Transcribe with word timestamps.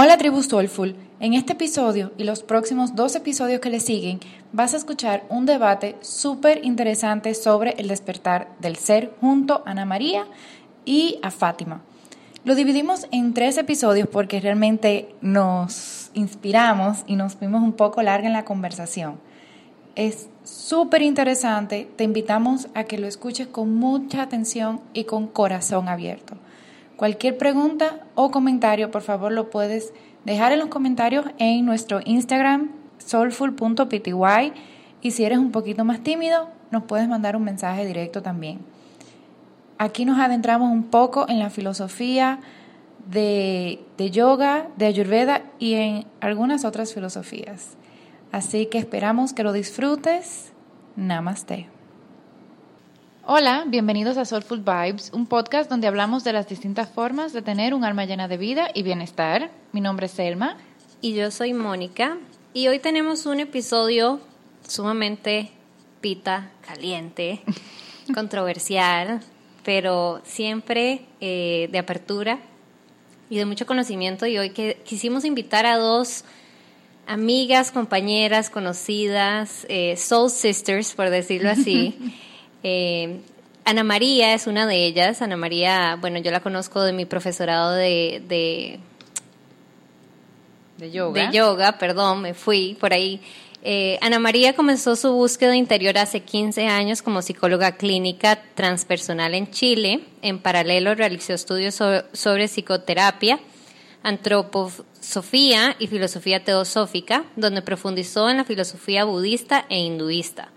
Hola 0.00 0.16
tribu 0.16 0.44
Soulful, 0.44 0.94
en 1.18 1.34
este 1.34 1.54
episodio 1.54 2.12
y 2.16 2.22
los 2.22 2.44
próximos 2.44 2.94
dos 2.94 3.16
episodios 3.16 3.60
que 3.60 3.68
le 3.68 3.80
siguen 3.80 4.20
vas 4.52 4.72
a 4.72 4.76
escuchar 4.76 5.24
un 5.28 5.44
debate 5.44 5.96
súper 6.02 6.64
interesante 6.64 7.34
sobre 7.34 7.72
el 7.78 7.88
despertar 7.88 8.46
del 8.60 8.76
ser 8.76 9.12
junto 9.20 9.54
a 9.66 9.72
Ana 9.72 9.86
María 9.86 10.28
y 10.84 11.18
a 11.20 11.32
Fátima. 11.32 11.82
Lo 12.44 12.54
dividimos 12.54 13.08
en 13.10 13.34
tres 13.34 13.58
episodios 13.58 14.06
porque 14.06 14.38
realmente 14.38 15.16
nos 15.20 16.12
inspiramos 16.14 16.98
y 17.08 17.16
nos 17.16 17.34
fuimos 17.34 17.64
un 17.64 17.72
poco 17.72 18.00
larga 18.00 18.28
en 18.28 18.34
la 18.34 18.44
conversación. 18.44 19.18
Es 19.96 20.28
súper 20.44 21.02
interesante, 21.02 21.88
te 21.96 22.04
invitamos 22.04 22.68
a 22.74 22.84
que 22.84 22.98
lo 22.98 23.08
escuches 23.08 23.48
con 23.48 23.74
mucha 23.74 24.22
atención 24.22 24.80
y 24.92 25.02
con 25.06 25.26
corazón 25.26 25.88
abierto. 25.88 26.36
Cualquier 26.98 27.38
pregunta 27.38 28.00
o 28.16 28.32
comentario, 28.32 28.90
por 28.90 29.02
favor, 29.02 29.30
lo 29.30 29.50
puedes 29.50 29.92
dejar 30.24 30.50
en 30.50 30.58
los 30.58 30.66
comentarios 30.66 31.26
en 31.38 31.64
nuestro 31.64 32.00
Instagram, 32.04 32.72
soulful.pty. 32.98 34.52
Y 35.00 35.12
si 35.12 35.24
eres 35.24 35.38
un 35.38 35.52
poquito 35.52 35.84
más 35.84 36.00
tímido, 36.00 36.48
nos 36.72 36.82
puedes 36.82 37.08
mandar 37.08 37.36
un 37.36 37.44
mensaje 37.44 37.86
directo 37.86 38.20
también. 38.20 38.58
Aquí 39.78 40.04
nos 40.04 40.18
adentramos 40.18 40.72
un 40.72 40.82
poco 40.82 41.28
en 41.28 41.38
la 41.38 41.50
filosofía 41.50 42.40
de, 43.08 43.78
de 43.96 44.10
yoga, 44.10 44.66
de 44.76 44.86
ayurveda 44.86 45.44
y 45.60 45.74
en 45.74 46.04
algunas 46.20 46.64
otras 46.64 46.92
filosofías. 46.92 47.76
Así 48.32 48.66
que 48.66 48.78
esperamos 48.78 49.32
que 49.32 49.44
lo 49.44 49.52
disfrutes. 49.52 50.52
Namaste. 50.96 51.77
Hola, 53.30 53.64
bienvenidos 53.66 54.16
a 54.16 54.24
Soulful 54.24 54.60
Vibes, 54.60 55.10
un 55.12 55.26
podcast 55.26 55.68
donde 55.68 55.86
hablamos 55.86 56.24
de 56.24 56.32
las 56.32 56.48
distintas 56.48 56.88
formas 56.88 57.34
de 57.34 57.42
tener 57.42 57.74
un 57.74 57.84
alma 57.84 58.06
llena 58.06 58.26
de 58.26 58.38
vida 58.38 58.70
y 58.72 58.82
bienestar. 58.82 59.50
Mi 59.72 59.82
nombre 59.82 60.06
es 60.06 60.12
Selma. 60.12 60.56
Y 61.02 61.12
yo 61.12 61.30
soy 61.30 61.52
Mónica. 61.52 62.16
Y 62.54 62.68
hoy 62.68 62.78
tenemos 62.78 63.26
un 63.26 63.40
episodio 63.40 64.18
sumamente 64.66 65.50
pita, 66.00 66.52
caliente, 66.66 67.42
controversial, 68.14 69.20
pero 69.62 70.22
siempre 70.24 71.02
eh, 71.20 71.68
de 71.70 71.78
apertura 71.78 72.38
y 73.28 73.36
de 73.36 73.44
mucho 73.44 73.66
conocimiento. 73.66 74.24
Y 74.24 74.38
hoy 74.38 74.50
que 74.54 74.80
quisimos 74.86 75.26
invitar 75.26 75.66
a 75.66 75.76
dos 75.76 76.24
amigas, 77.06 77.72
compañeras, 77.72 78.48
conocidas, 78.48 79.66
eh, 79.68 79.98
soul 79.98 80.30
sisters, 80.30 80.94
por 80.94 81.10
decirlo 81.10 81.50
así. 81.50 82.14
Eh, 82.62 83.20
Ana 83.64 83.84
María 83.84 84.32
es 84.32 84.46
una 84.46 84.66
de 84.66 84.86
ellas. 84.86 85.20
Ana 85.20 85.36
María, 85.36 85.96
bueno, 86.00 86.18
yo 86.20 86.30
la 86.30 86.40
conozco 86.40 86.82
de 86.82 86.92
mi 86.92 87.04
profesorado 87.04 87.72
de, 87.72 88.22
de, 88.26 88.80
de 90.78 90.90
yoga. 90.90 91.26
De 91.26 91.36
yoga, 91.36 91.78
perdón, 91.78 92.22
me 92.22 92.34
fui 92.34 92.76
por 92.80 92.92
ahí. 92.92 93.20
Eh, 93.62 93.98
Ana 94.00 94.18
María 94.20 94.54
comenzó 94.54 94.94
su 94.96 95.12
búsqueda 95.12 95.56
interior 95.56 95.98
hace 95.98 96.20
15 96.20 96.68
años 96.68 97.02
como 97.02 97.22
psicóloga 97.22 97.76
clínica 97.76 98.40
transpersonal 98.54 99.34
en 99.34 99.50
Chile. 99.50 100.00
En 100.22 100.38
paralelo 100.38 100.94
realizó 100.94 101.34
estudios 101.34 101.74
sobre, 101.74 102.04
sobre 102.12 102.48
psicoterapia, 102.48 103.40
antroposofía 104.02 105.74
y 105.78 105.88
filosofía 105.88 106.44
teosófica, 106.44 107.24
donde 107.36 107.60
profundizó 107.60 108.30
en 108.30 108.38
la 108.38 108.44
filosofía 108.44 109.04
budista 109.04 109.66
e 109.68 109.78
hinduista. 109.78 110.48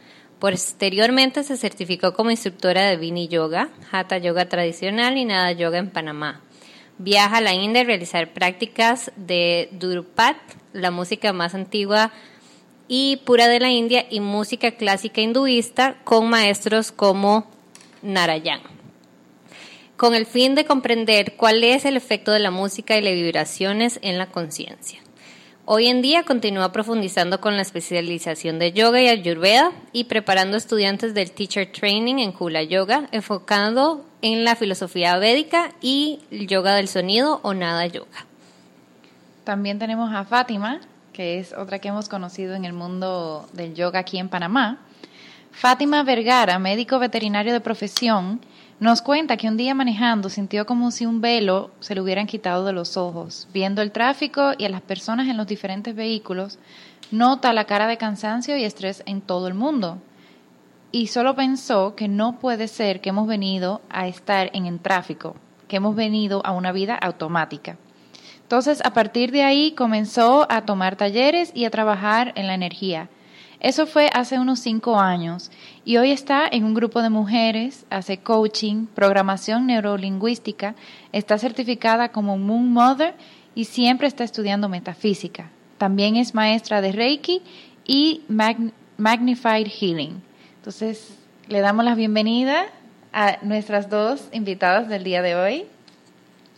Posteriormente 0.41 1.43
se 1.43 1.55
certificó 1.55 2.15
como 2.15 2.31
instructora 2.31 2.87
de 2.87 2.97
Vini 2.97 3.27
Yoga, 3.27 3.69
Hatha 3.91 4.17
Yoga 4.17 4.49
tradicional 4.49 5.15
y 5.17 5.23
Nada 5.23 5.51
Yoga 5.51 5.77
en 5.77 5.91
Panamá. 5.91 6.41
Viaja 6.97 7.37
a 7.37 7.41
la 7.41 7.53
India 7.53 7.81
a 7.81 7.83
realizar 7.83 8.33
prácticas 8.33 9.11
de 9.15 9.69
Durpat, 9.73 10.37
la 10.73 10.89
música 10.89 11.31
más 11.31 11.53
antigua 11.53 12.11
y 12.87 13.17
pura 13.17 13.47
de 13.47 13.59
la 13.59 13.69
India, 13.69 14.07
y 14.09 14.19
música 14.19 14.71
clásica 14.71 15.21
hinduista 15.21 15.97
con 16.05 16.27
maestros 16.27 16.91
como 16.91 17.45
Narayan. 18.01 18.61
Con 19.95 20.15
el 20.15 20.25
fin 20.25 20.55
de 20.55 20.65
comprender 20.65 21.35
cuál 21.35 21.63
es 21.63 21.85
el 21.85 21.97
efecto 21.97 22.31
de 22.31 22.39
la 22.39 22.49
música 22.49 22.97
y 22.97 23.03
las 23.03 23.13
vibraciones 23.13 23.99
en 24.01 24.17
la 24.17 24.31
conciencia. 24.31 25.01
Hoy 25.73 25.87
en 25.87 26.01
día 26.01 26.23
continúa 26.23 26.73
profundizando 26.73 27.39
con 27.39 27.55
la 27.55 27.61
especialización 27.61 28.59
de 28.59 28.73
yoga 28.73 29.01
y 29.01 29.07
ayurveda 29.07 29.71
y 29.93 30.03
preparando 30.03 30.57
estudiantes 30.57 31.13
del 31.13 31.31
Teacher 31.31 31.71
Training 31.71 32.17
en 32.17 32.33
Kula 32.33 32.61
Yoga, 32.61 33.07
enfocando 33.13 34.05
en 34.21 34.43
la 34.43 34.57
filosofía 34.57 35.17
védica 35.17 35.71
y 35.79 36.19
el 36.29 36.47
yoga 36.47 36.75
del 36.75 36.89
sonido 36.89 37.39
o 37.43 37.53
nada 37.53 37.85
yoga. 37.85 38.25
También 39.45 39.79
tenemos 39.79 40.13
a 40.13 40.25
Fátima, 40.25 40.81
que 41.13 41.39
es 41.39 41.53
otra 41.53 41.79
que 41.79 41.87
hemos 41.87 42.09
conocido 42.09 42.53
en 42.55 42.65
el 42.65 42.73
mundo 42.73 43.47
del 43.53 43.73
yoga 43.73 43.99
aquí 43.99 44.17
en 44.17 44.27
Panamá. 44.27 44.79
Fátima 45.53 46.03
Vergara, 46.03 46.59
médico 46.59 46.99
veterinario 46.99 47.53
de 47.53 47.61
profesión, 47.61 48.41
nos 48.81 49.03
cuenta 49.03 49.37
que 49.37 49.47
un 49.47 49.57
día 49.57 49.75
manejando 49.75 50.27
sintió 50.27 50.65
como 50.65 50.89
si 50.89 51.05
un 51.05 51.21
velo 51.21 51.69
se 51.81 51.93
le 51.93 52.01
hubieran 52.01 52.25
quitado 52.25 52.65
de 52.65 52.73
los 52.73 52.97
ojos. 52.97 53.47
Viendo 53.53 53.83
el 53.83 53.91
tráfico 53.91 54.53
y 54.57 54.65
a 54.65 54.69
las 54.69 54.81
personas 54.81 55.27
en 55.27 55.37
los 55.37 55.45
diferentes 55.45 55.95
vehículos, 55.95 56.57
nota 57.11 57.53
la 57.53 57.65
cara 57.65 57.85
de 57.85 57.97
cansancio 57.97 58.57
y 58.57 58.63
estrés 58.63 59.03
en 59.05 59.21
todo 59.21 59.47
el 59.47 59.53
mundo. 59.53 59.99
Y 60.91 61.07
solo 61.07 61.35
pensó 61.35 61.93
que 61.93 62.07
no 62.07 62.39
puede 62.39 62.67
ser 62.67 63.01
que 63.01 63.09
hemos 63.09 63.27
venido 63.27 63.81
a 63.91 64.07
estar 64.07 64.49
en 64.53 64.65
el 64.65 64.79
tráfico, 64.79 65.35
que 65.67 65.75
hemos 65.75 65.95
venido 65.95 66.41
a 66.43 66.51
una 66.51 66.71
vida 66.71 66.95
automática. 66.95 67.77
Entonces, 68.41 68.81
a 68.83 68.93
partir 68.93 69.31
de 69.31 69.43
ahí 69.43 69.73
comenzó 69.73 70.47
a 70.49 70.65
tomar 70.65 70.95
talleres 70.95 71.51
y 71.53 71.65
a 71.65 71.69
trabajar 71.69 72.33
en 72.35 72.47
la 72.47 72.55
energía 72.55 73.09
eso 73.61 73.85
fue 73.85 74.09
hace 74.11 74.39
unos 74.39 74.59
cinco 74.59 74.99
años 74.99 75.51
y 75.85 75.97
hoy 75.97 76.09
está 76.11 76.47
en 76.51 76.63
un 76.63 76.73
grupo 76.73 77.03
de 77.03 77.11
mujeres, 77.11 77.85
hace 77.91 78.17
coaching, 78.17 78.87
programación 78.87 79.67
neurolingüística, 79.67 80.73
está 81.11 81.37
certificada 81.37 82.11
como 82.11 82.39
Moon 82.39 82.73
Mother 82.73 83.13
y 83.53 83.65
siempre 83.65 84.07
está 84.07 84.23
estudiando 84.23 84.67
metafísica. 84.67 85.51
También 85.77 86.15
es 86.15 86.33
maestra 86.33 86.81
de 86.81 86.91
Reiki 86.91 87.43
y 87.85 88.23
Magnified 88.97 89.67
Healing. 89.67 90.23
Entonces, 90.57 91.15
le 91.47 91.59
damos 91.59 91.85
la 91.85 91.93
bienvenida 91.93 92.65
a 93.13 93.37
nuestras 93.43 93.91
dos 93.91 94.27
invitadas 94.31 94.89
del 94.89 95.03
día 95.03 95.21
de 95.21 95.35
hoy. 95.35 95.65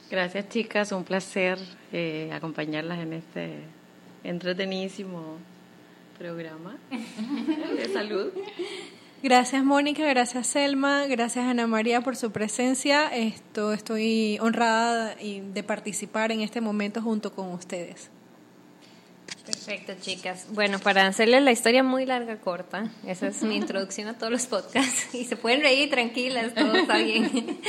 Gracias 0.09 0.47
chicas, 0.47 0.93
un 0.93 1.03
placer 1.03 1.59
eh, 1.91 2.29
acompañarlas 2.33 2.99
en 2.99 3.11
este 3.11 3.59
entretenísimo 4.23 5.37
programa 6.17 6.77
de 7.77 7.91
salud. 7.91 8.31
Gracias 9.23 9.63
Mónica, 9.63 10.05
gracias 10.05 10.47
Selma, 10.47 11.05
gracias 11.07 11.45
Ana 11.45 11.65
María 11.65 12.01
por 12.01 12.17
su 12.17 12.31
presencia. 12.31 13.07
Esto, 13.07 13.71
estoy 13.71 14.37
honrada 14.41 15.15
de 15.15 15.63
participar 15.63 16.31
en 16.33 16.41
este 16.41 16.59
momento 16.59 17.01
junto 17.01 17.33
con 17.33 17.53
ustedes. 17.53 18.09
Perfecto, 19.45 19.93
chicas. 20.01 20.47
Bueno, 20.51 20.79
para 20.79 21.05
hacerles 21.05 21.41
la 21.41 21.51
historia 21.51 21.83
muy 21.83 22.05
larga, 22.05 22.37
corta, 22.37 22.89
esa 23.05 23.27
es 23.27 23.43
mi 23.43 23.55
introducción 23.57 24.07
a 24.07 24.17
todos 24.17 24.31
los 24.31 24.45
podcasts. 24.45 25.13
Y 25.13 25.25
se 25.25 25.35
pueden 25.35 25.61
reír 25.61 25.89
tranquilas, 25.89 26.53
todo 26.53 26.75
está 26.75 26.97
bien. 26.97 27.59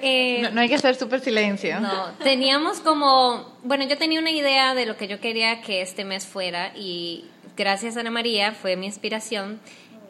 Eh, 0.00 0.48
no, 0.52 0.60
hay 0.60 0.68
que 0.68 0.74
hacer 0.74 0.96
súper 0.96 1.20
silencio. 1.20 1.78
No, 1.80 2.12
teníamos 2.24 2.80
como, 2.80 3.56
bueno, 3.62 3.84
yo 3.86 3.96
tenía 3.96 4.18
una 4.18 4.32
idea 4.32 4.74
de 4.74 4.86
lo 4.86 4.96
que 4.96 5.06
yo 5.06 5.20
quería 5.20 5.60
que 5.60 5.82
este 5.82 6.04
mes 6.04 6.26
fuera 6.26 6.72
y 6.76 7.24
gracias 7.56 7.96
Ana 7.96 8.10
María, 8.10 8.52
fue 8.52 8.76
mi 8.76 8.86
inspiración 8.86 9.60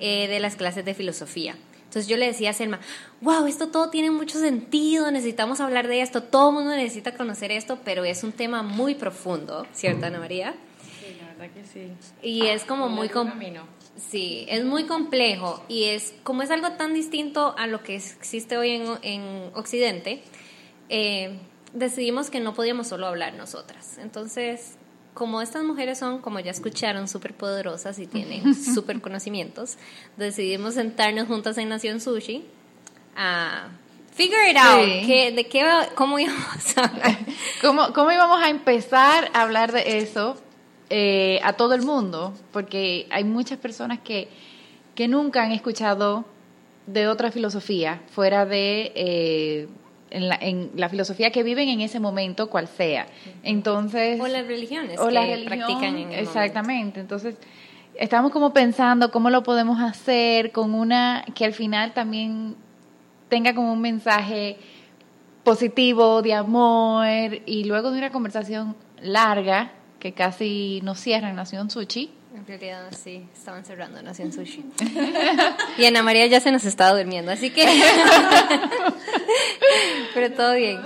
eh, 0.01 0.29
de 0.29 0.41
las 0.41 0.57
clases 0.57 0.85
de 0.85 0.95
filosofía. 0.95 1.57
Entonces 1.85 2.09
yo 2.09 2.17
le 2.17 2.27
decía 2.27 2.51
a 2.51 2.53
Selma, 2.55 2.81
wow, 3.21 3.47
esto 3.47 3.69
todo 3.69 3.91
tiene 3.91 4.11
mucho 4.11 4.39
sentido, 4.39 5.11
necesitamos 5.11 5.61
hablar 5.61 5.89
de 5.89 6.01
esto, 6.01 6.23
todo 6.23 6.49
el 6.49 6.55
mundo 6.55 6.71
necesita 6.71 7.13
conocer 7.13 7.53
esto, 7.53 7.79
pero 7.85 8.05
es 8.05 8.25
un 8.25 8.33
tema 8.33 8.63
muy 8.63 8.95
profundo, 8.95 9.67
¿cierto, 9.75 10.07
Ana 10.07 10.19
María? 10.19 10.55
Sí, 10.99 11.15
la 11.21 11.27
verdad 11.29 11.51
que 11.55 11.65
sí. 11.67 11.93
Y 12.23 12.47
es 12.47 12.65
como 12.65 12.89
muy... 12.89 13.11
Sí, 13.97 14.47
es 14.49 14.65
muy 14.65 14.85
complejo 14.85 15.63
y 15.69 15.85
es 15.85 16.15
como 16.23 16.43
es 16.43 16.51
algo 16.51 16.73
tan 16.73 16.95
distinto 16.95 17.55
a 17.59 17.67
lo 17.67 17.83
que 17.83 17.97
existe 17.97 18.57
hoy 18.57 18.71
en, 18.71 18.87
en 19.03 19.51
Occidente, 19.55 20.23
eh, 20.89 21.39
decidimos 21.75 22.31
que 22.31 22.41
no 22.41 22.55
podíamos 22.55 22.89
solo 22.89 23.07
hablar 23.07 23.35
nosotras. 23.35 23.99
Entonces 23.99 24.77
como 25.15 25.43
estas 25.43 25.63
mujeres 25.63 25.99
son, 25.99 26.21
como 26.21 26.41
ya 26.41 26.51
escucharon, 26.51 27.09
súper 27.09 27.35
poderosas 27.35 27.99
y 27.99 28.07
tienen 28.07 28.55
súper 28.75 29.01
conocimientos, 29.01 29.77
decidimos 30.17 30.75
sentarnos 30.75 31.29
juntas 31.29 31.59
en 31.59 31.69
Nación 31.69 32.01
Sushi 32.01 32.45
a 33.17 33.69
figure 34.15 34.51
it 34.51 34.57
out, 34.57 34.87
de 34.87 35.47
qué, 35.49 35.89
cómo 35.95 36.19
íbamos 36.19 36.79
a 36.79 36.91
¿Cómo, 37.61 37.93
¿Cómo 37.93 38.13
íbamos 38.13 38.43
a 38.43 38.49
empezar 38.49 39.31
a 39.35 39.43
hablar 39.43 39.73
de 39.73 39.99
eso 39.99 40.37
eh, 40.91 41.41
a 41.43 41.55
todo 41.55 41.75
el 41.75 41.83
mundo? 41.83 42.35
Porque 42.53 43.07
hay 43.11 43.25
muchas 43.25 43.59
personas 43.59 44.01
que, 44.01 44.29
que 44.95 45.09
nunca 45.09 45.43
han 45.43 45.53
escuchado 45.53 46.25
de 46.87 47.09
otra 47.09 47.31
filosofía 47.31 48.03
fuera 48.13 48.47
de... 48.47 48.93
Eh, 48.95 49.69
en 50.13 50.29
la, 50.29 50.37
en 50.37 50.71
la 50.77 50.89
filosofía 50.89 51.31
que 51.31 51.43
viven 51.43 51.69
en 51.69 51.81
ese 51.81 52.01
momento, 52.01 52.49
cual 52.51 52.69
sea. 52.69 53.07
Entonces... 53.43 54.21
O 54.21 54.29
las 54.29 54.47
religiones 54.47 54.99
o 54.99 55.09
que 55.09 55.13
la 55.13 55.23
religión, 55.23 55.47
practican 55.47 55.97
en 55.99 56.13
el 56.13 56.19
Exactamente. 56.21 57.01
Entonces, 57.01 57.37
estamos 57.95 58.31
como 58.31 58.53
pensando 58.53 59.11
cómo 59.11 59.31
lo 59.31 59.43
podemos 59.43 59.81
hacer 59.81 60.53
con 60.53 60.75
una 60.75 61.25
que 61.35 61.45
al 61.45 61.53
final 61.53 61.93
también 61.93 62.57
tenga 63.29 63.55
como 63.55 63.73
un 63.73 63.81
mensaje 63.81 64.59
positivo, 65.43 66.23
de 66.23 66.35
amor, 66.35 67.07
y 67.47 67.65
luego 67.65 67.91
de 67.91 67.99
una 67.99 68.11
conversación 68.11 68.77
larga, 69.01 69.73
que 69.99 70.13
casi 70.13 70.81
nos 70.83 71.01
cierra 71.01 71.31
en 71.31 71.37
Nación 71.37 71.71
Sushi, 71.71 72.11
En 72.35 72.47
realidad 72.47 72.91
sí, 73.03 73.27
estaban 73.35 73.65
cerrando 73.65 74.03
Nación 74.03 74.33
Sushi. 74.33 74.65
y 75.79 75.85
Ana 75.85 76.03
María 76.03 76.27
ya 76.27 76.41
se 76.41 76.51
nos 76.51 76.65
estaba 76.65 76.97
durmiendo, 76.97 77.31
así 77.31 77.51
que... 77.51 77.67
Pero 80.15 80.33
todo 80.33 80.55
bien. 80.55 80.81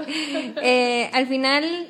Eh, 0.62 1.10
al 1.12 1.26
final, 1.26 1.88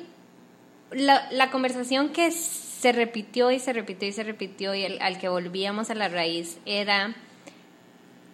la, 0.91 1.27
la 1.31 1.49
conversación 1.51 2.09
que 2.09 2.31
se 2.31 2.91
repitió 2.91 3.51
y 3.51 3.59
se 3.59 3.73
repitió 3.73 4.07
y 4.07 4.11
se 4.11 4.23
repitió 4.23 4.75
y 4.75 4.83
el- 4.83 5.01
al 5.01 5.17
que 5.19 5.29
volvíamos 5.29 5.89
a 5.89 5.95
la 5.95 6.07
raíz 6.09 6.59
era 6.65 7.15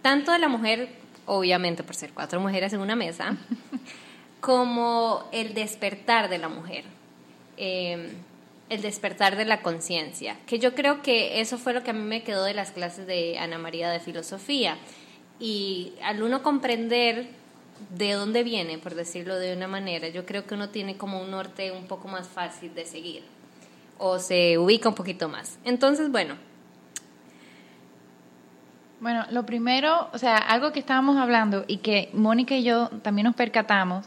tanto 0.01 0.31
de 0.33 0.39
la 0.39 0.49
mujer, 0.49 0.89
obviamente 1.25 1.83
por 1.83 1.95
ser 1.95 2.11
cuatro 2.13 2.39
mujeres 2.41 2.73
en 2.73 2.79
una 2.81 2.95
mesa, 2.95 3.37
como 4.41 5.27
el 5.31 5.53
despertar 5.53 6.29
de 6.29 6.37
la 6.37 6.49
mujer. 6.49 6.83
Eh, 7.57 8.11
el 8.73 8.81
despertar 8.81 9.35
de 9.35 9.45
la 9.45 9.61
conciencia, 9.61 10.37
que 10.47 10.59
yo 10.59 10.75
creo 10.75 11.01
que 11.01 11.41
eso 11.41 11.57
fue 11.57 11.73
lo 11.73 11.83
que 11.83 11.91
a 11.91 11.93
mí 11.93 12.03
me 12.03 12.23
quedó 12.23 12.43
de 12.43 12.53
las 12.53 12.71
clases 12.71 13.07
de 13.07 13.37
Ana 13.37 13.57
María 13.57 13.89
de 13.89 13.99
Filosofía. 13.99 14.77
Y 15.39 15.93
al 16.03 16.23
uno 16.23 16.43
comprender 16.43 17.27
de 17.97 18.13
dónde 18.13 18.43
viene, 18.43 18.77
por 18.77 18.95
decirlo 18.95 19.37
de 19.37 19.55
una 19.55 19.67
manera, 19.67 20.07
yo 20.07 20.25
creo 20.25 20.45
que 20.45 20.55
uno 20.55 20.69
tiene 20.69 20.97
como 20.97 21.21
un 21.21 21.31
norte 21.31 21.71
un 21.71 21.87
poco 21.87 22.07
más 22.07 22.27
fácil 22.27 22.73
de 22.75 22.85
seguir 22.85 23.23
o 23.97 24.19
se 24.19 24.57
ubica 24.57 24.89
un 24.89 24.95
poquito 24.95 25.29
más. 25.29 25.59
Entonces, 25.63 26.11
bueno, 26.11 26.35
Bueno, 29.03 29.25
lo 29.31 29.45
primero, 29.45 30.07
o 30.13 30.17
sea, 30.17 30.37
algo 30.37 30.71
que 30.71 30.79
estábamos 30.79 31.17
hablando 31.17 31.65
y 31.67 31.79
que 31.79 32.09
Mónica 32.13 32.55
y 32.55 32.63
yo 32.63 32.87
también 33.01 33.25
nos 33.25 33.35
percatamos 33.35 34.05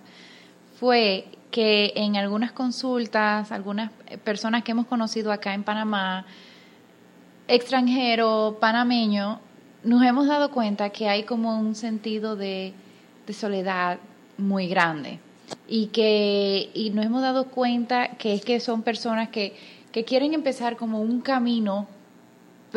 fue 0.80 1.26
que 1.50 1.92
en 1.96 2.16
algunas 2.16 2.52
consultas, 2.52 3.52
algunas 3.52 3.90
personas 4.24 4.62
que 4.62 4.72
hemos 4.72 4.86
conocido 4.86 5.32
acá 5.32 5.54
en 5.54 5.62
Panamá, 5.62 6.26
extranjero, 7.48 8.58
panameño, 8.60 9.40
nos 9.84 10.02
hemos 10.02 10.26
dado 10.26 10.50
cuenta 10.50 10.90
que 10.90 11.08
hay 11.08 11.22
como 11.22 11.58
un 11.58 11.74
sentido 11.74 12.36
de, 12.36 12.72
de 13.26 13.32
soledad 13.32 13.98
muy 14.36 14.68
grande. 14.68 15.20
Y 15.68 15.86
que 15.88 16.70
y 16.74 16.90
nos 16.90 17.06
hemos 17.06 17.22
dado 17.22 17.46
cuenta 17.46 18.08
que 18.18 18.34
es 18.34 18.44
que 18.44 18.58
son 18.58 18.82
personas 18.82 19.28
que, 19.28 19.56
que 19.92 20.04
quieren 20.04 20.34
empezar 20.34 20.76
como 20.76 21.00
un 21.00 21.20
camino 21.20 21.86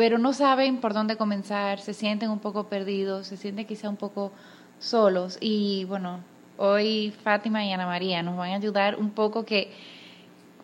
pero 0.00 0.16
no 0.16 0.32
saben 0.32 0.78
por 0.78 0.94
dónde 0.94 1.16
comenzar, 1.16 1.78
se 1.78 1.92
sienten 1.92 2.30
un 2.30 2.38
poco 2.38 2.68
perdidos, 2.68 3.26
se 3.26 3.36
sienten 3.36 3.66
quizá 3.66 3.90
un 3.90 3.96
poco 3.96 4.32
solos. 4.78 5.36
Y 5.42 5.84
bueno, 5.84 6.20
hoy 6.60 7.12
Fátima 7.24 7.64
y 7.64 7.72
Ana 7.72 7.86
María 7.86 8.22
nos 8.22 8.36
van 8.36 8.50
a 8.50 8.56
ayudar 8.56 8.96
un 8.96 9.10
poco 9.10 9.46
que, 9.46 9.72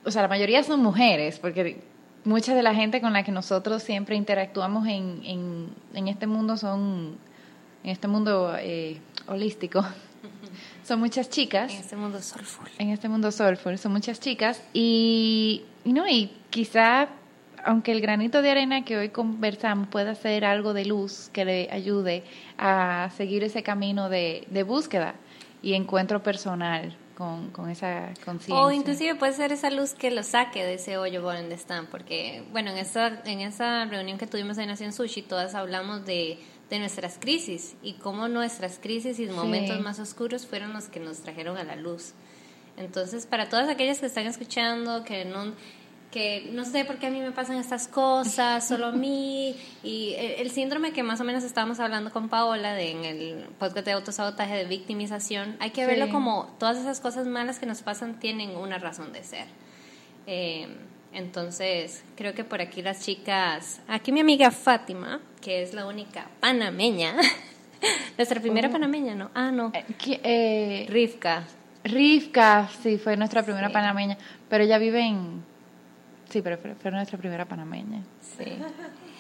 o 0.05 0.11
sea, 0.11 0.23
la 0.23 0.29
mayoría 0.29 0.63
son 0.63 0.83
mujeres, 0.83 1.39
porque 1.39 1.81
mucha 2.25 2.55
de 2.55 2.63
la 2.63 2.75
gente 2.75 3.01
con 3.01 3.15
la 3.15 3.23
que 3.23 3.33
nosotros 3.33 3.83
siempre 3.83 4.15
interactuamos 4.15 4.87
en, 4.87 5.23
en, 5.25 5.69
en 5.95 6.09
este 6.09 6.27
mundo 6.27 6.59
son, 6.59 7.17
en 7.83 7.91
este 7.91 8.09
mundo 8.09 8.55
eh, 8.59 9.01
holístico, 9.27 9.83
son 10.85 11.01
muchas 11.01 11.31
chicas. 11.31 11.73
En 11.73 11.81
este 11.81 11.97
mundo 11.97 12.21
soulful. 12.21 12.69
en 12.79 12.91
este 12.91 13.09
mundo 13.09 13.33
soulful 13.33 13.79
son 13.79 13.93
muchas 13.93 14.21
chicas. 14.21 14.63
Y, 14.75 15.63
y 15.83 15.95
no 15.95 16.07
y 16.07 16.31
quizá 16.51 17.09
aunque 17.65 17.91
el 17.91 18.01
granito 18.01 18.43
de 18.43 18.51
arena 18.51 18.85
que 18.85 18.97
hoy 18.97 19.09
conversamos 19.09 19.89
pueda 19.89 20.15
ser 20.15 20.45
algo 20.45 20.73
de 20.73 20.85
luz 20.85 21.31
que 21.33 21.45
le 21.45 21.69
ayude 21.73 22.23
a 22.59 23.11
seguir 23.17 23.43
ese 23.43 23.65
camino 23.65 24.09
de, 24.09 24.47
de 24.51 24.63
búsqueda 24.63 25.17
y 25.63 25.75
encuentro 25.75 26.23
personal 26.23 26.97
con, 27.17 27.51
con 27.51 27.71
esa 27.71 28.13
conciencia. 28.25 28.55
O 28.55 28.71
inclusive 28.71 29.15
puede 29.15 29.33
ser 29.33 29.53
esa 29.53 29.71
luz 29.71 29.95
que 29.95 30.11
lo 30.11 30.23
saque 30.23 30.65
de 30.65 30.75
ese 30.75 30.99
hoyo 30.99 31.23
por 31.23 31.35
donde 31.35 31.55
están, 31.55 31.87
porque 31.87 32.45
bueno, 32.53 32.71
en 32.71 32.79
esa, 32.79 33.23
en 33.25 33.41
esa 33.41 33.85
reunión 33.87 34.19
que 34.19 34.27
tuvimos 34.27 34.59
en 34.59 34.69
Nación 34.69 34.93
Sushi, 34.93 35.23
todas 35.23 35.55
hablamos 35.55 36.05
de, 36.05 36.39
de 36.71 36.79
nuestras 36.79 37.19
crisis 37.19 37.77
y 37.83 37.95
cómo 37.95 38.29
nuestras 38.29 38.79
crisis 38.79 39.19
y 39.19 39.27
momentos 39.27 39.81
más 39.81 39.99
oscuros 39.99 40.47
fueron 40.47 40.73
los 40.73 40.89
que 40.89 41.01
nos 41.01 41.21
trajeron 41.21 41.57
a 41.57 41.65
la 41.65 41.77
luz. 41.77 42.13
Entonces, 42.77 43.27
para 43.27 43.49
todas 43.49 43.69
aquellas 43.69 44.01
que 44.01 44.07
están 44.07 44.27
escuchando, 44.27 45.03
que 45.03 45.25
no 45.25 45.55
que 46.11 46.49
no 46.53 46.65
sé 46.65 46.85
por 46.85 46.99
qué 46.99 47.09
a 47.09 47.11
mí 47.11 47.21
me 47.21 47.33
pasan 47.33 47.57
estas 47.57 47.89
cosas, 47.89 48.67
solo 48.67 48.87
a 48.87 48.93
mí, 48.93 49.55
y 49.83 50.15
el, 50.47 50.51
síndrome 50.53 50.93
que 50.93 51.03
más 51.03 51.21
o 51.21 51.25
menos 51.25 51.45
estábamos 51.45 51.81
hablando 51.81 52.11
con 52.11 52.29
Paola 52.29 52.73
de, 52.75 52.91
en 52.93 53.05
el 53.05 53.45
podcast 53.59 53.85
de 53.87 53.93
autosabotaje 53.93 54.55
de 54.55 54.65
victimización, 54.65 55.57
hay 55.61 55.71
que 55.71 55.83
Sí. 55.83 55.87
verlo 55.87 56.09
como 56.11 56.55
todas 56.59 56.79
esas 56.79 57.01
cosas 57.01 57.27
malas 57.27 57.59
que 57.59 57.67
nos 57.67 57.83
pasan 57.83 58.19
tienen 58.21 58.57
una 58.57 58.79
razón 58.79 59.13
de 59.13 59.23
ser. 59.25 59.47
Eh, 60.27 60.69
entonces, 61.13 62.05
creo 62.17 62.35
que 62.35 62.45
por 62.45 62.61
aquí 62.61 62.83
las 62.83 63.01
chicas, 63.05 63.81
aquí 63.89 64.13
mi 64.13 64.21
amiga 64.21 64.51
Fátima, 64.51 65.21
que 65.41 65.63
es 65.63 65.73
la 65.75 65.87
única 65.87 66.27
panameña, 66.41 67.15
nuestra 68.19 68.41
primera 68.41 68.69
panameña, 68.71 69.15
¿no? 69.15 69.31
Ah, 69.35 69.51
no, 69.51 69.73
Eh, 69.75 69.85
eh, 70.23 70.87
Rivka. 70.89 71.45
Rivka, 71.85 72.69
sí, 72.83 72.99
fue 72.99 73.17
nuestra 73.17 73.43
primera 73.45 73.69
Sí. 73.69 73.73
panameña, 73.73 74.19
pero 74.49 74.65
ella 74.65 74.79
vive 74.79 75.07
en... 75.07 75.45
Sí, 76.29 76.43
pero 76.43 76.59
fue 76.59 76.91
nuestra 76.91 77.17
primera 77.19 77.45
panameña. 77.45 78.03
Sí. 78.21 78.45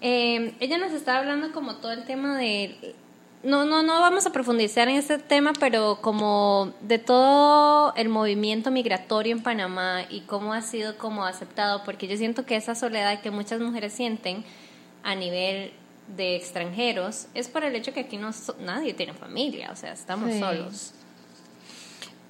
Eh, 0.00 0.54
ella 0.60 0.78
nos 0.78 0.92
estaba 0.92 1.18
hablando 1.18 1.52
como 1.52 1.76
todo 1.76 1.92
el 1.92 2.04
tema 2.04 2.38
de... 2.38 2.94
No, 3.42 3.64
no, 3.64 3.82
no 3.82 4.00
vamos 4.00 4.26
a 4.26 4.32
profundizar 4.32 4.88
en 4.88 4.96
este 4.96 5.16
tema, 5.18 5.54
pero 5.58 6.00
como 6.02 6.74
de 6.82 6.98
todo 6.98 7.94
el 7.96 8.10
movimiento 8.10 8.70
migratorio 8.70 9.32
en 9.34 9.42
Panamá 9.42 10.02
y 10.10 10.20
cómo 10.20 10.52
ha 10.52 10.60
sido 10.60 10.98
como 10.98 11.24
aceptado, 11.24 11.82
porque 11.84 12.06
yo 12.06 12.18
siento 12.18 12.44
que 12.44 12.56
esa 12.56 12.74
soledad 12.74 13.22
que 13.22 13.30
muchas 13.30 13.60
mujeres 13.60 13.94
sienten 13.94 14.44
a 15.02 15.14
nivel 15.14 15.72
de 16.16 16.36
extranjeros 16.36 17.28
es 17.32 17.48
por 17.48 17.64
el 17.64 17.74
hecho 17.76 17.94
que 17.94 18.00
aquí 18.00 18.18
no 18.18 18.30
nadie 18.60 18.92
tiene 18.92 19.14
familia, 19.14 19.70
o 19.72 19.76
sea, 19.76 19.92
estamos 19.92 20.32
Sí. 20.32 20.38
solos. 20.40 20.92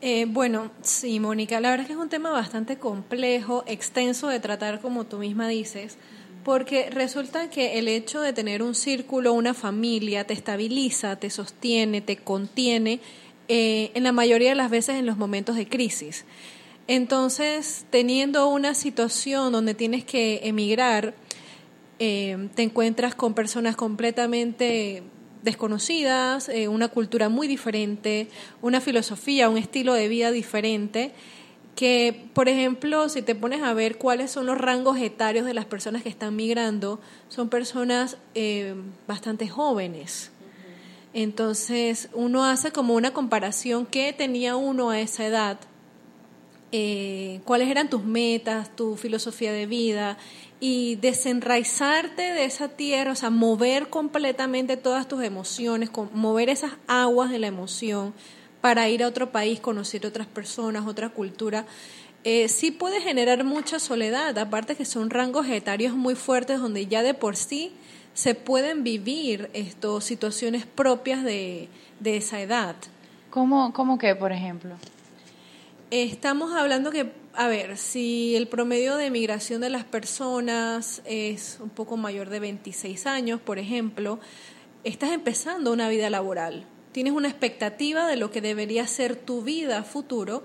Eh, 0.03 0.27
bueno, 0.29 0.71
sí, 0.83 1.19
Mónica, 1.19 1.61
la 1.61 1.71
verdad 1.71 1.83
es 1.83 1.87
que 1.89 1.93
es 1.95 1.99
un 1.99 2.09
tema 2.09 2.31
bastante 2.31 2.79
complejo, 2.79 3.65
extenso 3.67 4.29
de 4.29 4.39
tratar, 4.39 4.81
como 4.81 5.05
tú 5.05 5.19
misma 5.19 5.49
dices, 5.49 5.99
porque 6.45 6.91
resulta 6.91 7.51
que 7.51 7.79
el 7.79 7.89
hecho 7.89 8.21
de 8.21 8.33
tener 8.33 8.63
un 8.63 8.75
círculo, 8.75 9.33
una 9.33 9.55
familia, 9.55 10.27
te 10.27 10.35
estabiliza, 10.35 11.17
te 11.17 11.31
sostiene, 11.31 12.01
te 12.01 12.17
contiene, 12.17 13.01
eh, 13.49 13.91
en 13.95 14.05
la 14.05 14.13
mayoría 14.13 14.51
de 14.51 14.55
las 14.55 14.71
veces 14.71 14.97
en 14.97 15.07
los 15.07 15.17
momentos 15.17 15.57
de 15.57 15.69
crisis. 15.69 16.25
Entonces, 16.87 17.85
teniendo 17.91 18.49
una 18.49 18.75
situación 18.75 19.53
donde 19.53 19.75
tienes 19.75 20.05
que 20.05 20.41
emigrar, 20.45 21.15
eh, 21.99 22.49
te 22.55 22.63
encuentras 22.63 23.15
con 23.15 23.35
personas 23.35 23.77
completamente 23.77 25.03
desconocidas, 25.43 26.49
eh, 26.49 26.69
una 26.69 26.89
cultura 26.89 27.29
muy 27.29 27.49
diferente, 27.49 28.29
una 28.63 28.81
filosofía, 28.81 29.49
un 29.49 29.59
estilo 29.59 29.95
de 29.95 30.09
vida 30.09 30.31
diferente, 30.31 31.13
que, 31.75 32.29
por 32.35 32.49
ejemplo, 32.49 33.09
si 33.09 33.23
te 33.23 33.35
pones 33.35 33.63
a 33.63 33.73
ver 33.73 33.97
cuáles 33.99 34.31
son 34.31 34.47
los 34.47 34.59
rangos 34.59 34.99
etarios 34.99 35.47
de 35.47 35.55
las 35.55 35.65
personas 35.65 36.03
que 36.03 36.09
están 36.09 36.37
migrando, 36.37 37.01
son 37.29 37.49
personas 37.49 38.19
eh, 38.35 38.75
bastante 39.07 39.49
jóvenes. 39.49 40.31
Entonces, 41.13 42.09
uno 42.13 42.45
hace 42.45 42.71
como 42.71 42.95
una 42.95 43.13
comparación, 43.13 43.87
¿qué 43.87 44.13
tenía 44.13 44.57
uno 44.57 44.91
a 44.91 45.01
esa 45.01 45.27
edad? 45.27 45.59
eh, 46.73 47.41
cuáles 47.45 47.69
eran 47.69 47.91
tus 47.91 48.05
metas, 48.05 48.75
tu 48.77 48.97
filosofía 48.97 49.53
de 49.53 49.67
vida 49.67 50.19
y 50.61 50.97
desenraizarte 50.97 52.23
de 52.23 52.45
esa 52.45 52.69
tierra, 52.69 53.13
o 53.13 53.17
sea, 53.17 53.31
mover 53.31 53.89
completamente 53.89 54.77
todas 54.77 55.09
tus 55.09 55.23
emociones, 55.23 55.91
mover 56.13 56.49
esas 56.49 56.73
aguas 56.87 57.31
de 57.31 57.39
la 57.39 57.49
emoción 57.49 58.15
para 58.61 58.89
ir 58.89 59.03
a 59.03 59.09
otro 59.09 59.31
país, 59.31 59.61
conocer 59.61 60.07
otras 60.07 60.27
personas, 60.27 60.87
otra 60.87 61.09
cultura, 61.09 61.67
eh, 62.23 62.49
sí 62.49 62.71
puede 62.71 63.01
generar 63.01 63.45
mucha 63.45 63.79
soledad, 63.79 64.37
aparte 64.39 64.77
que 64.77 64.85
son 64.85 65.09
rangos 65.09 65.49
etarios 65.49 65.95
muy 65.95 66.15
fuertes 66.15 66.61
donde 66.61 66.87
ya 66.87 67.03
de 67.03 67.15
por 67.15 67.37
sí 67.37 67.73
se 68.13 68.35
pueden 68.35 68.85
vivir 68.85 69.49
esto, 69.55 70.01
situaciones 70.03 70.67
propias 70.67 71.25
de, 71.25 71.69
de 72.01 72.17
esa 72.19 72.41
edad. 72.41 72.77
¿Cómo, 73.31 73.73
cómo 73.73 73.97
que, 73.97 74.15
por 74.15 74.33
ejemplo? 74.33 74.75
Estamos 75.91 76.53
hablando 76.53 76.91
que, 76.91 77.11
a 77.33 77.49
ver, 77.49 77.79
si 77.79 78.37
el 78.37 78.49
promedio 78.49 78.97
de 78.97 79.11
migración 79.11 79.63
de 79.63 79.71
las 79.71 79.85
personas 79.85 81.01
es 81.05 81.59
un 81.61 81.71
poco 81.71 81.97
mayor 81.97 82.29
de 82.29 82.41
26 82.41 83.07
años, 83.07 83.41
por 83.41 83.59
ejemplo, 83.59 84.21
estás 84.85 85.13
empezando 85.13 85.73
una 85.73 85.89
vida 85.89 86.11
laboral. 86.11 86.67
Tienes 86.93 87.13
una 87.13 87.29
expectativa 87.29 88.07
de 88.07 88.17
lo 88.17 88.31
que 88.31 88.41
debería 88.41 88.87
ser 88.87 89.17
tu 89.17 89.43
vida 89.43 89.83
futuro, 89.85 90.43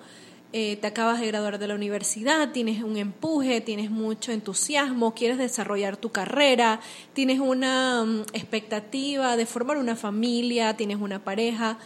eh, 0.57 0.77
te 0.77 0.87
acabas 0.87 1.19
de 1.19 1.27
graduar 1.27 1.59
de 1.59 1.67
la 1.67 1.75
universidad, 1.75 2.51
tienes 2.51 2.81
un 2.81 2.95
empuje, 2.95 3.59
tienes 3.59 3.91
mucho 3.91 4.31
entusiasmo, 4.31 5.13
quieres 5.13 5.37
desarrollar 5.37 5.97
tu 5.97 6.11
carrera, 6.11 6.79
tienes 7.13 7.41
una 7.41 8.05
mm, 8.05 8.21
expectativa 8.31 9.35
de 9.35 9.45
formar 9.45 9.77
una 9.77 9.97
familia, 9.97 10.77
tienes 10.77 10.97
una 11.01 11.23
pareja 11.23 11.77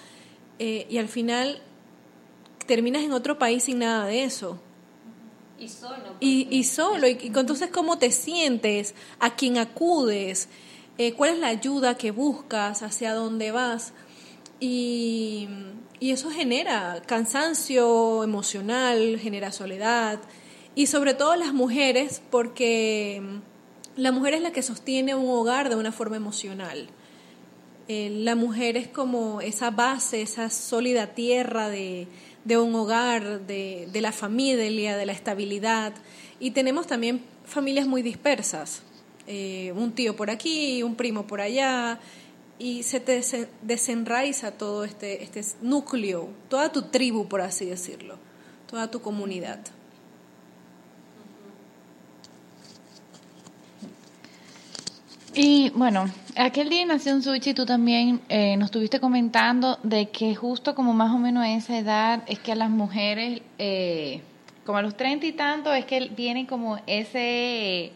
eh, 0.59 0.85
y 0.87 0.99
al 0.99 1.07
final 1.07 1.63
terminas 2.67 3.01
en 3.01 3.13
otro 3.13 3.39
país 3.39 3.63
sin 3.63 3.79
nada 3.79 4.05
de 4.05 4.23
eso. 4.23 4.59
Y 5.57 5.67
solo. 5.67 6.15
Y, 6.19 6.47
y 6.51 6.63
solo, 6.63 7.07
y, 7.07 7.17
y 7.21 7.27
entonces 7.27 7.71
cómo 7.71 7.97
te 7.97 8.11
sientes, 8.11 8.93
a 9.19 9.35
quién 9.35 9.57
acudes, 9.57 10.47
eh, 10.99 11.13
cuál 11.13 11.31
es 11.31 11.39
la 11.39 11.47
ayuda 11.47 11.95
que 11.95 12.11
buscas, 12.11 12.83
hacia 12.83 13.13
dónde 13.13 13.51
vas. 13.51 13.93
Y, 14.59 15.47
y 15.99 16.11
eso 16.11 16.29
genera 16.29 17.01
cansancio 17.05 18.23
emocional, 18.23 19.19
genera 19.19 19.51
soledad. 19.51 20.19
Y 20.75 20.87
sobre 20.87 21.13
todo 21.13 21.35
las 21.35 21.53
mujeres, 21.53 22.21
porque 22.29 23.21
la 23.95 24.11
mujer 24.11 24.33
es 24.33 24.41
la 24.41 24.51
que 24.51 24.61
sostiene 24.61 25.15
un 25.15 25.29
hogar 25.29 25.69
de 25.69 25.75
una 25.75 25.91
forma 25.91 26.15
emocional. 26.15 26.87
Eh, 27.87 28.09
la 28.11 28.35
mujer 28.35 28.77
es 28.77 28.87
como 28.87 29.41
esa 29.41 29.71
base, 29.71 30.21
esa 30.21 30.49
sólida 30.49 31.07
tierra 31.07 31.69
de, 31.69 32.07
de 32.45 32.57
un 32.57 32.75
hogar, 32.75 33.47
de, 33.47 33.89
de 33.91 34.01
la 34.01 34.11
familia, 34.11 34.95
de 34.95 35.05
la 35.05 35.11
estabilidad. 35.11 35.93
Y 36.39 36.51
tenemos 36.51 36.87
también 36.87 37.21
familias 37.45 37.87
muy 37.87 38.01
dispersas. 38.01 38.83
Eh, 39.27 39.73
un 39.75 39.91
tío 39.91 40.15
por 40.15 40.29
aquí, 40.29 40.81
un 40.83 40.95
primo 40.95 41.27
por 41.27 41.41
allá, 41.41 41.99
y 42.59 42.83
se 42.83 42.99
te 42.99 43.19
desen- 43.19 43.47
desenraiza 43.61 44.51
todo 44.51 44.83
este, 44.83 45.23
este 45.23 45.41
núcleo, 45.61 46.29
toda 46.49 46.71
tu 46.71 46.83
tribu, 46.83 47.27
por 47.27 47.41
así 47.41 47.65
decirlo, 47.65 48.17
toda 48.69 48.91
tu 48.91 49.01
comunidad. 49.01 49.59
Y 55.33 55.69
bueno, 55.69 56.09
aquel 56.35 56.69
día 56.69 56.81
en 56.81 56.89
Nación 56.89 57.21
Sushi 57.23 57.53
tú 57.53 57.65
también 57.65 58.19
eh, 58.27 58.57
nos 58.57 58.65
estuviste 58.65 58.99
comentando 58.99 59.77
de 59.83 60.09
que 60.09 60.35
justo 60.35 60.75
como 60.75 60.91
más 60.93 61.13
o 61.13 61.17
menos 61.17 61.43
a 61.43 61.51
esa 61.51 61.77
edad 61.77 62.23
es 62.27 62.39
que 62.39 62.51
a 62.51 62.55
las 62.55 62.69
mujeres, 62.69 63.41
eh, 63.57 64.21
como 64.65 64.79
a 64.79 64.81
los 64.81 64.97
treinta 64.97 65.25
y 65.27 65.31
tanto, 65.31 65.73
es 65.73 65.85
que 65.85 66.09
viene 66.09 66.45
como 66.45 66.79
ese, 66.87 67.93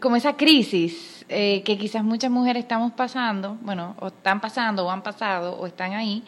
como 0.00 0.16
esa 0.16 0.36
crisis 0.36 1.24
eh, 1.28 1.62
que 1.62 1.76
quizás 1.76 2.04
muchas 2.04 2.30
mujeres 2.30 2.62
estamos 2.62 2.92
pasando, 2.92 3.58
bueno, 3.62 3.96
o 4.00 4.08
están 4.08 4.40
pasando, 4.40 4.86
o 4.86 4.90
han 4.90 5.02
pasado, 5.02 5.58
o 5.58 5.66
están 5.66 5.92
ahí, 5.92 6.22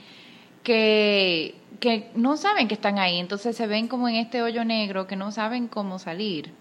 que, 0.62 1.54
que 1.80 2.10
no 2.14 2.36
saben 2.36 2.68
que 2.68 2.74
están 2.74 2.98
ahí, 2.98 3.18
entonces 3.18 3.56
se 3.56 3.66
ven 3.66 3.88
como 3.88 4.08
en 4.08 4.16
este 4.16 4.42
hoyo 4.42 4.64
negro 4.64 5.06
que 5.06 5.16
no 5.16 5.32
saben 5.32 5.68
cómo 5.68 5.98
salir. 5.98 6.52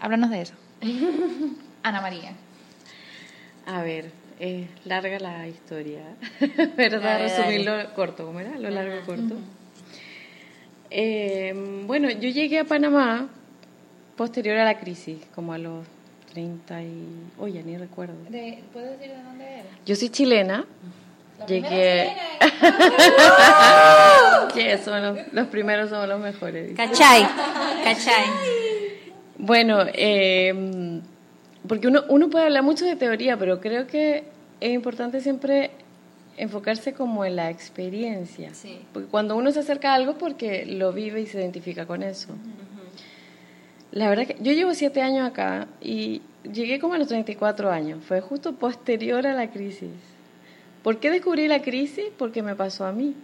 Háblanos 0.00 0.30
de 0.30 0.40
eso. 0.42 0.54
Ana 1.82 2.00
María. 2.00 2.32
A 3.66 3.82
ver, 3.82 4.10
es 4.38 4.66
larga 4.84 5.18
la 5.18 5.48
historia, 5.48 6.04
¿verdad? 6.76 7.20
Resumirlo 7.20 7.94
corto, 7.94 8.26
¿cómo 8.26 8.40
era? 8.40 8.58
Lo 8.58 8.70
largo 8.70 9.04
corto. 9.04 9.36
Eh, 10.90 11.82
bueno, 11.86 12.10
yo 12.10 12.28
llegué 12.28 12.60
a 12.60 12.64
Panamá 12.64 13.28
posterior 14.16 14.56
a 14.58 14.64
la 14.64 14.78
crisis, 14.78 15.18
como 15.34 15.52
a 15.52 15.58
los 15.58 15.84
30 16.32 16.82
y... 16.82 17.04
Oye, 17.38 17.62
ni 17.62 17.76
recuerdo. 17.76 18.14
¿Puedes 18.24 18.98
decir 18.98 19.14
de 19.14 19.22
dónde 19.22 19.44
eres? 19.44 19.66
Yo 19.84 19.96
soy 19.96 20.08
chilena. 20.08 20.64
Llegué... 21.46 22.16
que 24.54 24.78
son 24.78 25.02
los, 25.02 25.18
los 25.32 25.46
primeros 25.48 25.90
somos 25.90 26.08
los 26.08 26.20
mejores. 26.20 26.70
dice. 26.70 26.76
Cachay. 26.76 27.26
Cachay. 27.84 28.24
Bueno, 29.38 29.80
eh, 29.92 31.02
porque 31.68 31.88
uno, 31.88 32.04
uno 32.08 32.30
puede 32.30 32.46
hablar 32.46 32.62
mucho 32.62 32.86
de 32.86 32.96
teoría, 32.96 33.36
pero 33.36 33.60
creo 33.60 33.86
que 33.86 34.24
es 34.60 34.72
importante 34.72 35.20
siempre 35.20 35.70
enfocarse 36.36 36.94
como 36.94 37.24
en 37.24 37.36
la 37.36 37.50
experiencia. 37.50 38.52
Sí. 38.54 38.80
Porque 38.92 39.08
cuando 39.08 39.36
uno 39.36 39.50
se 39.52 39.60
acerca 39.60 39.92
a 39.92 39.94
algo 39.94 40.18
porque 40.18 40.66
lo 40.66 40.92
vive 40.92 41.20
y 41.20 41.26
se 41.26 41.38
identifica 41.38 41.86
con 41.86 42.02
eso. 42.02 42.28
La 43.96 44.10
verdad 44.10 44.26
que 44.26 44.36
yo 44.40 44.52
llevo 44.52 44.74
siete 44.74 45.00
años 45.00 45.26
acá 45.26 45.68
y 45.80 46.20
llegué 46.42 46.78
como 46.78 46.92
a 46.92 46.98
los 46.98 47.08
34 47.08 47.70
años. 47.70 48.04
Fue 48.04 48.20
justo 48.20 48.52
posterior 48.52 49.26
a 49.26 49.32
la 49.32 49.50
crisis. 49.50 49.88
¿Por 50.82 51.00
qué 51.00 51.10
descubrí 51.10 51.48
la 51.48 51.62
crisis? 51.62 52.04
Porque 52.18 52.42
me 52.42 52.54
pasó 52.54 52.84
a 52.84 52.92
mí. 52.92 53.14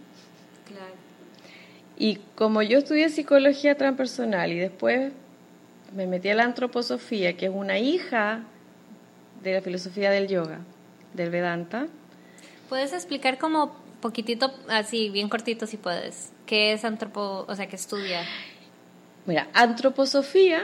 Claro. 0.65 0.95
Y 1.95 2.15
como 2.33 2.63
yo 2.63 2.79
estudié 2.79 3.09
psicología 3.09 3.77
transpersonal 3.77 4.51
y 4.51 4.57
después 4.57 5.11
me 5.95 6.07
metí 6.07 6.29
a 6.29 6.33
la 6.33 6.45
antroposofía, 6.45 7.37
que 7.37 7.45
es 7.45 7.51
una 7.53 7.77
hija 7.77 8.41
de 9.43 9.53
la 9.53 9.61
filosofía 9.61 10.09
del 10.09 10.27
yoga, 10.27 10.61
del 11.13 11.29
Vedanta. 11.29 11.85
¿Puedes 12.67 12.93
explicar 12.93 13.37
como 13.37 13.75
poquitito, 14.01 14.51
así 14.69 15.11
bien 15.11 15.29
cortito 15.29 15.67
si 15.67 15.77
puedes, 15.77 16.33
qué 16.47 16.73
es 16.73 16.83
antropo, 16.83 17.45
o 17.47 17.55
sea, 17.55 17.67
qué 17.67 17.75
estudia? 17.75 18.23
Mira, 19.25 19.47
antroposofía 19.53 20.63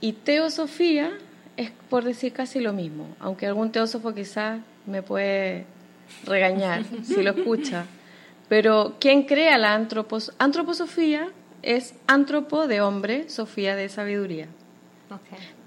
y 0.00 0.12
teosofía 0.12 1.12
es 1.56 1.70
por 1.90 2.04
decir 2.04 2.32
casi 2.32 2.60
lo 2.60 2.72
mismo, 2.72 3.08
aunque 3.18 3.46
algún 3.46 3.72
teósofo 3.72 4.14
quizás 4.14 4.60
me 4.86 5.02
puede 5.02 5.66
regañar 6.24 6.84
si 7.04 7.22
lo 7.22 7.32
escucha. 7.32 7.86
Pero 8.48 8.96
quien 8.98 9.24
crea 9.24 9.58
la 9.58 9.74
antropos 9.74 10.32
antroposofía 10.38 11.28
es 11.62 11.94
antropo 12.06 12.66
de 12.66 12.80
hombre, 12.80 13.28
sofía 13.28 13.76
de 13.76 13.88
sabiduría. 13.88 14.48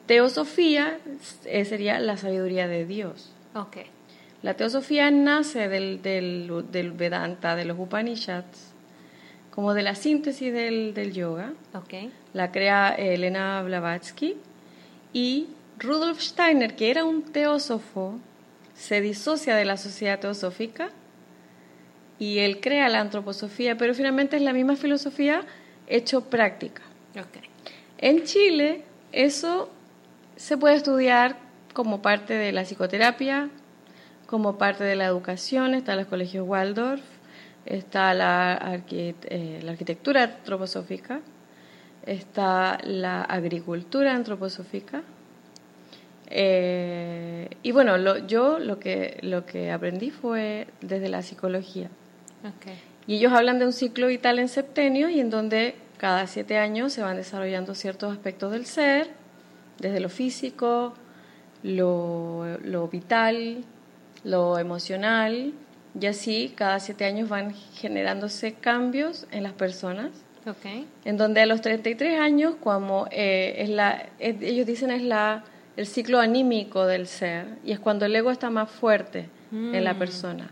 Teosofía 0.08 0.98
eh, 1.46 1.66
sería 1.66 2.00
la 2.00 2.18
sabiduría 2.18 2.68
de 2.68 2.86
Dios. 2.86 3.32
La 4.42 4.56
teosofía 4.56 5.12
nace 5.12 5.68
del, 5.68 6.02
del, 6.02 6.66
del 6.72 6.92
Vedanta, 6.92 7.56
de 7.56 7.66
los 7.66 7.78
Upanishads, 7.78 8.71
como 9.52 9.74
de 9.74 9.84
la 9.84 9.96
síntesis 9.96 10.52
del, 10.52 10.94
del 10.94 11.14
yoga. 11.14 11.54
La 12.34 12.52
crea 12.52 12.96
eh, 12.98 13.14
Elena 13.14 13.62
Blavatsky 13.62 14.38
y 15.14 15.48
Rudolf 15.78 16.20
Steiner, 16.20 16.76
que 16.76 16.90
era 16.90 17.06
un 17.06 17.24
teósofo, 17.24 18.20
se 18.74 19.02
disocia 19.02 19.56
de 19.56 19.66
la 19.66 19.78
sociedad 19.78 20.20
teosófica 20.20 20.90
y 22.18 22.40
él 22.40 22.60
crea 22.62 22.88
la 22.90 23.00
antroposofía, 23.00 23.78
pero 23.78 23.94
finalmente 23.94 24.38
es 24.38 24.42
la 24.42 24.54
misma 24.54 24.76
filosofía 24.76 25.42
hecho 25.88 26.22
práctica. 26.30 26.82
En 27.98 28.24
Chile 28.24 28.84
eso 29.12 29.70
se 30.36 30.58
puede 30.58 30.76
estudiar 30.76 31.38
como 31.74 32.02
parte 32.02 32.34
de 32.34 32.52
la 32.52 32.64
psicoterapia, 32.64 33.50
como 34.26 34.58
parte 34.58 34.84
de 34.84 34.96
la 34.96 35.06
educación, 35.06 35.74
están 35.74 35.98
los 35.98 36.08
colegios 36.08 36.48
Waldorf, 36.48 37.02
está 37.66 38.14
la, 38.14 38.82
eh, 38.92 39.60
la 39.64 39.72
arquitectura 39.72 40.24
antroposófica, 40.24 41.20
está 42.06 42.80
la 42.84 43.22
agricultura 43.24 44.14
antroposófica. 44.16 45.04
eh, 46.34 47.50
y 47.62 47.72
bueno, 47.72 47.98
lo- 47.98 48.18
yo 48.26 48.58
lo 48.60 48.80
que, 48.80 49.18
lo 49.22 49.46
que 49.46 49.72
aprendí 49.72 50.12
fue 50.12 50.68
desde 50.82 51.10
la 51.10 51.22
psicología. 51.22 51.90
Y 53.08 53.16
ellos 53.16 53.34
hablan 53.34 53.60
de 53.60 53.66
un 53.66 53.74
ciclo 53.74 54.08
vital 54.08 54.40
en 54.40 54.48
septenio 54.48 55.10
y 55.10 55.20
en 55.20 55.30
donde 55.30 55.76
cada 55.98 56.28
siete 56.28 56.58
años 56.58 56.94
se 56.94 57.02
van 57.02 57.18
desarrollando 57.18 57.76
ciertos 57.76 58.12
aspectos 58.14 58.52
del 58.54 58.66
ser, 58.66 59.10
desde 59.80 60.00
lo 60.00 60.10
físico, 60.10 60.94
lo, 61.64 62.58
lo 62.64 62.88
vital, 62.88 63.64
lo 64.24 64.58
emocional, 64.58 65.54
y 66.00 66.06
así 66.06 66.54
cada 66.56 66.80
siete 66.80 67.06
años 67.06 67.28
van 67.30 67.54
generándose 67.74 68.54
cambios 68.54 69.28
en 69.32 69.44
las 69.44 69.54
personas, 69.54 70.10
en 71.06 71.18
donde 71.18 71.42
a 71.42 71.46
los 71.46 71.62
33 71.62 72.20
años, 72.20 72.56
como 72.62 73.08
eh, 73.12 73.56
es 73.58 73.70
la, 73.70 74.08
es- 74.20 74.42
ellos 74.42 74.66
dicen 74.66 74.90
es 74.92 75.04
la, 75.04 75.44
el 75.78 75.86
ciclo 75.86 76.20
anímico 76.20 76.86
del 76.86 77.08
ser, 77.08 77.46
y 77.64 77.72
es 77.74 77.80
cuando 77.80 78.06
el 78.06 78.16
ego 78.16 78.32
está 78.32 78.50
más 78.50 78.70
fuerte 78.72 79.30
en 79.52 79.84
la 79.84 79.94
persona. 80.00 80.50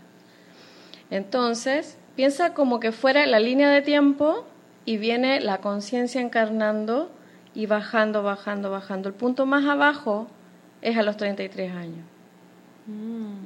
Entonces, 1.10 1.98
piensa 2.16 2.54
como 2.54 2.80
que 2.80 2.92
fuera 2.92 3.26
la 3.26 3.40
línea 3.40 3.70
de 3.70 3.82
tiempo 3.82 4.46
y 4.86 4.98
viene 4.98 5.40
la 5.40 5.60
conciencia 5.60 6.22
encarnando 6.22 7.10
y 7.56 7.66
bajando, 7.66 8.24
bajando, 8.24 8.70
bajando. 8.70 9.10
El 9.10 9.16
punto 9.16 9.46
más 9.46 9.66
abajo 9.66 10.28
es 10.82 10.98
a 10.98 11.04
los 11.04 11.18
33 11.18 11.72
años. 11.74 12.06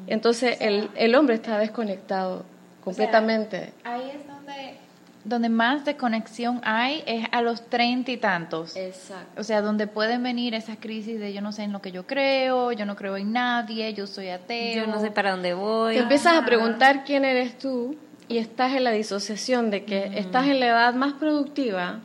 Entonces, 0.07 0.57
el, 0.59 0.89
el 0.95 1.15
hombre 1.15 1.35
está 1.35 1.57
desconectado 1.57 2.45
completamente. 2.83 3.73
Ahí 3.83 4.11
es 4.13 4.27
donde 4.27 4.77
donde 5.23 5.49
más 5.49 5.85
desconexión 5.85 6.59
hay 6.63 7.01
es 7.05 7.25
a 7.31 7.41
los 7.41 7.69
treinta 7.69 8.11
y 8.11 8.17
tantos. 8.17 8.75
Exacto. 8.75 9.39
O 9.39 9.43
sea, 9.43 9.61
donde 9.61 9.87
pueden 9.87 10.21
venir 10.21 10.53
esas 10.53 10.77
crisis 10.77 11.19
de 11.19 11.33
yo 11.33 11.41
no 11.41 11.51
sé 11.51 11.63
en 11.63 11.71
lo 11.71 11.81
que 11.81 11.91
yo 11.91 12.05
creo, 12.05 12.71
yo 12.73 12.85
no 12.85 12.95
creo 12.95 13.15
en 13.15 13.31
nadie, 13.31 13.93
yo 13.93 14.05
soy 14.05 14.29
ateo. 14.29 14.85
Yo 14.85 14.87
no 14.87 14.99
sé 14.99 15.11
para 15.11 15.31
dónde 15.31 15.53
voy. 15.53 15.95
Te 15.95 16.01
empiezas 16.01 16.33
a 16.33 16.45
preguntar 16.45 17.05
quién 17.05 17.23
eres 17.23 17.57
tú 17.57 17.95
y 18.27 18.37
estás 18.37 18.73
en 18.73 18.83
la 18.83 18.91
disociación 18.91 19.69
de 19.71 19.85
que 19.85 20.17
estás 20.17 20.47
en 20.47 20.59
la 20.59 20.67
edad 20.67 20.93
más 20.93 21.13
productiva, 21.13 21.99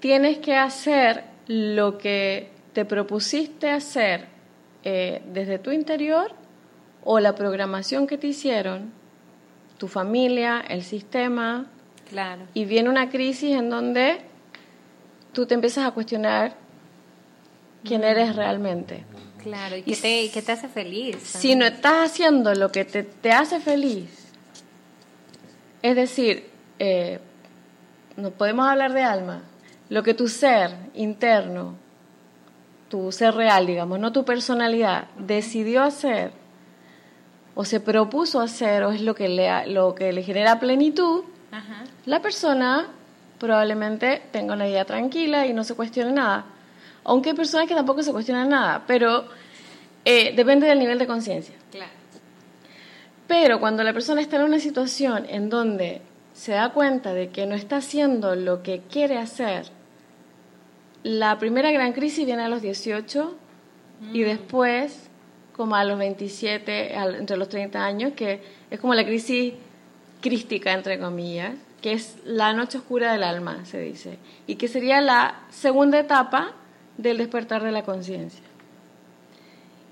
tienes 0.00 0.38
que 0.38 0.56
hacer 0.56 1.24
lo 1.46 1.98
que 1.98 2.50
te 2.72 2.84
propusiste 2.84 3.70
hacer 3.70 4.35
eh, 4.88 5.20
desde 5.32 5.58
tu 5.58 5.72
interior 5.72 6.30
o 7.02 7.18
la 7.18 7.34
programación 7.34 8.06
que 8.06 8.18
te 8.18 8.28
hicieron, 8.28 8.92
tu 9.78 9.88
familia, 9.88 10.60
el 10.68 10.84
sistema, 10.84 11.66
Claro. 12.08 12.42
y 12.54 12.66
viene 12.66 12.88
una 12.88 13.10
crisis 13.10 13.56
en 13.56 13.68
donde 13.68 14.18
tú 15.32 15.44
te 15.44 15.54
empiezas 15.54 15.84
a 15.86 15.90
cuestionar 15.90 16.54
quién 17.82 18.04
eres 18.04 18.36
realmente. 18.36 19.04
Claro. 19.42 19.76
¿Y 19.76 19.82
qué 19.82 19.96
te, 19.96 20.22
y 20.24 20.28
qué 20.28 20.40
te 20.40 20.52
hace 20.52 20.68
feliz? 20.68 21.16
Si 21.16 21.56
no 21.56 21.64
estás 21.66 22.10
haciendo 22.12 22.54
lo 22.54 22.70
que 22.70 22.84
te, 22.84 23.02
te 23.02 23.32
hace 23.32 23.58
feliz, 23.58 24.08
es 25.82 25.96
decir, 25.96 26.48
eh, 26.78 27.18
no 28.16 28.30
podemos 28.30 28.68
hablar 28.68 28.92
de 28.92 29.02
alma, 29.02 29.42
lo 29.88 30.04
que 30.04 30.14
tu 30.14 30.28
ser 30.28 30.70
interno, 30.94 31.74
tu 32.88 33.12
ser 33.12 33.34
real, 33.34 33.66
digamos, 33.66 33.98
no 33.98 34.12
tu 34.12 34.24
personalidad, 34.24 35.08
decidió 35.18 35.82
hacer 35.82 36.32
o 37.54 37.64
se 37.64 37.80
propuso 37.80 38.40
hacer 38.40 38.82
o 38.84 38.92
es 38.92 39.00
lo 39.00 39.14
que 39.14 39.28
le, 39.28 39.66
lo 39.68 39.94
que 39.94 40.12
le 40.12 40.22
genera 40.22 40.60
plenitud, 40.60 41.24
Ajá. 41.50 41.84
la 42.04 42.20
persona 42.20 42.86
probablemente 43.38 44.22
tenga 44.30 44.54
una 44.54 44.66
vida 44.66 44.84
tranquila 44.84 45.46
y 45.46 45.52
no 45.52 45.64
se 45.64 45.74
cuestione 45.74 46.12
nada. 46.12 46.44
Aunque 47.04 47.30
hay 47.30 47.36
personas 47.36 47.66
que 47.66 47.74
tampoco 47.74 48.02
se 48.02 48.12
cuestionan 48.12 48.48
nada, 48.48 48.84
pero 48.86 49.26
eh, 50.04 50.32
depende 50.36 50.66
del 50.66 50.78
nivel 50.78 50.98
de 50.98 51.06
conciencia. 51.06 51.54
Claro. 51.70 51.90
Pero 53.26 53.58
cuando 53.58 53.82
la 53.82 53.92
persona 53.92 54.20
está 54.20 54.36
en 54.36 54.42
una 54.42 54.60
situación 54.60 55.26
en 55.28 55.48
donde 55.48 56.02
se 56.32 56.52
da 56.52 56.70
cuenta 56.70 57.14
de 57.14 57.30
que 57.30 57.46
no 57.46 57.54
está 57.54 57.78
haciendo 57.78 58.36
lo 58.36 58.62
que 58.62 58.82
quiere 58.90 59.18
hacer, 59.18 59.66
la 61.06 61.38
primera 61.38 61.70
gran 61.70 61.92
crisis 61.92 62.26
viene 62.26 62.42
a 62.42 62.48
los 62.48 62.62
18 62.62 63.36
y 64.12 64.22
después, 64.22 65.08
como 65.56 65.76
a 65.76 65.84
los 65.84 65.98
27, 65.98 66.96
al- 66.96 67.14
entre 67.14 67.36
los 67.36 67.48
30 67.48 67.84
años, 67.84 68.12
que 68.16 68.42
es 68.70 68.80
como 68.80 68.94
la 68.94 69.04
crisis 69.06 69.54
crística, 70.20 70.72
entre 70.72 70.98
comillas, 70.98 71.54
que 71.80 71.92
es 71.92 72.16
la 72.24 72.52
noche 72.52 72.78
oscura 72.78 73.12
del 73.12 73.22
alma, 73.22 73.64
se 73.64 73.80
dice, 73.80 74.18
y 74.48 74.56
que 74.56 74.66
sería 74.68 75.00
la 75.00 75.40
segunda 75.50 75.98
etapa 76.00 76.52
del 76.98 77.18
despertar 77.18 77.62
de 77.62 77.70
la 77.70 77.84
conciencia. 77.84 78.42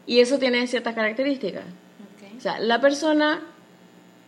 Y 0.06 0.20
eso 0.20 0.38
tiene 0.38 0.66
ciertas 0.66 0.94
características. 0.94 1.64
O 2.36 2.40
sea, 2.40 2.58
la 2.58 2.80
persona 2.80 3.40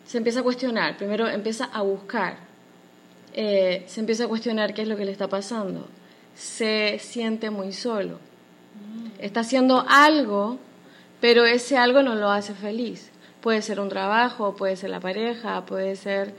se 0.05 0.19
empieza 0.19 0.41
a 0.41 0.43
cuestionar, 0.43 0.97
primero 0.97 1.27
empieza 1.29 1.65
a 1.67 1.83
buscar, 1.83 2.37
eh, 3.35 3.83
se 3.87 4.01
empieza 4.01 4.25
a 4.25 4.29
cuestionar 4.29 4.73
qué 4.73 4.83
es 4.83 4.89
lo 4.89 4.97
que 4.97 5.05
le 5.05 5.13
está 5.13 5.29
pasando, 5.29 5.89
se 6.37 6.99
siente 7.01 7.51
muy 7.51 7.73
solo, 7.73 8.19
está 9.19 9.41
haciendo 9.41 9.85
algo, 9.89 10.59
pero 11.21 11.45
ese 11.47 11.77
algo 11.79 12.03
no 12.03 12.15
lo 12.15 12.31
hace 12.31 12.55
feliz. 12.55 13.11
Puede 13.41 13.63
ser 13.63 13.81
un 13.81 13.89
trabajo, 13.89 14.55
puede 14.55 14.77
ser 14.77 14.91
la 14.91 15.01
pareja, 15.01 15.65
puede 15.67 15.97
ser, 15.97 16.35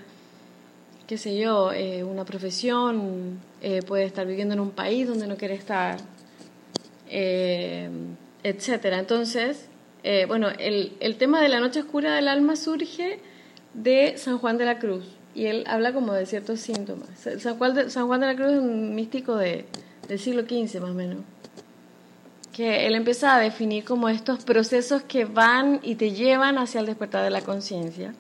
qué 1.08 1.18
sé 1.18 1.38
yo, 1.38 1.72
eh, 1.74 2.04
una 2.04 2.25
profesión, 2.25 3.39
eh, 3.62 3.82
puede 3.82 4.04
estar 4.06 4.27
viviendo 4.27 4.54
en 4.54 4.60
un 4.60 4.72
país 4.72 5.08
donde 5.08 5.25
no 5.25 5.36
quiere 5.38 5.56
estar, 5.56 5.98
eh, 7.10 7.89
etcétera. 8.44 9.00
Entonces, 9.00 9.66
eh, 10.04 10.25
bueno, 10.27 10.50
el, 10.60 10.94
el 11.00 11.18
tema 11.18 11.42
de 11.42 11.50
la 11.50 11.60
noche 11.60 11.80
oscura 11.82 12.16
del 12.16 12.27
alma 12.27 12.56
surge 12.56 13.20
de 13.74 14.18
San 14.18 14.38
Juan 14.38 14.58
de 14.58 14.66
la 14.66 14.80
Cruz 14.80 15.06
y 15.36 15.45
él 15.45 15.63
habla 15.67 15.93
como 15.93 16.13
de 16.13 16.26
ciertos 16.26 16.60
síntomas. 16.60 17.10
Sa- 17.17 17.39
San 17.39 17.58
Juan 17.58 17.74
de, 17.76 17.89
San 17.89 18.08
Juan 18.08 18.19
de 18.21 18.28
la 18.28 18.36
Cruz 18.36 18.52
es 18.54 18.60
un 18.60 18.95
místico 18.95 19.36
de, 19.36 19.65
del 20.08 20.20
siglo 20.20 20.43
XV 20.43 20.82
más 20.82 20.91
o 20.91 20.93
menos, 20.93 21.17
que 22.52 22.88
él 22.88 22.96
empieza 22.96 23.36
a 23.36 23.39
definir 23.39 23.84
como 23.84 24.10
estos 24.10 24.43
procesos 24.43 25.04
que 25.04 25.26
van 25.26 25.80
y 25.84 25.96
te 25.96 26.12
llevan 26.12 26.58
hacia 26.58 26.80
el 26.80 26.88
despertar 26.88 27.24
de 27.24 27.30
la 27.30 27.41
conciencia. 27.41 28.13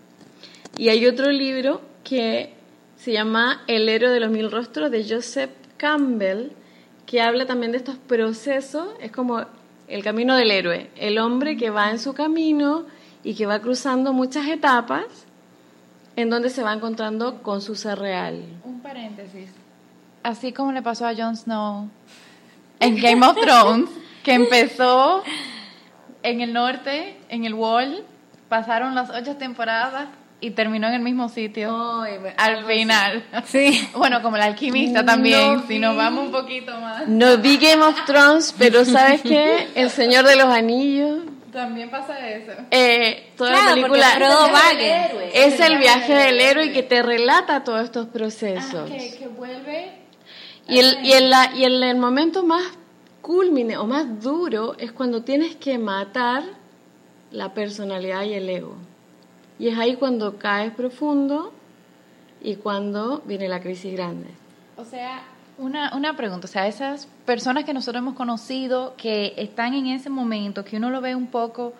Y 0.77 0.89
hay 0.89 1.07
otro 1.07 1.31
libro 1.31 1.81
que 2.03 2.53
se 2.97 3.11
llama 3.11 3.63
El 3.67 3.89
héroe 3.89 4.11
de 4.11 4.19
los 4.19 4.29
mil 4.29 4.51
rostros 4.51 4.91
de 4.91 5.07
Joseph 5.07 5.51
Campbell, 5.77 6.51
que 7.05 7.21
habla 7.21 7.45
también 7.45 7.71
de 7.71 7.77
estos 7.77 7.97
procesos, 7.97 8.89
es 8.99 9.11
como 9.11 9.45
el 9.87 10.03
camino 10.03 10.35
del 10.35 10.51
héroe, 10.51 10.89
el 10.97 11.17
hombre 11.17 11.57
que 11.57 11.69
va 11.69 11.89
en 11.89 11.99
su 11.99 12.13
camino 12.13 12.85
y 13.23 13.33
que 13.35 13.45
va 13.45 13.59
cruzando 13.59 14.13
muchas 14.13 14.47
etapas 14.47 15.05
en 16.15 16.29
donde 16.29 16.49
se 16.49 16.63
va 16.63 16.73
encontrando 16.73 17.41
con 17.41 17.61
su 17.61 17.75
ser 17.75 17.99
real. 17.99 18.43
Un 18.63 18.81
paréntesis. 18.81 19.49
Así 20.27 20.51
como 20.51 20.73
le 20.73 20.81
pasó 20.81 21.07
a 21.07 21.15
Jon 21.15 21.37
Snow 21.37 21.89
en 22.81 22.99
Game 22.99 23.25
of 23.25 23.37
Thrones, 23.39 23.89
que 24.23 24.33
empezó 24.33 25.23
en 26.21 26.41
el 26.41 26.51
norte, 26.51 27.17
en 27.29 27.45
el 27.45 27.53
Wall, 27.53 28.03
pasaron 28.49 28.93
las 28.93 29.09
ocho 29.09 29.37
temporadas 29.37 30.09
y 30.41 30.51
terminó 30.51 30.87
en 30.89 30.95
el 30.95 31.01
mismo 31.01 31.29
sitio 31.29 32.01
al 32.35 32.65
final. 32.65 33.23
Sí. 33.45 33.87
Bueno, 33.95 34.21
como 34.21 34.35
el 34.35 34.41
alquimista 34.41 35.05
también, 35.05 35.55
No 35.55 35.65
si 35.65 35.79
nos 35.79 35.93
vi. 35.93 35.97
vamos 35.97 36.25
un 36.25 36.31
poquito 36.33 36.77
más. 36.77 37.07
No 37.07 37.37
vi 37.37 37.57
Game 37.57 37.81
of 37.81 37.95
Thrones, 38.05 38.53
pero 38.59 38.83
¿sabes 38.83 39.21
qué? 39.21 39.69
El 39.75 39.89
Señor 39.89 40.25
de 40.25 40.35
los 40.35 40.47
Anillos. 40.47 41.19
También 41.53 41.89
pasa 41.89 42.19
eso. 42.27 42.51
Eh, 42.69 43.31
toda 43.37 43.51
Claro, 43.51 43.65
la 43.67 43.73
película 43.75 44.07
es 45.33 45.57
el 45.61 45.77
viaje 45.77 46.13
del 46.13 46.41
héroe 46.41 46.65
y 46.65 46.73
que 46.73 46.83
te 46.83 47.01
relata 47.01 47.63
todos 47.63 47.85
estos 47.85 48.07
procesos. 48.07 48.89
que, 48.89 49.15
que 49.17 49.27
vuelve 49.29 50.05
Y 50.67 50.79
el, 50.79 51.05
y, 51.05 51.11
el, 51.13 51.31
y 51.55 51.63
el, 51.63 51.83
el 51.83 51.97
momento 51.97 52.43
más 52.43 52.63
culmine 53.21 53.77
o 53.77 53.85
más 53.85 54.21
duro 54.21 54.75
es 54.77 54.91
cuando 54.91 55.23
tienes 55.23 55.55
que 55.55 55.77
matar 55.77 56.43
la 57.31 57.53
personalidad 57.53 58.23
y 58.23 58.33
el 58.33 58.49
ego. 58.49 58.75
Y 59.59 59.67
es 59.69 59.77
ahí 59.77 59.95
cuando 59.95 60.37
caes 60.37 60.73
profundo 60.73 61.51
y 62.41 62.55
cuando 62.55 63.21
viene 63.25 63.47
la 63.47 63.59
crisis 63.59 63.93
grande. 63.93 64.29
O 64.77 64.85
sea, 64.85 65.23
una, 65.57 65.95
una 65.95 66.15
pregunta, 66.15 66.45
o 66.45 66.49
sea, 66.49 66.67
esas 66.67 67.07
personas 67.25 67.63
que 67.63 67.73
nosotros 67.73 68.01
hemos 68.01 68.15
conocido 68.15 68.93
que 68.95 69.33
están 69.37 69.73
en 69.73 69.87
ese 69.87 70.09
momento, 70.09 70.63
que 70.63 70.77
uno 70.77 70.89
lo 70.89 71.01
ve 71.01 71.15
un 71.15 71.27
poco, 71.27 71.73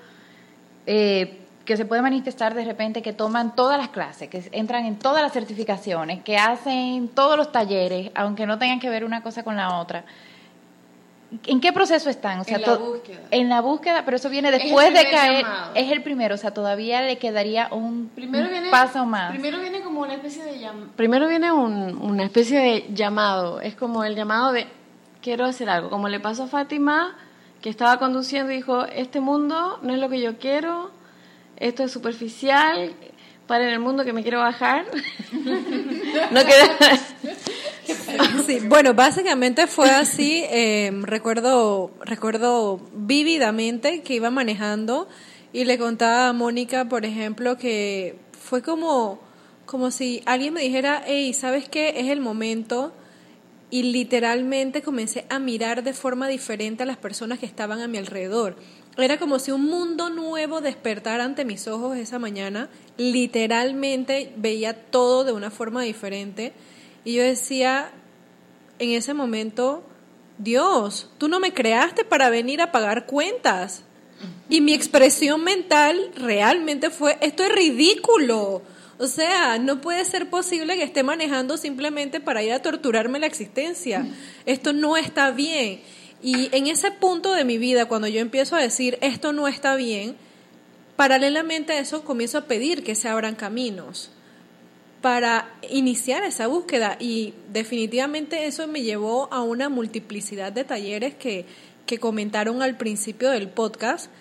eh, 0.86 1.47
que 1.68 1.78
se 1.78 1.86
puede 1.86 2.02
manifestar 2.02 2.54
de 2.56 2.64
repente, 2.64 3.02
que 3.04 3.12
toman 3.14 3.54
todas 3.54 3.78
las 3.78 3.90
clases, 3.90 4.30
que 4.30 4.42
entran 4.54 4.86
en 4.86 4.98
todas 4.98 5.22
las 5.22 5.34
certificaciones, 5.34 6.24
que 6.24 6.38
hacen 6.38 7.10
todos 7.10 7.36
los 7.38 7.52
talleres, 7.52 8.10
aunque 8.16 8.48
no 8.48 8.58
tengan 8.58 8.80
que 8.80 8.90
ver 8.90 9.04
una 9.04 9.22
cosa 9.22 9.44
con 9.44 9.58
la 9.58 9.78
otra. 9.78 10.06
¿En 11.46 11.60
qué 11.60 11.74
proceso 11.74 12.10
están? 12.10 12.40
O 12.40 12.44
sea, 12.46 12.56
En 12.56 12.62
la 12.62 12.76
búsqueda. 12.78 13.20
En 13.32 13.50
la 13.50 13.60
búsqueda, 13.62 14.06
pero 14.06 14.16
eso 14.16 14.30
viene 14.30 14.50
después 14.50 14.94
de 14.94 15.10
caer. 15.12 15.44
llamado. 15.44 15.72
Es 15.76 15.92
el 15.92 16.02
primero, 16.02 16.36
o 16.36 16.38
sea, 16.38 16.52
todavía 16.54 17.02
le 17.02 17.18
quedaría 17.18 17.68
un, 17.72 18.10
Primero 18.16 18.48
viene, 18.50 18.70
paso 18.70 19.06
más. 19.06 19.32
Primero 19.32 19.60
viene 19.60 19.82
como 19.82 20.00
una 20.02 20.14
especie 20.14 20.42
de 20.46 20.58
llamado. 20.60 20.88
Primero 20.96 21.28
viene 21.28 21.52
un- 21.52 21.98
una 22.02 22.24
especie 22.24 22.60
de 22.60 22.86
llamado. 22.94 23.60
Es 23.60 23.76
como 23.76 24.06
el 24.06 24.16
llamado 24.16 24.54
de 24.54 24.68
quiero 25.22 25.44
hacer 25.44 25.70
algo. 25.70 25.90
Como 25.90 26.08
le 26.08 26.22
pasó 26.22 26.44
a 26.44 26.48
Fátima, 26.48 27.14
que 27.62 27.70
estaba 27.70 28.00
conduciendo 28.00 28.54
y 28.54 28.56
dijo, 28.56 28.86
este 28.86 29.20
mundo 29.20 29.80
no 29.82 29.94
es 29.94 30.00
lo 30.00 30.08
que 30.08 30.22
yo 30.22 30.38
quiero, 30.38 30.92
esto 31.58 31.84
es 31.84 31.92
superficial, 31.92 32.94
para 33.48 33.66
en 33.66 33.74
el 33.74 33.80
mundo 33.80 34.04
que 34.04 34.14
me 34.14 34.22
quiero 34.22 34.40
bajar. 34.40 34.86
no 36.32 36.42
quiero... 36.44 36.74
Sí, 38.46 38.60
bueno, 38.66 38.94
básicamente 38.94 39.66
fue 39.68 39.90
así. 39.90 40.44
eh, 40.50 40.92
recuerdo, 41.04 41.92
recuerdo 42.02 42.82
vívidamente 42.94 44.02
que 44.02 44.16
iba 44.16 44.30
manejando 44.30 45.08
y 45.54 45.66
le 45.66 45.78
contaba 45.78 46.28
a 46.28 46.34
Mónica, 46.34 46.86
por 46.86 47.06
ejemplo, 47.06 47.58
que 47.58 48.18
fue 48.40 48.62
como, 48.62 49.20
como 49.66 49.92
si 49.92 50.22
alguien 50.26 50.54
me 50.54 50.62
dijera, 50.62 51.04
hey, 51.06 51.34
¿sabes 51.34 51.70
qué? 51.70 51.94
Es 51.98 52.10
el 52.10 52.20
momento. 52.20 52.94
Y 53.70 53.84
literalmente 53.84 54.82
comencé 54.82 55.26
a 55.30 55.40
mirar 55.40 55.84
de 55.84 55.94
forma 55.94 56.28
diferente 56.28 56.84
a 56.84 56.86
las 56.86 56.98
personas 56.98 57.40
que 57.40 57.46
estaban 57.46 57.82
a 57.82 57.88
mi 57.88 57.98
alrededor. 57.98 58.56
Era 58.98 59.20
como 59.20 59.38
si 59.38 59.52
un 59.52 59.66
mundo 59.66 60.10
nuevo 60.10 60.60
despertara 60.60 61.24
ante 61.24 61.46
mis 61.46 61.68
ojos 61.68 61.98
esa 61.98 62.18
mañana. 62.18 62.70
Literalmente 62.98 64.34
veía 64.38 64.74
todo 64.74 65.24
de 65.24 65.34
una 65.34 65.52
forma 65.52 65.84
diferente. 65.84 66.54
Y 67.06 67.14
yo 67.14 67.24
decía, 67.24 67.92
en 68.80 68.92
ese 68.92 69.14
momento, 69.14 69.84
Dios, 70.40 71.10
tú 71.18 71.28
no 71.28 71.40
me 71.40 71.54
creaste 71.54 72.06
para 72.06 72.30
venir 72.30 72.62
a 72.62 72.72
pagar 72.72 73.06
cuentas. 73.06 73.84
Y 74.50 74.62
mi 74.62 74.74
expresión 74.74 75.44
mental 75.44 76.12
realmente 76.16 76.90
fue, 76.90 77.18
esto 77.22 77.44
es 77.44 77.52
ridículo. 77.52 78.64
O 78.98 79.06
sea, 79.06 79.60
no 79.60 79.80
puede 79.80 80.04
ser 80.06 80.30
posible 80.30 80.76
que 80.76 80.84
esté 80.84 81.04
manejando 81.04 81.58
simplemente 81.58 82.20
para 82.20 82.42
ir 82.42 82.52
a 82.52 82.64
torturarme 82.64 83.20
la 83.20 83.28
existencia. 83.28 84.08
Esto 84.46 84.74
no 84.74 84.98
está 84.98 85.30
bien. 85.32 85.82
Y 86.22 86.50
en 86.56 86.68
ese 86.68 86.92
punto 86.92 87.34
de 87.34 87.46
mi 87.46 87.58
vida, 87.58 87.86
cuando 87.86 88.08
yo 88.08 88.20
empiezo 88.20 88.56
a 88.56 88.62
decir 88.62 88.98
esto 89.02 89.34
no 89.34 89.48
está 89.48 89.76
bien, 89.76 90.16
paralelamente 90.96 91.74
a 91.74 91.80
eso 91.80 92.04
comienzo 92.04 92.40
a 92.40 92.46
pedir 92.46 92.84
que 92.84 92.96
se 92.96 93.08
abran 93.08 93.36
caminos 93.36 94.10
para 95.02 95.56
iniciar 95.70 96.24
esa 96.24 96.48
búsqueda. 96.48 96.98
Y 97.00 97.34
definitivamente 97.54 98.48
eso 98.48 98.68
me 98.68 98.82
llevó 98.82 99.32
a 99.32 99.42
una 99.44 99.70
multiplicidad 99.70 100.52
de 100.52 100.64
talleres 100.64 101.16
que, 101.16 101.46
que 101.86 102.00
comentaron 102.00 102.62
al 102.62 102.78
principio 102.78 103.30
del 103.30 103.48
podcast, 103.48 104.12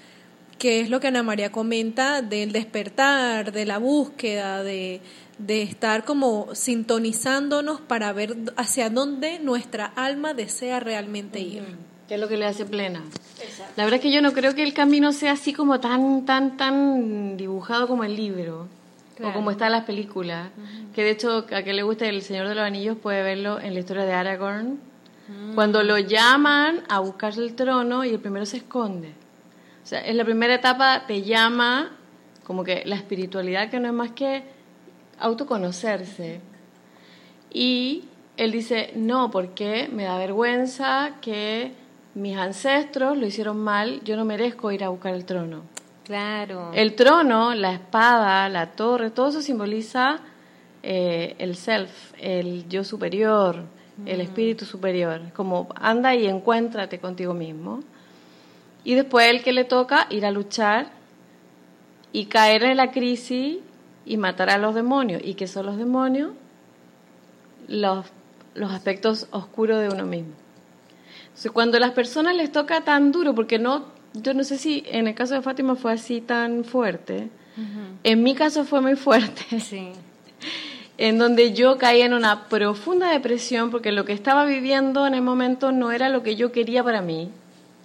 que 0.58 0.80
es 0.80 0.90
lo 0.90 1.00
que 1.00 1.08
Ana 1.08 1.22
María 1.22 1.50
comenta 1.50 2.22
del 2.22 2.52
despertar, 2.52 3.52
de 3.52 3.66
la 3.66 3.78
búsqueda, 3.78 4.62
de, 4.62 5.00
de 5.38 5.62
estar 5.62 6.04
como 6.04 6.54
sintonizándonos 6.54 7.80
para 7.80 8.12
ver 8.12 8.36
hacia 8.56 8.90
dónde 8.90 9.38
nuestra 9.38 9.86
alma 9.86 10.34
desea 10.34 10.80
realmente 10.80 11.40
ir. 11.40 11.64
¿Qué 12.08 12.14
es 12.14 12.20
lo 12.20 12.28
que 12.28 12.36
le 12.36 12.46
hace 12.46 12.64
plena? 12.64 13.02
La 13.76 13.84
verdad 13.84 13.96
es 13.98 14.02
que 14.02 14.12
yo 14.12 14.22
no 14.22 14.32
creo 14.32 14.54
que 14.54 14.62
el 14.62 14.72
camino 14.72 15.12
sea 15.12 15.32
así 15.32 15.52
como 15.52 15.80
tan, 15.80 16.24
tan, 16.24 16.56
tan 16.56 17.36
dibujado 17.36 17.88
como 17.88 18.04
el 18.04 18.16
libro. 18.16 18.68
O 19.22 19.32
como 19.32 19.50
está 19.50 19.66
en 19.66 19.72
las 19.72 19.84
películas. 19.84 20.50
Que 20.94 21.02
de 21.02 21.10
hecho, 21.10 21.46
a 21.50 21.62
que 21.62 21.72
le 21.72 21.82
guste 21.82 22.08
El 22.08 22.20
Señor 22.20 22.48
de 22.48 22.54
los 22.54 22.64
Anillos 22.64 22.98
puede 22.98 23.22
verlo 23.22 23.58
en 23.58 23.72
la 23.72 23.80
historia 23.80 24.04
de 24.04 24.12
Aragorn. 24.12 24.78
Mm. 25.28 25.54
Cuando 25.54 25.82
lo 25.82 25.98
llaman 25.98 26.82
a 26.88 27.00
buscarse 27.00 27.40
el 27.40 27.54
trono 27.54 28.04
y 28.04 28.10
el 28.10 28.20
primero 28.20 28.44
se 28.44 28.58
esconde. 28.58 29.14
O 29.82 29.86
sea, 29.86 30.06
en 30.06 30.18
la 30.18 30.24
primera 30.24 30.54
etapa 30.54 31.06
te 31.06 31.22
llama 31.22 31.96
como 32.44 32.62
que 32.62 32.82
la 32.84 32.96
espiritualidad 32.96 33.70
que 33.70 33.80
no 33.80 33.88
es 33.88 33.94
más 33.94 34.10
que 34.10 34.44
autoconocerse. 35.18 36.40
Y 37.52 38.04
él 38.36 38.52
dice, 38.52 38.92
no, 38.94 39.30
porque 39.30 39.88
me 39.92 40.04
da 40.04 40.18
vergüenza 40.18 41.14
que 41.20 41.72
mis 42.14 42.36
ancestros 42.36 43.16
lo 43.16 43.26
hicieron 43.26 43.58
mal, 43.58 44.02
yo 44.04 44.16
no 44.16 44.24
merezco 44.24 44.72
ir 44.72 44.84
a 44.84 44.88
buscar 44.88 45.14
el 45.14 45.24
trono. 45.24 45.62
Claro. 46.04 46.70
El 46.72 46.94
trono, 46.94 47.54
la 47.54 47.72
espada, 47.72 48.48
la 48.48 48.72
torre, 48.72 49.10
todo 49.10 49.28
eso 49.28 49.42
simboliza 49.42 50.20
eh, 50.82 51.34
el 51.38 51.56
self, 51.56 52.12
el 52.18 52.68
yo 52.68 52.84
superior, 52.84 53.64
el 54.04 54.20
espíritu 54.20 54.64
superior. 54.64 55.32
Como 55.34 55.68
anda 55.74 56.14
y 56.14 56.26
encuéntrate 56.26 57.00
contigo 57.00 57.34
mismo. 57.34 57.80
Y 58.84 58.94
después 58.94 59.28
el 59.28 59.42
que 59.42 59.52
le 59.52 59.64
toca 59.64 60.06
ir 60.10 60.24
a 60.24 60.30
luchar 60.30 60.90
y 62.12 62.26
caer 62.26 62.62
en 62.62 62.76
la 62.76 62.92
crisis 62.92 63.58
y 64.06 64.16
matar 64.16 64.48
a 64.48 64.56
los 64.56 64.74
demonios. 64.74 65.20
¿Y 65.22 65.34
qué 65.34 65.46
son 65.46 65.66
los 65.66 65.76
demonios? 65.76 66.30
Los, 67.68 68.06
los 68.54 68.72
aspectos 68.72 69.26
oscuros 69.32 69.80
de 69.80 69.88
uno 69.88 70.06
mismo. 70.06 70.32
Entonces, 71.24 71.52
cuando 71.52 71.76
a 71.76 71.80
las 71.80 71.90
personas 71.90 72.34
les 72.34 72.50
toca 72.50 72.82
tan 72.82 73.12
duro, 73.12 73.34
porque 73.34 73.58
no 73.58 73.96
yo 74.22 74.34
no 74.34 74.44
sé 74.44 74.58
si 74.58 74.84
en 74.86 75.08
el 75.08 75.14
caso 75.14 75.34
de 75.34 75.42
Fátima 75.42 75.76
fue 75.76 75.92
así 75.92 76.20
tan 76.20 76.64
fuerte. 76.64 77.28
En 78.02 78.22
mi 78.22 78.34
caso 78.34 78.64
fue 78.64 78.80
muy 78.80 78.96
fuerte. 78.96 79.60
Sí. 79.60 79.92
en 80.98 81.18
donde 81.18 81.52
yo 81.52 81.76
caí 81.76 82.00
en 82.00 82.14
una 82.14 82.48
profunda 82.48 83.10
depresión 83.10 83.70
porque 83.70 83.92
lo 83.92 84.04
que 84.04 84.12
estaba 84.12 84.46
viviendo 84.46 85.06
en 85.06 85.14
el 85.14 85.22
momento 85.22 85.72
no 85.72 85.92
era 85.92 86.08
lo 86.08 86.22
que 86.22 86.36
yo 86.36 86.52
quería 86.52 86.82
para 86.82 87.02
mí. 87.02 87.30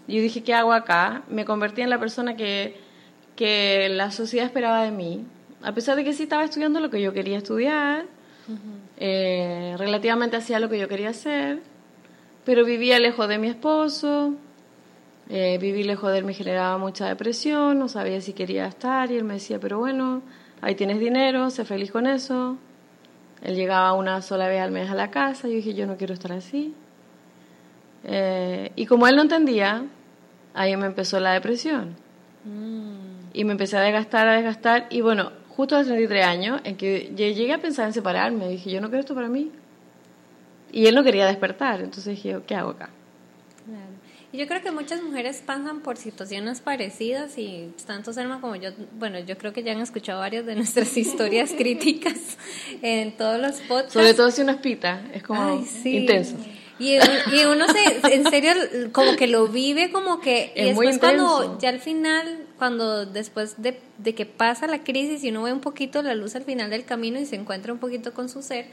Yo 0.07 0.21
dije, 0.21 0.43
¿qué 0.43 0.53
hago 0.53 0.73
acá? 0.73 1.23
Me 1.29 1.43
convertí 1.43 1.81
en 1.81 1.89
la 1.89 1.99
persona 1.99 2.35
que, 2.35 2.77
que 3.35 3.89
la 3.89 4.11
sociedad 4.11 4.45
esperaba 4.45 4.83
de 4.83 4.91
mí. 4.91 5.25
A 5.63 5.73
pesar 5.73 5.95
de 5.95 6.03
que 6.03 6.13
sí 6.13 6.23
estaba 6.23 6.43
estudiando 6.43 6.79
lo 6.79 6.89
que 6.89 7.01
yo 7.01 7.13
quería 7.13 7.37
estudiar, 7.37 8.05
eh, 8.97 9.75
relativamente 9.77 10.37
hacía 10.37 10.59
lo 10.59 10.69
que 10.69 10.79
yo 10.79 10.87
quería 10.87 11.09
hacer, 11.09 11.59
pero 12.45 12.65
vivía 12.65 12.99
lejos 12.99 13.27
de 13.27 13.37
mi 13.37 13.47
esposo, 13.47 14.33
eh, 15.29 15.57
vivir 15.59 15.85
lejos 15.85 16.11
de 16.11 16.17
él 16.17 16.25
me 16.25 16.33
generaba 16.33 16.77
mucha 16.77 17.07
depresión, 17.07 17.79
no 17.79 17.87
sabía 17.87 18.19
si 18.21 18.33
quería 18.33 18.65
estar 18.65 19.11
y 19.11 19.15
él 19.17 19.23
me 19.23 19.35
decía, 19.35 19.59
pero 19.59 19.79
bueno, 19.79 20.21
ahí 20.61 20.75
tienes 20.75 20.99
dinero, 20.99 21.49
sé 21.49 21.63
feliz 21.63 21.91
con 21.91 22.07
eso. 22.07 22.57
Él 23.41 23.55
llegaba 23.55 23.93
una 23.93 24.21
sola 24.21 24.47
vez 24.47 24.61
al 24.61 24.71
mes 24.71 24.89
a 24.89 24.95
la 24.95 25.09
casa 25.09 25.47
y 25.47 25.51
yo 25.51 25.55
dije, 25.57 25.73
yo 25.73 25.87
no 25.87 25.97
quiero 25.97 26.13
estar 26.13 26.31
así. 26.31 26.73
Eh, 28.03 28.71
y 28.75 28.85
como 28.85 29.07
él 29.07 29.15
no 29.15 29.21
entendía, 29.21 29.85
ahí 30.53 30.75
me 30.75 30.87
empezó 30.87 31.19
la 31.19 31.33
depresión. 31.33 31.95
Mm. 32.43 33.31
Y 33.33 33.43
me 33.45 33.53
empecé 33.53 33.77
a 33.77 33.81
desgastar, 33.81 34.27
a 34.27 34.33
desgastar. 34.33 34.87
Y 34.89 35.01
bueno, 35.01 35.31
justo 35.55 35.75
a 35.75 35.79
los 35.79 35.87
33 35.87 36.25
años, 36.25 36.61
en 36.63 36.75
que 36.77 37.11
llegué 37.15 37.53
a 37.53 37.59
pensar 37.59 37.87
en 37.87 37.93
separarme, 37.93 38.49
dije, 38.49 38.71
yo 38.71 38.81
no 38.81 38.89
quiero 38.89 39.01
esto 39.01 39.15
para 39.15 39.27
mí. 39.27 39.51
Y 40.71 40.85
él 40.85 40.95
no 40.95 41.03
quería 41.03 41.25
despertar, 41.25 41.81
entonces 41.81 42.15
dije, 42.15 42.39
¿qué 42.47 42.55
hago 42.55 42.71
acá? 42.71 42.89
yo 44.33 44.47
creo 44.47 44.61
que 44.61 44.71
muchas 44.71 45.01
mujeres 45.01 45.43
pasan 45.45 45.81
por 45.81 45.97
situaciones 45.97 46.61
parecidas 46.61 47.37
y 47.37 47.73
tanto 47.85 48.13
Selma 48.13 48.39
como 48.39 48.55
yo, 48.55 48.69
bueno, 48.97 49.19
yo 49.19 49.37
creo 49.37 49.51
que 49.51 49.61
ya 49.61 49.73
han 49.73 49.81
escuchado 49.81 50.19
varias 50.19 50.45
de 50.45 50.55
nuestras 50.55 50.95
historias 50.97 51.51
críticas 51.57 52.37
en 52.81 53.17
todos 53.17 53.39
los 53.39 53.55
podcasts. 53.61 53.93
Sobre 53.93 54.13
todo 54.13 54.31
si 54.31 54.41
uno 54.41 54.53
es 54.53 54.57
pita, 54.57 55.01
es 55.13 55.23
como 55.23 55.65
intenso. 55.83 56.35
Y, 56.79 56.95
y, 56.95 57.45
uno 57.45 57.67
se, 57.67 58.15
en 58.15 58.27
serio, 58.27 58.53
como 58.91 59.15
que 59.15 59.27
lo 59.27 59.47
vive 59.47 59.91
como 59.91 60.19
que... 60.19 60.51
Es 60.55 60.63
y 60.63 60.65
después 60.69 60.97
cuando, 60.97 61.59
ya 61.59 61.69
al 61.69 61.79
final, 61.79 62.47
cuando 62.61 63.07
después 63.07 63.59
de, 63.59 63.79
de 63.97 64.13
que 64.13 64.27
pasa 64.27 64.67
la 64.67 64.83
crisis 64.83 65.23
y 65.23 65.29
uno 65.29 65.41
ve 65.41 65.51
un 65.51 65.61
poquito 65.61 66.03
la 66.03 66.13
luz 66.13 66.35
al 66.35 66.43
final 66.43 66.69
del 66.69 66.85
camino 66.85 67.19
y 67.19 67.25
se 67.25 67.35
encuentra 67.35 67.73
un 67.73 67.79
poquito 67.79 68.13
con 68.13 68.29
su 68.29 68.43
ser, 68.43 68.67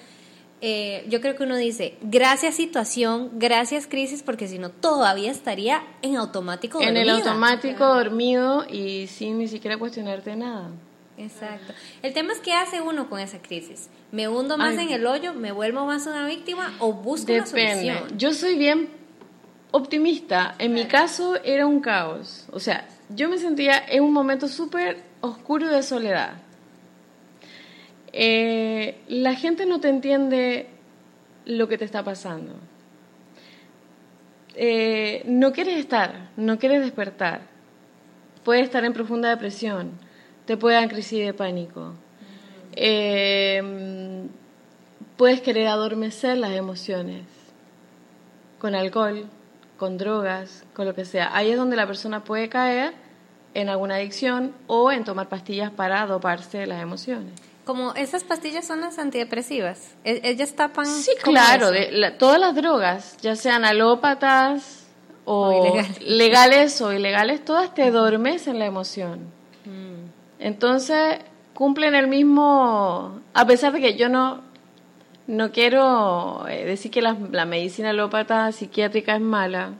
eh, 0.61 1.07
yo 1.09 1.23
creo 1.23 1.37
que 1.37 1.45
uno 1.45 1.57
dice, 1.57 1.97
gracias 2.03 2.57
situación, 2.57 3.31
gracias 3.39 3.87
crisis, 3.87 4.23
porque 4.23 4.47
si 4.47 4.59
no 4.59 4.69
todavía 4.69 5.31
estaría 5.31 5.83
en 6.03 6.17
automático 6.17 6.83
En 6.83 6.99
el 6.99 7.09
automático 7.09 7.87
dormido 7.87 8.67
y 8.69 9.07
sin 9.07 9.39
ni 9.39 9.49
siquiera 9.49 9.79
cuestionarte 9.79 10.37
nada. 10.37 10.69
Exacto. 11.17 11.73
El 12.03 12.13
tema 12.13 12.35
es 12.35 12.41
qué 12.41 12.53
hace 12.53 12.83
uno 12.83 13.09
con 13.09 13.21
esa 13.21 13.41
crisis. 13.41 13.89
¿Me 14.13 14.29
hundo 14.29 14.59
más 14.59 14.77
en 14.77 14.91
el 14.91 15.07
hoyo? 15.07 15.33
¿Me 15.33 15.51
vuelvo 15.51 15.87
más 15.87 16.07
una 16.07 16.27
víctima? 16.27 16.75
¿O 16.79 16.93
busco 16.93 17.33
una 17.33 17.47
solución? 17.47 18.19
Yo 18.19 18.35
soy 18.35 18.59
bien 18.59 18.99
optimista. 19.71 20.55
En 20.59 20.73
mi 20.73 20.87
caso 20.87 21.37
era 21.45 21.67
un 21.67 21.81
caos. 21.81 22.47
O 22.53 22.61
sea, 22.61 22.89
yo 23.09 23.29
me 23.29 23.39
sentía 23.39 23.83
en 23.89 24.03
un 24.03 24.13
momento 24.13 24.49
súper 24.49 25.03
oscuro 25.21 25.69
de 25.69 25.83
soledad 25.83 26.35
eh, 28.13 29.01
la 29.09 29.35
gente 29.35 29.67
no 29.67 29.81
te 29.81 29.89
entiende 29.89 30.67
lo 31.45 31.69
que 31.69 31.79
te 31.79 31.85
está 31.85 32.03
pasando. 32.03 32.55
Eh, 34.55 35.23
no 35.27 35.53
quieres 35.53 35.79
estar, 35.79 36.31
no 36.37 36.59
quieres 36.59 36.81
despertar. 36.81 37.43
Puedes 38.45 38.65
estar 38.65 38.85
en 38.85 38.93
profunda 38.93 39.29
depresión, 39.29 39.93
te 40.47 40.57
puede 40.57 40.77
dar 40.77 40.89
crisis 40.89 41.25
de 41.25 41.35
pánico. 41.35 41.95
Eh, 42.73 44.27
puedes 45.17 45.41
querer 45.41 45.69
adormecer 45.69 46.39
las 46.39 46.53
emociones 46.53 47.25
con 48.59 48.75
alcohol, 48.75 49.27
con 49.79 49.97
drogas, 49.97 50.65
con 50.75 50.85
lo 50.85 50.95
que 50.95 51.07
sea. 51.07 51.35
Ahí 51.35 51.51
es 51.51 51.57
donde 51.57 51.77
la 51.77 51.87
persona 51.87 52.25
puede 52.25 52.51
caer 52.51 52.93
en 53.55 53.71
alguna 53.71 53.95
adicción 53.95 54.53
o 54.67 54.93
en 54.93 55.05
tomar 55.05 55.31
pastillas 55.31 55.71
para 55.71 56.05
doparse 56.07 56.67
las 56.67 56.83
emociones 56.83 57.33
como 57.69 57.93
esas 57.97 58.25
pastillas 58.25 58.67
son 58.67 58.81
las 58.81 58.99
antidepresivas. 58.99 59.95
E, 60.03 60.23
ellas 60.25 60.55
tapan. 60.55 60.87
Sí, 60.87 61.11
claro, 61.23 61.71
de, 61.71 62.15
todas 62.19 62.41
las 62.41 62.55
drogas, 62.55 63.19
ya 63.21 63.37
sean 63.37 63.67
alópatas 63.67 64.87
o, 65.27 65.77
legales. 66.01 66.81
o 66.81 66.95
ilegales, 66.95 67.45
todas 67.45 67.75
te 67.75 67.83
adormecen 67.83 68.59
la 68.59 68.65
emoción. 68.65 69.19
Mm. 69.67 70.09
Entonces, 70.39 71.19
cumplen 71.53 71.95
el 71.95 72.07
mismo, 72.07 73.21
a 73.35 73.47
pesar 73.47 73.75
de 73.75 73.81
que 73.83 73.97
yo 73.97 74.09
no, 74.09 74.41
no 75.29 75.53
quiero 75.53 76.49
eh, 76.49 76.65
decir 76.65 76.91
que 76.91 77.01
la, 77.01 77.17
la 77.31 77.45
medicina 77.45 77.91
alópata 77.91 78.51
psiquiátrica 78.51 79.15
es 79.15 79.21
mala, 79.21 79.75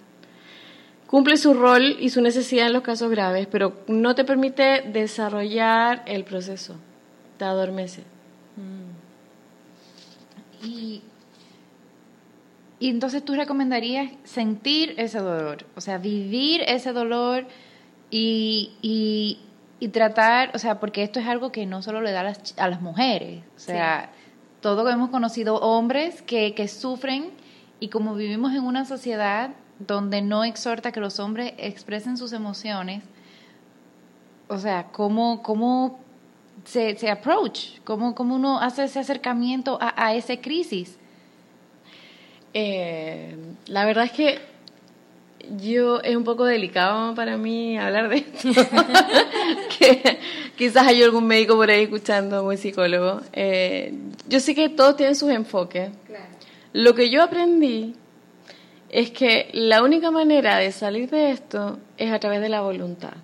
cumple 1.09 1.37
su 1.37 1.55
rol 1.55 1.97
y 1.99 2.11
su 2.11 2.23
necesidad 2.23 2.69
en 2.69 2.75
los 2.75 2.83
casos 2.83 3.11
graves, 3.11 3.49
pero 3.51 3.81
no 3.89 4.15
te 4.15 4.25
permite 4.25 4.83
desarrollar 4.83 6.05
el 6.07 6.23
proceso 6.23 6.77
te 7.39 7.45
adormece. 7.45 8.03
Mm. 8.57 8.89
Y, 10.67 11.03
y 12.81 12.91
entonces 12.91 13.25
tú 13.25 13.35
recomendarías 13.35 14.11
sentir 14.25 14.95
ese 14.99 15.21
dolor, 15.21 15.65
o 15.77 15.81
sea, 15.81 15.99
vivir 15.99 16.63
ese 16.67 16.93
dolor 16.93 17.47
y, 18.11 18.73
y, 18.83 19.41
y, 19.81 19.89
tratar, 19.89 20.51
o 20.55 20.59
sea, 20.59 20.81
porque 20.81 21.03
esto 21.03 21.21
es 21.21 21.27
algo 21.27 21.53
que 21.53 21.65
no 21.65 21.81
solo 21.83 22.01
le 22.03 22.11
da 22.11 22.21
a 22.21 22.25
las, 22.25 22.55
a 22.59 22.69
las 22.69 22.81
mujeres, 22.81 23.43
o 23.57 23.61
sea, 23.61 24.11
todos 24.61 24.91
hemos 24.93 25.11
conocido 25.11 25.57
hombres 25.57 26.23
que, 26.23 26.55
que 26.55 26.69
sufren 26.69 27.31
y 27.81 27.89
como 27.89 28.15
vivimos 28.15 28.53
en 28.53 28.65
una 28.65 28.85
sociedad 28.85 29.51
donde 29.79 30.23
no 30.23 30.45
exhorta 30.45 30.93
que 30.93 31.01
los 31.01 31.21
hombres 31.21 31.55
expresen 31.59 32.17
sus 32.17 32.33
emociones, 32.33 33.03
o 34.49 34.59
sea, 34.59 34.89
¿cómo, 34.91 35.43
cómo 35.43 36.01
se, 36.65 36.97
se 36.97 37.11
approach? 37.11 37.79
¿Cómo, 37.85 38.15
¿Cómo 38.15 38.35
uno 38.35 38.61
hace 38.61 38.85
ese 38.85 38.99
acercamiento 38.99 39.79
a, 39.81 39.95
a 39.97 40.15
esa 40.15 40.37
crisis? 40.39 40.99
Eh, 42.55 43.37
la 43.67 43.85
verdad 43.85 44.05
es 44.05 44.13
que 44.13 44.39
yo 45.57 46.01
es 46.01 46.17
un 46.17 46.25
poco 46.25 46.45
delicado 46.45 47.15
para 47.15 47.37
mí 47.37 47.79
hablar 47.79 48.09
de 48.09 48.17
esto. 48.19 48.49
que 49.79 50.19
quizás 50.57 50.87
hay 50.87 51.03
algún 51.03 51.27
médico 51.27 51.57
por 51.57 51.71
ahí 51.71 51.85
escuchando, 51.85 52.45
un 52.45 52.57
psicólogo. 52.57 53.21
Eh, 53.33 53.95
yo 54.29 54.41
sé 54.41 54.55
que 54.55 54.69
todos 54.69 54.97
tienen 54.97 55.15
sus 55.15 55.31
enfoques. 55.31 55.91
Lo 56.73 56.95
que 56.95 57.11
yo 57.11 57.23
aprendí 57.23 57.95
es 58.91 59.11
que 59.11 59.49
la 59.53 59.83
única 59.83 60.11
manera 60.11 60.59
de 60.59 60.73
salir 60.73 61.11
de 61.11 61.31
esto 61.31 61.79
es 61.97 62.13
a 62.13 62.19
través 62.19 62.41
de 62.41 62.49
la 62.49 62.61
voluntad. 62.61 63.15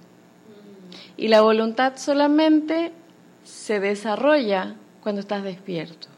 Y 1.16 1.29
la 1.29 1.42
voluntad 1.42 1.94
solamente 1.96 2.92
se 3.44 3.81
desarrolla 3.81 4.74
cuando 5.03 5.20
estás 5.20 5.44
despierto. 5.44 6.09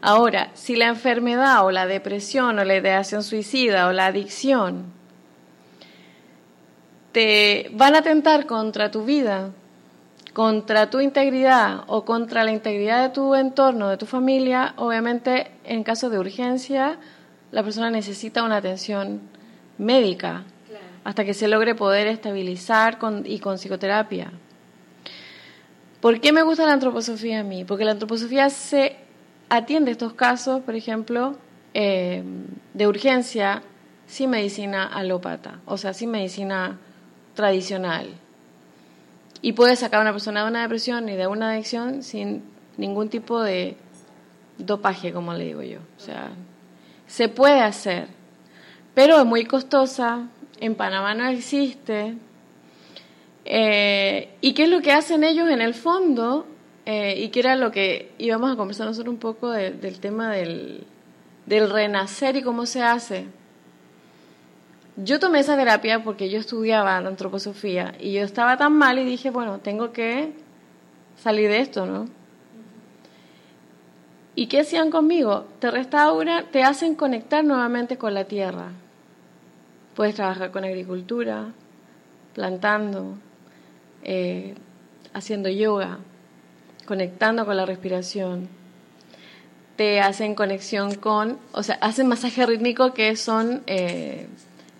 Ahora, 0.00 0.50
si 0.54 0.76
la 0.76 0.86
enfermedad 0.86 1.64
o 1.64 1.70
la 1.70 1.86
depresión 1.86 2.58
o 2.58 2.64
la 2.64 2.76
ideación 2.76 3.22
suicida 3.24 3.88
o 3.88 3.92
la 3.92 4.06
adicción 4.06 4.92
te 7.12 7.70
van 7.72 7.96
a 7.96 7.98
atentar 7.98 8.46
contra 8.46 8.92
tu 8.92 9.04
vida, 9.04 9.50
contra 10.32 10.88
tu 10.88 11.00
integridad 11.00 11.82
o 11.88 12.04
contra 12.04 12.44
la 12.44 12.52
integridad 12.52 13.02
de 13.02 13.08
tu 13.08 13.34
entorno, 13.34 13.88
de 13.88 13.96
tu 13.96 14.06
familia, 14.06 14.74
obviamente 14.76 15.50
en 15.64 15.82
caso 15.82 16.10
de 16.10 16.18
urgencia 16.18 16.98
la 17.50 17.64
persona 17.64 17.90
necesita 17.90 18.44
una 18.44 18.58
atención 18.58 19.20
médica 19.78 20.44
hasta 21.02 21.24
que 21.24 21.34
se 21.34 21.48
logre 21.48 21.74
poder 21.74 22.06
estabilizar 22.06 22.98
y 23.24 23.40
con 23.40 23.56
psicoterapia. 23.56 24.30
¿Por 26.00 26.20
qué 26.20 26.32
me 26.32 26.42
gusta 26.42 26.66
la 26.66 26.74
antroposofía 26.74 27.40
a 27.40 27.42
mí? 27.42 27.64
Porque 27.64 27.84
la 27.84 27.92
antroposofía 27.92 28.50
se 28.50 29.07
atiende 29.48 29.90
estos 29.90 30.12
casos, 30.12 30.62
por 30.62 30.74
ejemplo, 30.74 31.36
eh, 31.74 32.22
de 32.74 32.86
urgencia 32.86 33.62
sin 34.06 34.30
medicina 34.30 34.86
alópata, 34.86 35.60
o 35.66 35.76
sea, 35.76 35.92
sin 35.92 36.10
medicina 36.10 36.78
tradicional. 37.34 38.08
Y 39.40 39.52
puede 39.52 39.76
sacar 39.76 40.00
a 40.00 40.02
una 40.02 40.12
persona 40.12 40.42
de 40.42 40.50
una 40.50 40.62
depresión 40.62 41.08
y 41.08 41.14
de 41.14 41.26
una 41.26 41.52
adicción 41.52 42.02
sin 42.02 42.42
ningún 42.76 43.08
tipo 43.08 43.40
de 43.42 43.76
dopaje, 44.58 45.12
como 45.12 45.34
le 45.34 45.44
digo 45.44 45.62
yo. 45.62 45.78
O 45.96 46.00
sea, 46.00 46.30
se 47.06 47.28
puede 47.28 47.60
hacer, 47.60 48.08
pero 48.94 49.18
es 49.18 49.24
muy 49.24 49.44
costosa, 49.44 50.26
en 50.60 50.74
Panamá 50.74 51.14
no 51.14 51.26
existe. 51.28 52.16
Eh, 53.44 54.30
¿Y 54.40 54.52
qué 54.52 54.64
es 54.64 54.68
lo 54.68 54.82
que 54.82 54.92
hacen 54.92 55.24
ellos 55.24 55.48
en 55.48 55.60
el 55.60 55.74
fondo? 55.74 56.46
Eh, 56.90 57.20
y 57.20 57.28
que 57.28 57.40
era 57.40 57.54
lo 57.54 57.70
que 57.70 58.12
íbamos 58.16 58.50
a 58.50 58.56
conversar 58.56 58.86
nosotros 58.86 59.12
un 59.12 59.20
poco 59.20 59.50
del 59.50 60.00
tema 60.00 60.30
del, 60.32 60.86
del 61.44 61.68
renacer 61.68 62.36
y 62.36 62.42
cómo 62.42 62.64
se 62.64 62.82
hace. 62.82 63.26
Yo 64.96 65.20
tomé 65.20 65.40
esa 65.40 65.54
terapia 65.54 66.02
porque 66.02 66.30
yo 66.30 66.38
estudiaba 66.38 66.96
antroposofía 66.96 67.94
y 68.00 68.14
yo 68.14 68.22
estaba 68.22 68.56
tan 68.56 68.72
mal 68.72 68.98
y 68.98 69.04
dije, 69.04 69.28
bueno, 69.28 69.58
tengo 69.58 69.92
que 69.92 70.32
salir 71.18 71.50
de 71.50 71.60
esto, 71.60 71.84
¿no? 71.84 72.06
¿Y 74.34 74.46
qué 74.46 74.60
hacían 74.60 74.90
conmigo? 74.90 75.44
Te 75.58 75.70
restauran, 75.70 76.46
te 76.50 76.62
hacen 76.62 76.94
conectar 76.94 77.44
nuevamente 77.44 77.98
con 77.98 78.14
la 78.14 78.24
tierra. 78.24 78.70
Puedes 79.94 80.14
trabajar 80.14 80.50
con 80.52 80.64
agricultura, 80.64 81.52
plantando, 82.32 83.18
eh, 84.04 84.54
haciendo 85.12 85.50
yoga, 85.50 85.98
conectando 86.88 87.44
con 87.44 87.54
la 87.54 87.66
respiración. 87.66 88.48
Te 89.76 90.00
hacen 90.00 90.34
conexión 90.34 90.94
con, 90.94 91.38
o 91.52 91.62
sea, 91.62 91.74
hacen 91.82 92.06
masaje 92.06 92.46
rítmico 92.46 92.94
que 92.94 93.14
son 93.14 93.62
eh, 93.66 94.26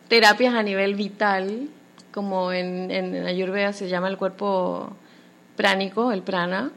terapias 0.09 0.55
a 0.55 0.63
nivel 0.63 0.95
vital, 0.95 1.69
como 2.11 2.51
en, 2.51 2.91
en 2.91 3.27
Ayurveda 3.27 3.75
se 3.75 3.91
llama 3.91 4.09
el 4.09 4.17
cuerpo 4.17 4.97
pránico, 5.55 6.11
el 6.11 6.23
prana. 6.23 6.71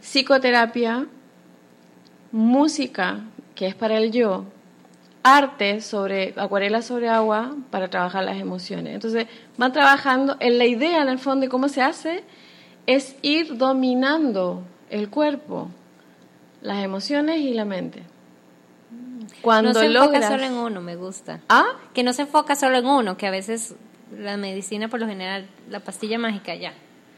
Psicoterapia, 0.00 1.06
música, 2.32 3.20
que 3.54 3.66
es 3.66 3.74
para 3.74 3.98
el 3.98 4.10
yo, 4.10 4.46
arte 5.22 5.82
sobre 5.82 6.32
acuarela 6.38 6.80
sobre 6.80 7.10
agua 7.10 7.56
para 7.70 7.88
trabajar 7.88 8.24
las 8.24 8.38
emociones. 8.38 8.94
Entonces, 8.94 9.26
van 9.58 9.74
trabajando 9.74 10.38
en 10.40 10.56
la 10.56 10.64
idea 10.64 11.02
en 11.02 11.10
el 11.10 11.18
fondo 11.18 11.42
de 11.42 11.50
cómo 11.50 11.68
se 11.68 11.82
hace 11.82 12.24
es 12.86 13.16
ir 13.22 13.56
dominando 13.56 14.62
el 14.90 15.08
cuerpo, 15.10 15.68
las 16.62 16.82
emociones 16.84 17.38
y 17.38 17.54
la 17.54 17.64
mente. 17.64 18.02
Cuando 19.42 19.72
no 19.72 19.80
se 19.80 19.86
enfoca 19.86 20.28
solo 20.28 20.44
en 20.44 20.52
uno, 20.54 20.80
me 20.80 20.96
gusta. 20.96 21.40
¿Ah? 21.48 21.66
Que 21.94 22.02
no 22.02 22.12
se 22.12 22.22
enfoca 22.22 22.56
solo 22.56 22.78
en 22.78 22.86
uno, 22.86 23.16
que 23.16 23.26
a 23.26 23.30
veces 23.30 23.74
la 24.16 24.36
medicina 24.36 24.88
por 24.88 25.00
lo 25.00 25.06
general, 25.06 25.46
la 25.68 25.80
pastilla 25.80 26.18
mágica 26.18 26.54
ya. 26.54 26.74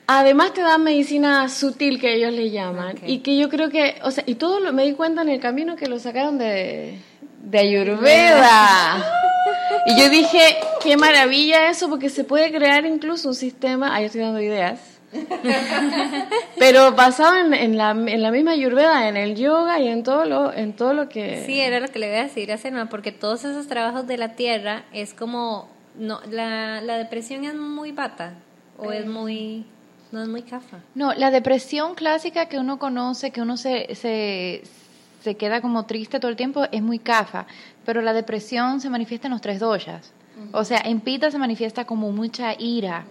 Además 0.07 0.53
te 0.53 0.61
dan 0.61 0.83
medicina 0.83 1.49
sutil 1.49 2.01
que 2.01 2.15
ellos 2.15 2.33
le 2.33 2.51
llaman 2.51 2.97
y 3.07 3.19
que 3.19 3.39
yo 3.39 3.49
creo 3.49 3.71
que, 3.71 3.99
o 4.03 4.11
sea, 4.11 4.25
y 4.27 4.35
todo 4.35 4.61
lo, 4.61 4.73
me 4.73 4.85
di 4.85 4.93
cuenta 4.93 5.23
en 5.23 5.29
el 5.29 5.41
camino 5.41 5.77
que 5.77 5.87
lo 5.87 5.99
sacaron 5.99 6.39
de, 6.39 6.99
de 7.43 7.59
Ayurveda. 7.59 9.05
y 9.87 9.99
yo 9.99 10.11
dije, 10.11 10.59
qué 10.83 10.97
maravilla 10.97 11.71
eso 11.71 11.89
porque 11.89 12.09
se 12.09 12.25
puede 12.25 12.53
crear 12.53 12.85
incluso 12.85 13.29
un 13.29 13.35
sistema, 13.35 13.95
ahí 13.95 14.05
estoy 14.05 14.23
dando 14.23 14.41
ideas, 14.41 14.81
Pero 16.59 16.93
basado 16.93 17.37
en, 17.37 17.77
la, 17.77 17.91
en 17.91 18.23
la 18.23 18.31
misma 18.31 18.53
ayurveda, 18.53 19.09
en 19.09 19.17
el 19.17 19.37
yoga 19.37 19.79
y 19.81 19.89
en 19.89 20.03
todo 20.03 20.25
lo, 20.25 20.53
en 20.53 20.73
todo 20.75 20.95
lo 20.95 21.09
que... 21.09 21.45
Sí, 21.45 21.61
era 21.61 21.81
lo 21.81 21.89
que 21.89 21.99
le 21.99 22.09
voy 22.09 22.19
a 22.19 22.23
decir 22.25 22.51
a 22.53 22.87
porque 22.87 23.13
todos 23.13 23.45
esos 23.45 23.67
trabajos 23.67 24.07
de 24.07 24.17
la 24.17 24.35
tierra 24.35 24.85
es 24.93 25.15
como... 25.15 25.69
no 25.97 26.21
La, 26.31 26.81
la 26.81 26.97
depresión 26.97 27.45
es 27.45 27.55
muy 27.55 27.93
bata 27.93 28.35
o 28.79 28.93
es 28.93 29.07
muy... 29.07 29.67
No 30.11 30.23
es 30.23 30.29
muy 30.29 30.43
cafa. 30.43 30.79
No, 30.95 31.15
la 31.15 31.31
depresión 31.31 31.95
clásica 31.95 32.47
que 32.47 32.59
uno 32.59 32.79
conoce, 32.79 33.31
que 33.31 33.41
uno 33.41 33.57
se, 33.57 33.95
se, 33.95 34.63
se 35.23 35.37
queda 35.37 35.63
como 35.63 35.87
triste 35.87 36.21
todo 36.21 36.31
el 36.31 36.37
tiempo, 36.37 36.65
es 36.71 36.83
muy 36.83 36.99
cafa. 36.99 37.47
Pero 37.87 38.03
la 38.03 38.13
depresión 38.13 38.83
se 38.83 38.91
manifiesta 38.91 39.29
en 39.29 39.33
los 39.33 39.41
tres 39.41 39.59
doyas. 39.59 40.13
O 40.53 40.65
sea, 40.65 40.83
en 40.85 41.01
Pita 41.01 41.31
se 41.31 41.39
manifiesta 41.39 41.85
como 41.85 42.11
mucha 42.11 42.55
ira 42.59 43.05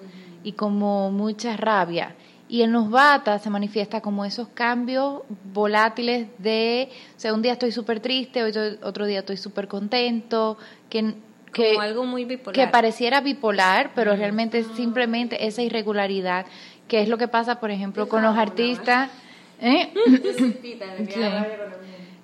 y 0.43 0.53
como 0.53 1.11
mucha 1.11 1.57
rabia. 1.57 2.15
Y 2.49 2.63
en 2.63 2.73
los 2.73 2.89
batas 2.89 3.41
se 3.41 3.49
manifiesta 3.49 4.01
como 4.01 4.25
esos 4.25 4.49
cambios 4.49 5.21
volátiles 5.53 6.27
de, 6.37 6.89
o 7.15 7.19
sea, 7.19 7.33
un 7.33 7.41
día 7.41 7.53
estoy 7.53 7.71
súper 7.71 8.01
triste, 8.01 8.43
otro 8.83 9.05
día 9.05 9.19
estoy 9.19 9.37
súper 9.37 9.69
contento, 9.69 10.57
que, 10.89 11.13
que, 11.53 11.69
como 11.69 11.81
algo 11.81 12.03
muy 12.03 12.25
bipolar. 12.25 12.53
que 12.53 12.67
pareciera 12.69 13.21
bipolar, 13.21 13.91
pero 13.95 14.15
realmente 14.17 14.59
es 14.59 14.67
simplemente 14.75 15.47
esa 15.47 15.61
irregularidad, 15.61 16.45
que 16.89 17.01
es 17.01 17.07
lo 17.07 17.17
que 17.17 17.29
pasa, 17.29 17.61
por 17.61 17.71
ejemplo, 17.71 18.09
con 18.09 18.21
los 18.21 18.37
artistas. 18.37 19.09
¿eh? 19.61 19.93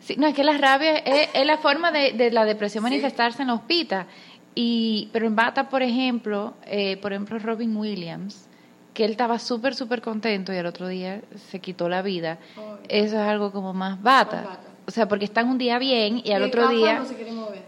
Sí, 0.02 0.16
no, 0.18 0.28
es 0.28 0.36
que 0.36 0.44
la 0.44 0.58
rabia 0.58 0.98
es, 0.98 1.30
es 1.34 1.46
la 1.46 1.58
forma 1.58 1.92
de, 1.92 2.12
de, 2.14 2.32
la 2.32 2.44
depresión 2.44 2.84
manifestarse 2.84 3.44
en 3.44 3.48
los 3.48 3.62
pitas. 3.62 4.08
Y, 4.60 5.10
pero 5.14 5.28
en 5.28 5.36
Bata, 5.36 5.70
por 5.70 5.84
ejemplo, 5.84 6.56
eh, 6.66 6.98
por 6.98 7.14
ejemplo, 7.14 7.38
Robin 7.38 7.78
Williams, 7.78 8.48
que 8.96 9.06
él 9.06 9.12
estaba 9.12 9.38
súper, 9.38 9.76
súper 9.76 10.02
contento 10.02 10.52
y 10.52 10.58
al 10.58 10.66
otro 10.66 10.88
día 10.88 11.22
se 11.52 11.60
quitó 11.60 11.88
la 11.90 12.02
vida. 12.02 12.40
Eso 12.90 13.22
es 13.22 13.28
algo 13.28 13.52
como 13.52 13.76
más 13.76 14.02
bata. 14.02 14.58
O 14.88 14.90
sea, 14.90 15.08
porque 15.08 15.26
están 15.26 15.48
un 15.48 15.60
día 15.60 15.78
bien 15.78 16.24
y 16.26 16.32
al 16.32 16.42
otro 16.42 16.70
día... 16.70 17.04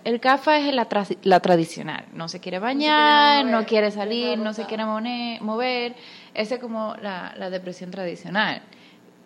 El 0.03 0.19
CAFA 0.19 0.57
es 0.57 0.73
la, 0.73 0.87
la 1.21 1.39
tradicional. 1.41 2.05
No 2.11 2.27
se 2.27 2.39
quiere 2.39 2.57
bañar, 2.57 3.45
no, 3.45 3.67
quiere 3.67 3.91
salir, 3.91 4.39
no 4.39 4.53
se 4.53 4.65
quiere 4.65 4.83
mover. 4.83 5.95
Esa 6.33 6.55
es 6.55 6.59
como 6.59 6.95
la, 7.03 7.35
la 7.37 7.51
depresión 7.51 7.91
tradicional 7.91 8.63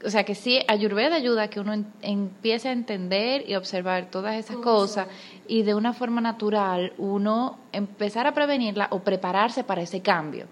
o 0.06 0.10
sea 0.10 0.24
que 0.24 0.36
sí, 0.36 0.60
Ayurveda 0.68 1.16
ayuda 1.16 1.44
a 1.44 1.48
que 1.48 1.60
uno 1.60 1.74
empiece 2.02 2.70
a 2.70 2.72
entender 2.72 3.50
y 3.50 3.56
observar 3.56 4.08
todas 4.12 4.36
esas 4.36 4.58
cosas 4.58 5.08
y 5.48 5.64
de 5.64 5.76
una 5.76 5.94
forma 5.94 6.22
natural 6.22 6.94
uno 6.98 7.58
empezar 7.72 8.28
a 8.28 8.34
prevenirla 8.34 8.88
o 8.92 9.00
prepararse 9.00 9.64
para 9.64 9.82
ese 9.82 10.02
cambio. 10.02 10.48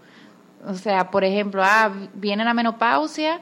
O 0.66 0.76
sea, 0.76 1.12
por 1.12 1.24
ejemplo, 1.24 1.64
ah, 1.66 1.92
viene 2.14 2.46
la 2.46 2.54
menopausia, 2.54 3.42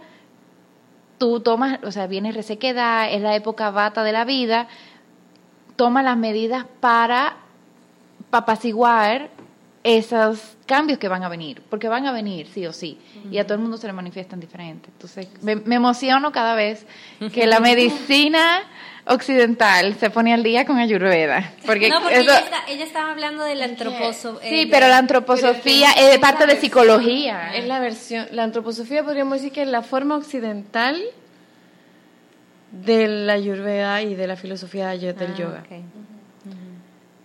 tú 1.18 1.42
tomas, 1.42 1.80
o 1.84 1.92
sea, 1.92 2.08
viene 2.08 2.32
resequedad, 2.32 3.12
es 3.12 3.22
la 3.22 3.36
época 3.36 3.70
bata 3.72 4.04
de 4.04 4.12
la 4.12 4.26
vida, 4.26 4.68
toma 5.76 6.02
las 6.02 6.18
medidas 6.18 6.66
para 6.80 7.38
apaciguar 8.32 9.30
esos 9.84 10.58
cambios 10.66 11.00
que 11.00 11.08
van 11.08 11.24
a 11.24 11.30
venir, 11.30 11.62
porque 11.70 11.88
van 11.88 12.06
a 12.06 12.12
venir 12.12 12.48
sí 12.54 12.66
o 12.66 12.74
sí, 12.74 12.98
y 13.32 13.38
a 13.38 13.44
todo 13.46 13.56
el 13.56 13.62
mundo 13.62 13.78
se 13.78 13.88
le 13.88 13.94
manifiestan 13.94 14.40
diferentes. 14.40 14.92
Entonces, 14.94 15.28
me, 15.42 15.54
emociono 15.76 16.32
cada 16.32 16.54
vez 16.56 16.86
que 17.34 17.48
la 17.48 17.60
medicina 17.62 18.62
occidental 19.06 19.96
se 19.96 20.10
pone 20.10 20.34
al 20.34 20.44
día 20.44 20.66
con 20.66 20.78
Ayurveda. 20.78 21.54
Porque, 21.66 21.90
no, 21.90 22.02
porque 22.02 22.16
eso- 22.20 22.24
ella, 22.32 22.40
está- 22.40 22.64
ella 22.68 22.84
estaba 22.84 23.12
hablando 23.12 23.44
del 23.46 23.62
antroposo. 23.62 24.40
eh, 24.44 24.50
sí, 24.50 24.66
de- 24.66 24.68
pero 24.72 24.88
la 24.90 24.98
antroposofía 24.98 25.92
es 25.94 26.12
de 26.12 26.20
parte 26.20 26.46
de 26.46 26.58
psicología. 26.58 27.56
Es 27.56 27.66
la 27.66 27.80
versión, 27.80 28.28
la 28.32 28.44
antroposofía 28.44 29.04
podríamos 29.04 29.36
decir 29.36 29.52
que 29.54 29.62
es 29.64 29.68
la 29.68 29.82
forma 29.82 30.16
occidental 30.18 31.02
de 32.72 33.08
la 33.08 33.34
ayurveda 33.34 34.02
y 34.04 34.14
de 34.14 34.28
la 34.28 34.36
filosofía 34.36 34.90
del 34.90 35.16
Ah, 35.20 35.36
yoga. 35.36 35.64
ok. 35.66 35.84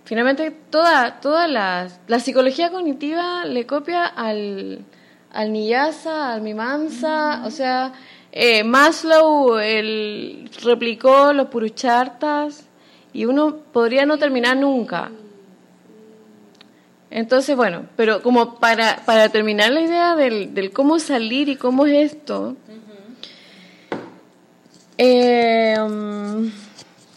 Finalmente, 0.05 0.51
toda, 0.71 1.21
toda 1.21 1.49
la, 1.49 1.89
la 2.09 2.21
psicología 2.21 2.71
cognitiva 2.71 3.47
le 3.47 3.67
copia 3.67 4.05
al, 4.05 4.85
al 5.33 5.53
Niyasa, 5.53 6.35
al 6.35 6.43
Mimamsa, 6.43 7.43
o 7.47 7.51
sea, 7.51 7.95
eh, 8.31 8.65
Maslow 8.65 9.59
el, 9.59 10.51
replicó 10.63 11.33
los 11.33 11.49
Puruchartas 11.49 12.69
y 13.15 13.25
uno 13.25 13.57
podría 13.73 14.05
no 14.05 14.19
terminar 14.19 14.59
nunca. 14.59 15.11
Entonces, 17.11 17.57
bueno, 17.57 17.87
pero 17.97 18.23
como 18.23 18.57
para, 18.57 19.03
para 19.07 19.31
terminar 19.31 19.73
la 19.73 19.81
idea 19.81 20.17
del, 20.17 20.53
del 20.53 20.73
cómo 20.73 20.99
salir 20.99 21.49
y 21.49 21.57
cómo 21.57 21.87
es 21.87 22.13
esto, 22.13 22.57
eh, 24.99 25.77
um, 25.81 26.51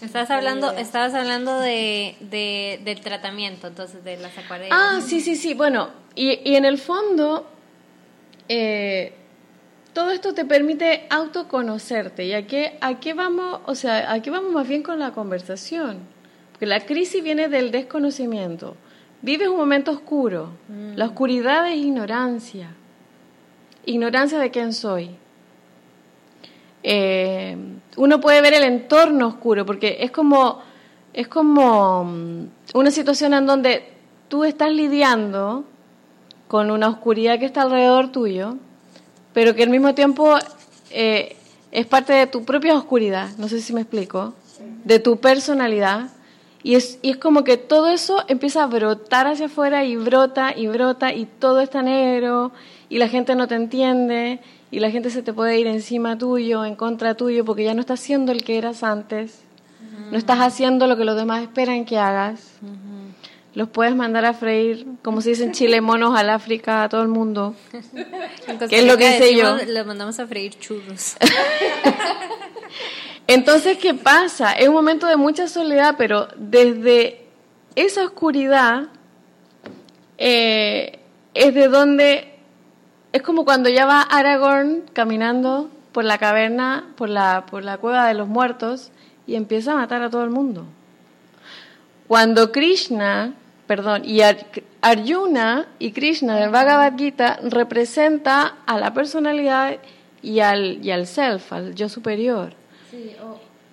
Estabas 0.01 0.29
hablando, 0.29 0.71
estabas 0.73 1.13
hablando 1.15 1.59
de, 1.59 2.15
de- 2.19 2.79
del 2.83 3.01
tratamiento, 3.01 3.67
entonces, 3.67 4.03
de 4.03 4.17
las 4.17 4.37
acuarelas. 4.37 4.77
Ah, 4.79 4.99
sí, 5.01 5.21
sí, 5.21 5.35
sí. 5.35 5.53
Bueno, 5.55 5.89
y, 6.15 6.39
y 6.49 6.55
en 6.55 6.65
el 6.65 6.77
fondo, 6.77 7.47
eh, 8.47 9.13
todo 9.93 10.11
esto 10.11 10.33
te 10.33 10.45
permite 10.45 11.07
autoconocerte. 11.09 12.25
¿Y 12.25 12.33
a 12.33 12.45
qué, 12.45 12.77
a 12.81 12.99
qué 12.99 13.13
vamos? 13.13 13.61
O 13.65 13.73
sea, 13.75 14.11
¿a 14.11 14.21
qué 14.21 14.29
vamos 14.29 14.51
más 14.51 14.67
bien 14.67 14.83
con 14.83 14.99
la 14.99 15.11
conversación? 15.11 15.99
Porque 16.51 16.67
la 16.67 16.81
crisis 16.85 17.23
viene 17.23 17.47
del 17.49 17.71
desconocimiento. 17.71 18.75
Vives 19.23 19.47
un 19.47 19.57
momento 19.57 19.91
oscuro. 19.91 20.51
La 20.95 21.05
oscuridad 21.05 21.67
es 21.71 21.77
ignorancia. 21.77 22.69
Ignorancia 23.85 24.37
de 24.37 24.51
quién 24.51 24.73
soy. 24.73 25.11
Eh, 26.89 27.57
uno 27.97 28.21
puede 28.21 28.39
ver 28.39 28.53
el 28.53 28.63
entorno 28.63 29.27
oscuro 29.27 29.65
porque 29.65 29.97
es 29.99 30.09
como 30.09 30.61
es 31.11 31.27
como 31.27 32.05
mm, 32.05 32.47
una 32.75 32.91
situación 32.91 33.33
en 33.33 33.45
donde 33.45 33.83
tú 34.29 34.45
estás 34.45 34.71
lidiando 34.71 35.65
con 36.47 36.71
una 36.71 36.87
oscuridad 36.87 37.39
que 37.39 37.45
está 37.45 37.63
alrededor 37.63 38.13
tuyo, 38.13 38.55
pero 39.33 39.53
que 39.53 39.63
al 39.63 39.69
mismo 39.69 39.93
tiempo 39.95 40.37
eh, 40.89 41.35
es 41.73 41.85
parte 41.87 42.13
de 42.13 42.25
tu 42.25 42.45
propia 42.45 42.75
oscuridad, 42.75 43.31
no 43.37 43.49
sé 43.49 43.59
si 43.59 43.73
me 43.73 43.81
explico, 43.81 44.33
de 44.85 44.99
tu 44.99 45.17
personalidad. 45.17 46.11
Y 46.63 46.75
es, 46.75 46.99
y 47.01 47.09
es 47.09 47.17
como 47.17 47.43
que 47.43 47.57
todo 47.57 47.87
eso 47.87 48.23
empieza 48.29 48.63
a 48.63 48.67
brotar 48.67 49.27
hacia 49.27 49.47
afuera 49.47 49.83
y 49.83 49.97
brota 49.97 50.53
y 50.55 50.67
brota 50.67 51.13
y 51.13 51.25
todo 51.25 51.59
está 51.59 51.81
negro 51.81 52.53
y 52.87 52.97
la 52.97 53.09
gente 53.09 53.35
no 53.35 53.49
te 53.49 53.55
entiende 53.55 54.39
y 54.71 54.79
la 54.79 54.91
gente 54.91 55.09
se 55.09 55.21
te 55.21 55.33
puede 55.33 55.59
ir 55.59 55.67
encima 55.67 56.17
tuyo, 56.17 56.65
en 56.65 56.75
contra 56.75 57.15
tuyo, 57.15 57.45
porque 57.45 57.63
ya 57.63 57.73
no 57.73 57.81
estás 57.81 57.99
siendo 57.99 58.31
el 58.31 58.43
que 58.43 58.57
eras 58.57 58.83
antes, 58.83 59.41
no 60.11 60.17
estás 60.17 60.39
haciendo 60.39 60.87
lo 60.87 60.97
que 60.97 61.05
los 61.05 61.15
demás 61.15 61.41
esperan 61.41 61.85
que 61.85 61.97
hagas. 61.97 62.53
Los 63.53 63.69
puedes 63.69 63.95
mandar 63.95 64.23
a 64.23 64.33
freír, 64.33 64.85
como 65.01 65.19
se 65.19 65.29
dice 65.29 65.43
en 65.43 65.51
Chile, 65.51 65.81
monos 65.81 66.15
al 66.15 66.29
África, 66.29 66.83
a 66.83 66.89
todo 66.89 67.01
el 67.01 67.07
mundo. 67.07 67.55
¿Qué 68.69 68.79
es 68.79 68.85
lo 68.85 68.97
que 68.97 69.15
hice 69.15 69.35
yo? 69.35 69.55
Le 69.55 69.83
mandamos 69.83 70.19
a 70.19 70.27
freír 70.27 70.53
churros. 70.59 71.17
Entonces, 73.27 73.77
¿qué 73.79 73.95
pasa? 73.95 74.53
Es 74.53 74.67
un 74.67 74.75
momento 74.75 75.07
de 75.07 75.17
mucha 75.17 75.47
soledad, 75.47 75.95
pero 75.97 76.27
desde 76.37 77.25
esa 77.75 78.05
oscuridad 78.05 78.89
eh, 80.17 80.99
es 81.33 81.53
de 81.53 81.67
donde 81.67 82.36
es 83.11 83.21
como 83.21 83.45
cuando 83.45 83.69
ya 83.69 83.85
va 83.85 84.01
Aragorn 84.01 84.83
caminando 84.93 85.69
por 85.91 86.03
la 86.03 86.17
caverna, 86.17 86.85
por 86.95 87.09
la, 87.09 87.45
por 87.45 87.63
la 87.63 87.77
cueva 87.77 88.07
de 88.07 88.13
los 88.13 88.27
muertos 88.27 88.91
y 89.25 89.35
empieza 89.35 89.73
a 89.73 89.75
matar 89.75 90.01
a 90.03 90.09
todo 90.09 90.23
el 90.23 90.29
mundo. 90.29 90.65
Cuando 92.07 92.51
Krishna, 92.51 93.33
perdón, 93.65 94.03
y 94.05 94.21
Ar- 94.21 94.45
Arjuna 94.81 95.67
y 95.79 95.91
Krishna 95.91 96.35
del 96.37 96.49
Bhagavad 96.51 96.93
Gita 96.97 97.39
representa 97.43 98.55
a 98.65 98.77
la 98.79 98.93
personalidad 98.93 99.77
y 100.21 100.39
al, 100.39 100.85
y 100.85 100.91
al 100.91 101.07
self, 101.07 101.51
al 101.51 101.75
yo 101.75 101.89
superior. 101.89 102.53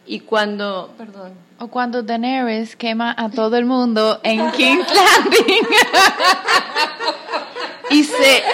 Y 0.07 0.21
cuando, 0.21 0.93
perdón, 0.99 1.33
O 1.59 1.69
cuando 1.69 2.03
Daenerys 2.03 2.77
quema 2.77 3.15
a 3.17 3.31
todo 3.31 3.57
el 3.57 3.65
mundo 3.65 4.21
en 4.23 4.51
King's 4.57 4.87
Landing. 4.93 5.67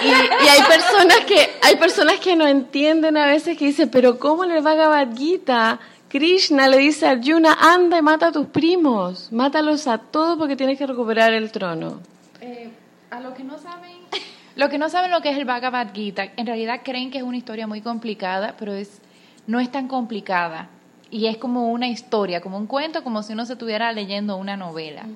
y 0.03 0.09
y, 0.09 0.49
hay 0.49 0.63
personas 0.63 1.21
que 1.27 1.51
hay 1.63 1.77
personas 1.77 2.21
que 2.21 2.37
no 2.37 2.47
entienden 2.47 3.17
a 3.17 3.27
veces 3.27 3.57
que 3.57 3.67
dicen, 3.67 3.91
pero 3.91 4.19
cómo 4.19 4.45
en 4.45 4.53
el 4.53 4.63
Bhagavad 4.63 5.17
Gita 5.17 5.79
Krishna 6.09 6.69
le 6.69 6.79
dice 6.79 7.07
a 7.07 7.11
Arjuna, 7.11 7.57
anda 7.61 7.99
y 7.99 8.03
mata 8.03 8.29
a 8.29 8.33
tus 8.33 8.47
primos, 8.47 9.31
mátalos 9.33 9.87
a 9.87 9.99
todos 9.99 10.37
porque 10.37 10.57
tienes 10.57 10.77
que 10.77 10.87
recuperar 10.87 11.33
el 11.33 11.53
trono. 11.53 12.01
Eh, 12.41 12.69
a 13.11 13.21
los 13.21 13.35
que 13.35 13.45
no 13.45 13.59
saben, 13.59 13.93
lo 14.57 14.69
que 14.69 14.79
no 14.79 14.89
saben 14.89 15.11
lo 15.11 15.21
que 15.21 15.31
es 15.31 15.39
el 15.39 15.45
Bhagavad 15.45 15.93
Gita, 15.95 16.25
en 16.37 16.47
realidad 16.47 16.81
creen 16.85 17.11
que 17.11 17.19
es 17.19 17.25
una 17.25 17.37
historia 17.37 17.67
muy 17.67 17.81
complicada, 17.81 18.57
pero 18.59 18.75
es 18.75 19.01
no 19.47 19.61
es 19.61 19.71
tan 19.71 19.89
complicada 19.89 20.69
y 21.11 21.27
es 21.27 21.37
como 21.37 21.71
una 21.71 21.89
historia, 21.89 22.41
como 22.41 22.57
un 22.57 22.67
cuento, 22.67 23.03
como 23.03 23.23
si 23.23 23.33
uno 23.33 23.45
se 23.45 23.55
estuviera 23.55 23.93
leyendo 23.93 24.37
una 24.37 24.57
novela. 24.57 25.07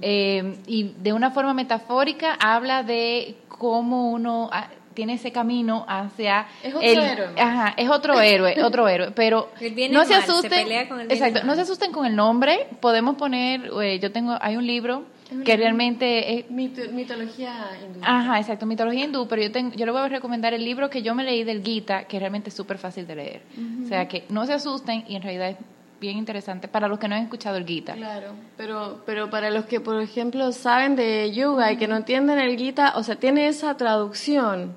Eh, 0.00 0.56
y 0.66 0.94
de 0.98 1.12
una 1.12 1.30
forma 1.30 1.54
metafórica 1.54 2.34
habla 2.40 2.82
de 2.82 3.36
cómo 3.48 4.10
uno 4.10 4.48
ah, 4.52 4.68
tiene 4.94 5.14
ese 5.14 5.32
camino 5.32 5.84
hacia 5.88 6.46
Es 6.62 6.74
otro 6.74 6.88
el, 6.88 6.98
héroe. 6.98 7.28
Ajá, 7.38 7.74
es 7.76 7.88
otro 7.88 8.20
héroe, 8.20 8.54
otro 8.64 8.88
héroe, 8.88 9.10
pero 9.12 9.48
no 9.60 9.68
se 9.68 9.88
mal, 9.88 10.06
se 10.06 10.14
asusten. 10.14 10.50
pelea 10.50 10.88
con 10.88 11.00
el 11.00 11.10
exacto, 11.10 11.44
no 11.44 11.54
se 11.54 11.62
asusten 11.62 11.92
con 11.92 12.06
el 12.06 12.14
nombre. 12.14 12.68
Podemos 12.80 13.16
poner, 13.16 13.70
eh, 13.82 13.98
yo 13.98 14.12
tengo, 14.12 14.36
hay 14.40 14.56
un 14.56 14.66
libro 14.66 15.04
que 15.44 15.56
realmente 15.56 16.38
es, 16.38 16.50
mitología 16.50 17.70
hindú. 17.84 18.00
Ajá, 18.02 18.38
exacto, 18.38 18.66
mitología 18.66 19.04
hindú, 19.04 19.26
pero 19.28 19.42
yo 19.42 19.52
tengo, 19.52 19.74
yo 19.74 19.86
le 19.86 19.92
voy 19.92 20.00
a 20.00 20.08
recomendar 20.08 20.54
el 20.54 20.64
libro 20.64 20.90
que 20.90 21.02
yo 21.02 21.14
me 21.14 21.24
leí 21.24 21.44
del 21.44 21.62
Gita, 21.62 22.04
que 22.04 22.18
realmente 22.18 22.50
es 22.50 22.54
súper 22.54 22.78
fácil 22.78 23.06
de 23.06 23.16
leer. 23.16 23.42
O 23.84 23.88
sea, 23.88 24.08
que 24.08 24.24
no 24.28 24.46
se 24.46 24.52
asusten 24.52 25.04
y 25.08 25.16
en 25.16 25.22
realidad 25.22 25.50
es 25.50 25.56
bien 26.00 26.18
interesante 26.18 26.66
para 26.66 26.88
los 26.88 26.98
que 26.98 27.08
no 27.08 27.14
han 27.14 27.22
escuchado 27.22 27.56
el 27.56 27.64
Gita. 27.64 27.94
Claro, 27.94 28.32
pero, 28.56 29.02
pero 29.06 29.30
para 29.30 29.50
los 29.50 29.66
que, 29.66 29.80
por 29.80 30.00
ejemplo, 30.02 30.50
saben 30.52 30.96
de 30.96 31.32
yoga 31.32 31.72
y 31.72 31.76
que 31.76 31.86
no 31.86 31.96
entienden 31.96 32.38
el 32.38 32.56
Gita, 32.58 32.94
o 32.96 33.02
sea, 33.02 33.16
tiene 33.16 33.46
esa 33.46 33.76
traducción 33.76 34.74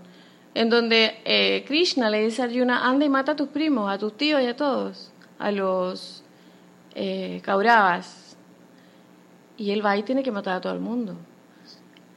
en 0.53 0.69
donde 0.69 1.17
eh, 1.25 1.65
Krishna 1.67 2.09
le 2.09 2.23
dice 2.23 2.41
a 2.41 2.45
Arjuna, 2.45 2.87
anda 2.87 3.05
y 3.05 3.09
mata 3.09 3.33
a 3.33 3.35
tus 3.35 3.49
primos, 3.49 3.91
a 3.91 3.97
tus 3.97 4.15
tíos 4.15 4.41
y 4.41 4.45
a 4.45 4.55
todos, 4.55 5.11
a 5.37 5.51
los 5.51 6.23
eh, 6.95 7.41
Kauravas. 7.43 8.24
Y 9.57 9.71
él 9.71 9.85
va 9.85 9.95
y 9.97 10.03
tiene 10.03 10.23
que 10.23 10.31
matar 10.31 10.55
a 10.57 10.61
todo 10.61 10.73
el 10.73 10.79
mundo. 10.79 11.15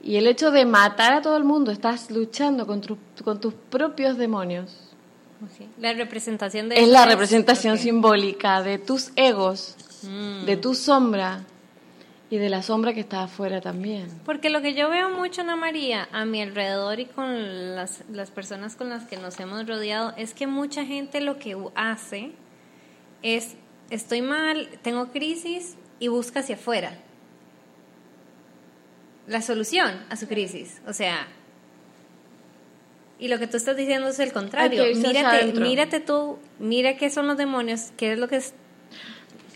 Y 0.03 0.17
el 0.17 0.27
hecho 0.27 0.51
de 0.51 0.65
matar 0.65 1.13
a 1.13 1.23
todo 1.23 1.37
el 1.37 1.45
mundo, 1.45 1.71
estás 1.71 2.11
luchando 2.11 2.67
con, 2.67 2.81
tu- 2.81 2.99
con 3.25 3.41
tus 3.41 3.55
propios 3.55 4.17
demonios. 4.17 4.77
La 5.79 5.93
representación 5.93 6.69
de 6.69 6.81
Es 6.83 6.89
la 6.89 7.05
representación 7.07 7.79
simbólica 7.79 8.63
de 8.63 8.79
tus 8.79 9.11
egos, 9.17 9.77
Mm. 10.03 10.45
de 10.47 10.57
tu 10.57 10.75
sombra 10.75 11.41
y 12.31 12.37
de 12.39 12.49
la 12.49 12.63
sombra 12.63 12.93
que 12.93 13.01
está 13.01 13.25
afuera 13.25 13.61
también. 13.61 14.09
Porque 14.25 14.51
lo 14.51 14.61
que 14.63 14.75
yo 14.75 14.89
veo 14.91 15.11
mucho, 15.11 15.41
Ana 15.43 15.57
María, 15.57 16.09
a 16.13 16.25
mi 16.25 16.41
alrededor 16.43 17.01
y 17.01 17.07
con 17.07 17.75
las, 17.75 18.03
las 18.13 18.31
personas 18.31 18.77
con 18.77 18.91
las 18.91 19.05
que 19.07 19.17
nos 19.17 19.39
hemos 19.41 19.67
rodeado, 19.67 20.13
es 20.17 20.35
que 20.35 20.47
mucha 20.47 20.85
gente 20.85 21.21
lo 21.21 21.39
que 21.39 21.57
hace 21.75 22.31
es, 23.23 23.55
estoy 23.91 24.23
mal, 24.23 24.69
tengo 24.83 25.09
crisis 25.09 25.77
y 26.01 26.09
busca 26.09 26.41
hacia 26.41 26.55
afuera 26.57 26.93
la 29.29 29.43
solución 29.43 29.91
a 30.11 30.17
su 30.17 30.27
crisis. 30.27 30.81
O 30.87 30.93
sea, 30.93 31.27
y 33.19 33.29
lo 33.29 33.39
que 33.39 33.47
tú 33.47 33.57
estás 33.57 33.77
diciendo 33.77 34.09
es 34.09 34.19
el 34.21 34.33
contrario. 34.33 34.83
Mírate, 35.09 35.37
mírate 35.69 36.01
tú, 36.01 36.39
mira 36.59 36.97
qué 36.97 37.11
son 37.11 37.27
los 37.27 37.37
demonios, 37.37 37.93
qué 37.97 38.13
es 38.13 38.19
lo 38.19 38.29
que 38.29 38.37
es... 38.37 38.55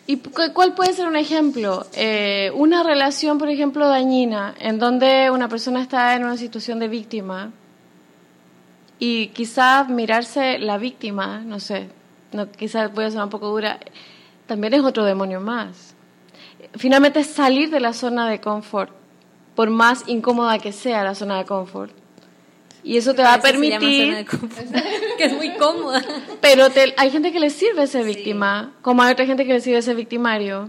¿Y 0.07 0.17
cu- 0.17 0.53
cuál 0.53 0.75
puede 0.75 0.93
ser 0.95 1.07
un 1.07 1.15
ejemplo? 1.17 1.87
Eh, 1.95 2.51
una 2.55 2.83
relación, 2.83 3.39
por 3.39 3.49
ejemplo, 3.49 3.87
dañina, 3.89 4.53
en 4.59 4.79
donde 4.81 5.31
una 5.31 5.49
persona 5.49 5.81
está 5.81 6.17
en 6.17 6.25
una 6.25 6.37
situación 6.37 6.81
de 6.81 6.89
víctima 6.89 7.53
y 8.99 9.29
quizás 9.29 9.89
mirarse 9.89 10.59
la 10.59 10.77
víctima, 10.77 11.41
no 11.45 11.61
sé, 11.61 11.89
no, 12.33 12.51
quizás 12.51 12.91
puede 12.91 13.11
ser 13.13 13.23
un 13.23 13.31
poco 13.31 13.49
dura, 13.49 13.79
también 14.47 14.75
es 14.75 14.83
otro 14.83 15.05
demonio 15.05 15.41
más. 15.41 15.95
Finalmente 16.75 17.23
salir 17.23 17.71
de 17.71 17.79
la 17.81 17.93
zona 17.93 18.29
de 18.29 18.41
confort, 18.41 18.91
por 19.55 19.71
más 19.71 20.05
incómoda 20.09 20.59
que 20.59 20.73
sea 20.73 21.05
la 21.05 21.15
zona 21.15 21.39
de 21.39 21.45
confort. 21.45 21.93
Y 22.85 22.97
eso 22.97 23.15
te 23.15 23.23
va 23.23 23.35
a 23.35 23.41
permitir 23.41 24.27
que 25.19 25.25
es 25.25 25.33
muy 25.35 25.51
cómoda. 25.57 26.03
Pero 26.41 26.69
te- 26.71 26.95
hay 26.97 27.11
gente 27.11 27.31
que 27.33 27.39
le 27.39 27.51
sirve 27.51 27.87
ser 27.87 28.05
víctima, 28.05 28.73
como 28.83 29.03
hay 29.03 29.13
otra 29.13 29.25
gente 29.27 29.47
que 29.47 29.53
le 29.53 29.61
sirve 29.61 29.83
ser 29.83 29.95
victimario. 29.97 30.69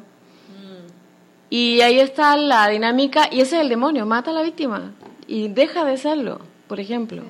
Y 1.50 1.82
ahí 1.82 2.00
está 2.00 2.36
la 2.38 2.68
dinámica, 2.68 3.28
y 3.32 3.42
ese 3.42 3.58
es 3.58 3.62
el 3.62 3.70
demonio, 3.70 4.06
mata 4.06 4.32
a 4.32 4.34
la 4.34 4.42
víctima 4.42 4.92
y 5.28 5.48
deja 5.50 5.86
de 5.86 5.98
serlo, 5.98 6.40
por 6.68 6.80
ejemplo. 6.80 7.22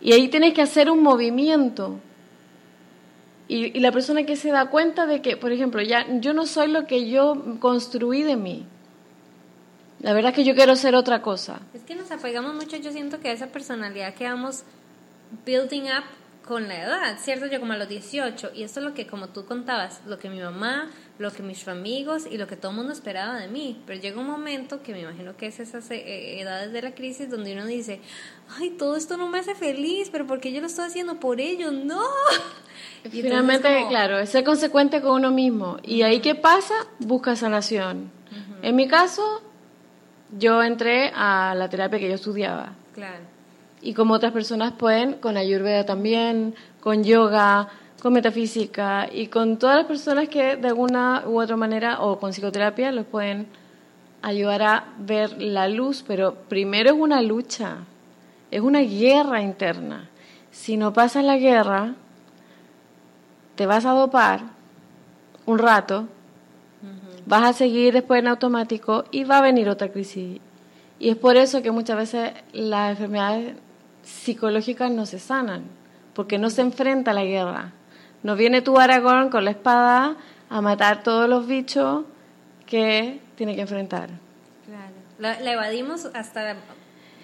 Y 0.00 0.12
ahí 0.12 0.28
tienes 0.28 0.54
que 0.54 0.62
hacer 0.62 0.88
un 0.90 1.02
movimiento. 1.02 1.98
Y, 3.48 3.76
y 3.76 3.80
la 3.80 3.90
persona 3.90 4.24
que 4.24 4.36
se 4.36 4.50
da 4.50 4.66
cuenta 4.66 5.06
de 5.06 5.22
que, 5.22 5.36
por 5.36 5.50
ejemplo, 5.52 5.80
ya 5.82 6.06
yo 6.20 6.34
no 6.34 6.46
soy 6.46 6.68
lo 6.70 6.86
que 6.86 7.08
yo 7.08 7.56
construí 7.60 8.22
de 8.22 8.36
mí. 8.36 8.64
La 10.00 10.12
verdad 10.12 10.30
es 10.30 10.36
que 10.36 10.44
yo 10.44 10.54
quiero 10.54 10.76
ser 10.76 10.94
otra 10.94 11.22
cosa. 11.22 11.60
Es 11.74 11.82
que 11.82 11.94
nos 11.96 12.10
apegamos 12.10 12.54
mucho, 12.54 12.76
yo 12.76 12.92
siento 12.92 13.18
que 13.20 13.28
a 13.28 13.32
esa 13.32 13.48
personalidad 13.48 14.14
que 14.14 14.24
vamos 14.24 14.62
building 15.44 15.84
up 15.84 16.04
con 16.46 16.66
la 16.66 16.82
edad, 16.82 17.18
¿cierto? 17.20 17.44
Yo 17.46 17.60
como 17.60 17.74
a 17.74 17.76
los 17.76 17.88
18, 17.90 18.52
y 18.54 18.62
esto 18.62 18.80
es 18.80 18.86
lo 18.86 18.94
que, 18.94 19.06
como 19.06 19.28
tú 19.28 19.44
contabas, 19.44 20.00
lo 20.06 20.18
que 20.18 20.30
mi 20.30 20.40
mamá, 20.40 20.88
lo 21.18 21.30
que 21.30 21.42
mis 21.42 21.68
amigos 21.68 22.24
y 22.30 22.38
lo 22.38 22.46
que 22.46 22.56
todo 22.56 22.70
el 22.70 22.76
mundo 22.78 22.92
esperaba 22.94 23.38
de 23.38 23.48
mí. 23.48 23.82
Pero 23.86 24.00
llega 24.00 24.18
un 24.18 24.26
momento 24.28 24.82
que 24.82 24.92
me 24.92 25.00
imagino 25.02 25.36
que 25.36 25.46
es 25.48 25.60
esas 25.60 25.90
eh, 25.90 26.40
edades 26.40 26.72
de 26.72 26.80
la 26.80 26.92
crisis 26.94 27.28
donde 27.28 27.52
uno 27.52 27.66
dice, 27.66 28.00
ay, 28.56 28.70
todo 28.70 28.96
esto 28.96 29.18
no 29.18 29.28
me 29.28 29.40
hace 29.40 29.54
feliz, 29.54 30.08
pero 30.10 30.26
¿por 30.26 30.40
qué 30.40 30.50
yo 30.50 30.62
lo 30.62 30.68
estoy 30.68 30.86
haciendo 30.86 31.20
por 31.20 31.40
ellos? 31.40 31.72
No. 31.72 32.00
Y 33.04 33.08
Finalmente, 33.22 33.68
como- 33.74 33.88
claro, 33.90 34.18
es 34.18 34.30
ser 34.30 34.42
consecuente 34.44 35.00
con 35.00 35.12
uno 35.12 35.30
mismo. 35.30 35.76
Y 35.82 36.02
ahí, 36.02 36.20
¿qué 36.20 36.34
pasa? 36.34 36.74
Busca 36.98 37.36
sanación. 37.36 38.10
En 38.62 38.74
mi 38.74 38.88
caso, 38.88 39.40
yo 40.36 40.62
entré 40.62 41.12
a 41.14 41.54
la 41.56 41.68
terapia 41.68 41.98
que 41.98 42.08
yo 42.08 42.14
estudiaba. 42.14 42.72
Claro. 42.94 43.24
Y 43.80 43.94
como 43.94 44.14
otras 44.14 44.32
personas 44.32 44.72
pueden, 44.72 45.14
con 45.14 45.36
Ayurveda 45.36 45.86
también, 45.86 46.54
con 46.80 47.04
yoga, 47.04 47.68
con 48.02 48.12
metafísica 48.12 49.08
y 49.10 49.28
con 49.28 49.58
todas 49.58 49.76
las 49.76 49.86
personas 49.86 50.28
que 50.28 50.56
de 50.56 50.68
alguna 50.68 51.24
u 51.26 51.40
otra 51.40 51.56
manera, 51.56 52.00
o 52.00 52.18
con 52.18 52.32
psicoterapia, 52.32 52.92
los 52.92 53.06
pueden 53.06 53.46
ayudar 54.22 54.62
a 54.62 54.84
ver 54.98 55.40
la 55.40 55.68
luz. 55.68 56.04
Pero 56.06 56.34
primero 56.48 56.90
es 56.90 56.96
una 56.96 57.22
lucha, 57.22 57.78
es 58.50 58.60
una 58.60 58.80
guerra 58.80 59.40
interna. 59.42 60.08
Si 60.50 60.76
no 60.76 60.92
pasas 60.92 61.24
la 61.24 61.36
guerra, 61.38 61.94
te 63.54 63.66
vas 63.66 63.84
a 63.84 63.90
dopar 63.90 64.40
un 65.46 65.58
rato, 65.58 66.08
vas 67.28 67.44
a 67.44 67.52
seguir 67.52 67.92
después 67.92 68.20
en 68.20 68.28
automático 68.28 69.04
y 69.10 69.24
va 69.24 69.38
a 69.38 69.42
venir 69.42 69.68
otra 69.68 69.92
crisis. 69.92 70.40
Y 70.98 71.10
es 71.10 71.16
por 71.16 71.36
eso 71.36 71.62
que 71.62 71.70
muchas 71.70 71.96
veces 71.98 72.32
las 72.52 72.90
enfermedades 72.92 73.54
psicológicas 74.02 74.90
no 74.90 75.04
se 75.04 75.18
sanan, 75.18 75.64
porque 76.14 76.38
no 76.38 76.48
se 76.48 76.62
enfrenta 76.62 77.10
a 77.10 77.14
la 77.14 77.24
guerra. 77.24 77.72
No 78.22 78.34
viene 78.34 78.62
tu 78.62 78.78
Aragón 78.78 79.28
con 79.28 79.44
la 79.44 79.50
espada 79.50 80.16
a 80.48 80.60
matar 80.62 81.02
todos 81.02 81.28
los 81.28 81.46
bichos 81.46 82.04
que 82.64 83.20
tiene 83.36 83.54
que 83.54 83.60
enfrentar. 83.60 84.08
Claro. 84.64 84.94
La, 85.18 85.38
la 85.40 85.52
evadimos 85.52 86.06
hasta 86.06 86.56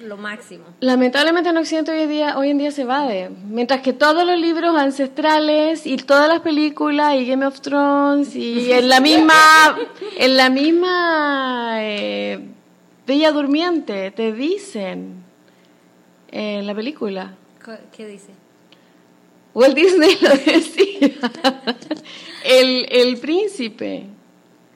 lo 0.01 0.17
máximo. 0.17 0.65
Lamentablemente 0.81 1.51
en 1.51 1.57
Occidente 1.57 1.93
hoy 1.93 2.01
en 2.01 2.11
día, 2.11 2.39
hoy 2.39 2.51
en 2.51 2.59
día 2.59 2.71
se 2.71 2.83
evade. 2.83 3.31
Mientras 3.49 3.81
que 3.81 3.93
todos 3.93 4.27
los 4.27 4.39
libros 4.39 4.77
ancestrales 4.77 5.87
y 5.87 5.97
todas 5.97 6.29
las 6.29 6.41
películas 6.41 7.15
y 7.15 7.27
Game 7.27 7.47
of 7.47 7.61
Thrones 7.61 8.35
y 8.35 8.73
en 8.73 8.89
la 8.89 9.01
misma, 9.01 9.35
en 10.17 10.37
la 10.37 10.51
misma 10.51 11.77
eh, 11.79 12.41
Bella 13.07 13.33
Durmiente 13.33 14.11
te 14.11 14.33
dicen 14.33 15.25
en 16.31 16.67
la 16.67 16.75
película. 16.75 17.35
¿Qué 17.97 18.07
dice? 18.07 18.33
Walt 19.55 19.75
Disney 19.75 20.19
lo 20.21 20.31
decía. 20.31 21.31
el, 22.45 22.87
el 22.91 23.17
príncipe 23.19 24.07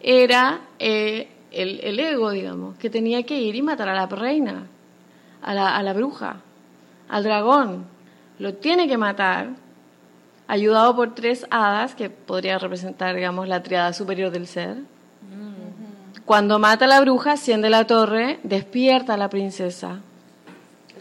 era 0.01 0.61
eh, 0.79 1.29
el, 1.51 1.81
el 1.83 1.99
ego, 1.99 2.31
digamos, 2.31 2.77
que 2.77 2.91
tenía 2.91 3.23
que 3.25 3.41
ir 3.41 3.57
y 3.57 3.62
matar 3.62 3.89
a 3.89 3.95
la 3.95 4.07
reina, 4.07 4.69
a 5.43 5.55
la, 5.55 5.76
a 5.76 5.82
la 5.82 5.93
bruja, 5.93 6.36
al 7.09 7.24
dragón. 7.24 7.86
Lo 8.39 8.55
tiene 8.55 8.89
que 8.89 8.97
matar, 8.97 9.49
ayudado 10.47 10.95
por 10.95 11.14
tres 11.14 11.47
hadas, 11.51 11.95
que 11.95 12.11
podría 12.11 12.59
representar, 12.59 13.14
digamos, 13.14 13.49
la 13.49 13.62
triada 13.62 13.93
superior 13.93 14.30
del 14.30 14.47
ser. 14.47 14.76
Cuando 16.24 16.59
mata 16.59 16.84
a 16.84 16.89
la 16.89 17.01
bruja, 17.01 17.32
asciende 17.32 17.70
la 17.70 17.86
torre, 17.86 18.39
despierta 18.43 19.14
a 19.14 19.16
la 19.16 19.30
princesa. 19.30 20.01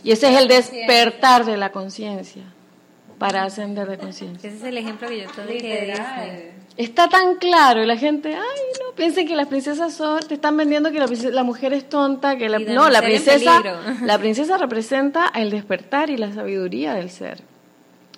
Y 0.03 0.11
ese 0.11 0.31
es 0.33 0.39
el 0.39 0.47
despertar 0.47 1.43
de 1.43 1.57
la 1.57 1.71
conciencia, 1.71 2.43
para 3.17 3.43
ascender 3.43 3.89
de 3.89 3.97
conciencia. 3.97 4.47
Ese 4.47 4.57
es 4.57 4.63
el 4.63 4.77
ejemplo 4.77 5.09
que 5.09 5.23
yo 5.23 5.29
te 5.29 5.45
dije 5.45 5.67
de 5.67 5.85
Disney. 5.87 6.51
Está 6.77 7.09
tan 7.09 7.35
claro 7.37 7.81
y 7.83 7.87
la 7.87 7.97
gente, 7.97 8.35
ay, 8.35 8.61
no, 8.79 8.93
piensen 8.95 9.27
que 9.27 9.35
las 9.35 9.47
princesas 9.47 9.93
son, 9.95 10.19
te 10.19 10.35
están 10.35 10.55
vendiendo 10.55 10.91
que 10.91 10.99
la, 10.99 11.07
princesa- 11.07 11.31
la 11.33 11.43
mujer 11.43 11.73
es 11.73 11.89
tonta, 11.89 12.37
que 12.37 12.49
la, 12.49 12.59
no, 12.59 12.89
la 12.89 13.01
princesa, 13.01 13.61
la 14.03 14.17
princesa 14.19 14.57
representa 14.57 15.31
el 15.33 15.49
despertar 15.49 16.11
y 16.11 16.17
la 16.17 16.31
sabiduría 16.33 16.93
del 16.93 17.09
ser, 17.09 17.41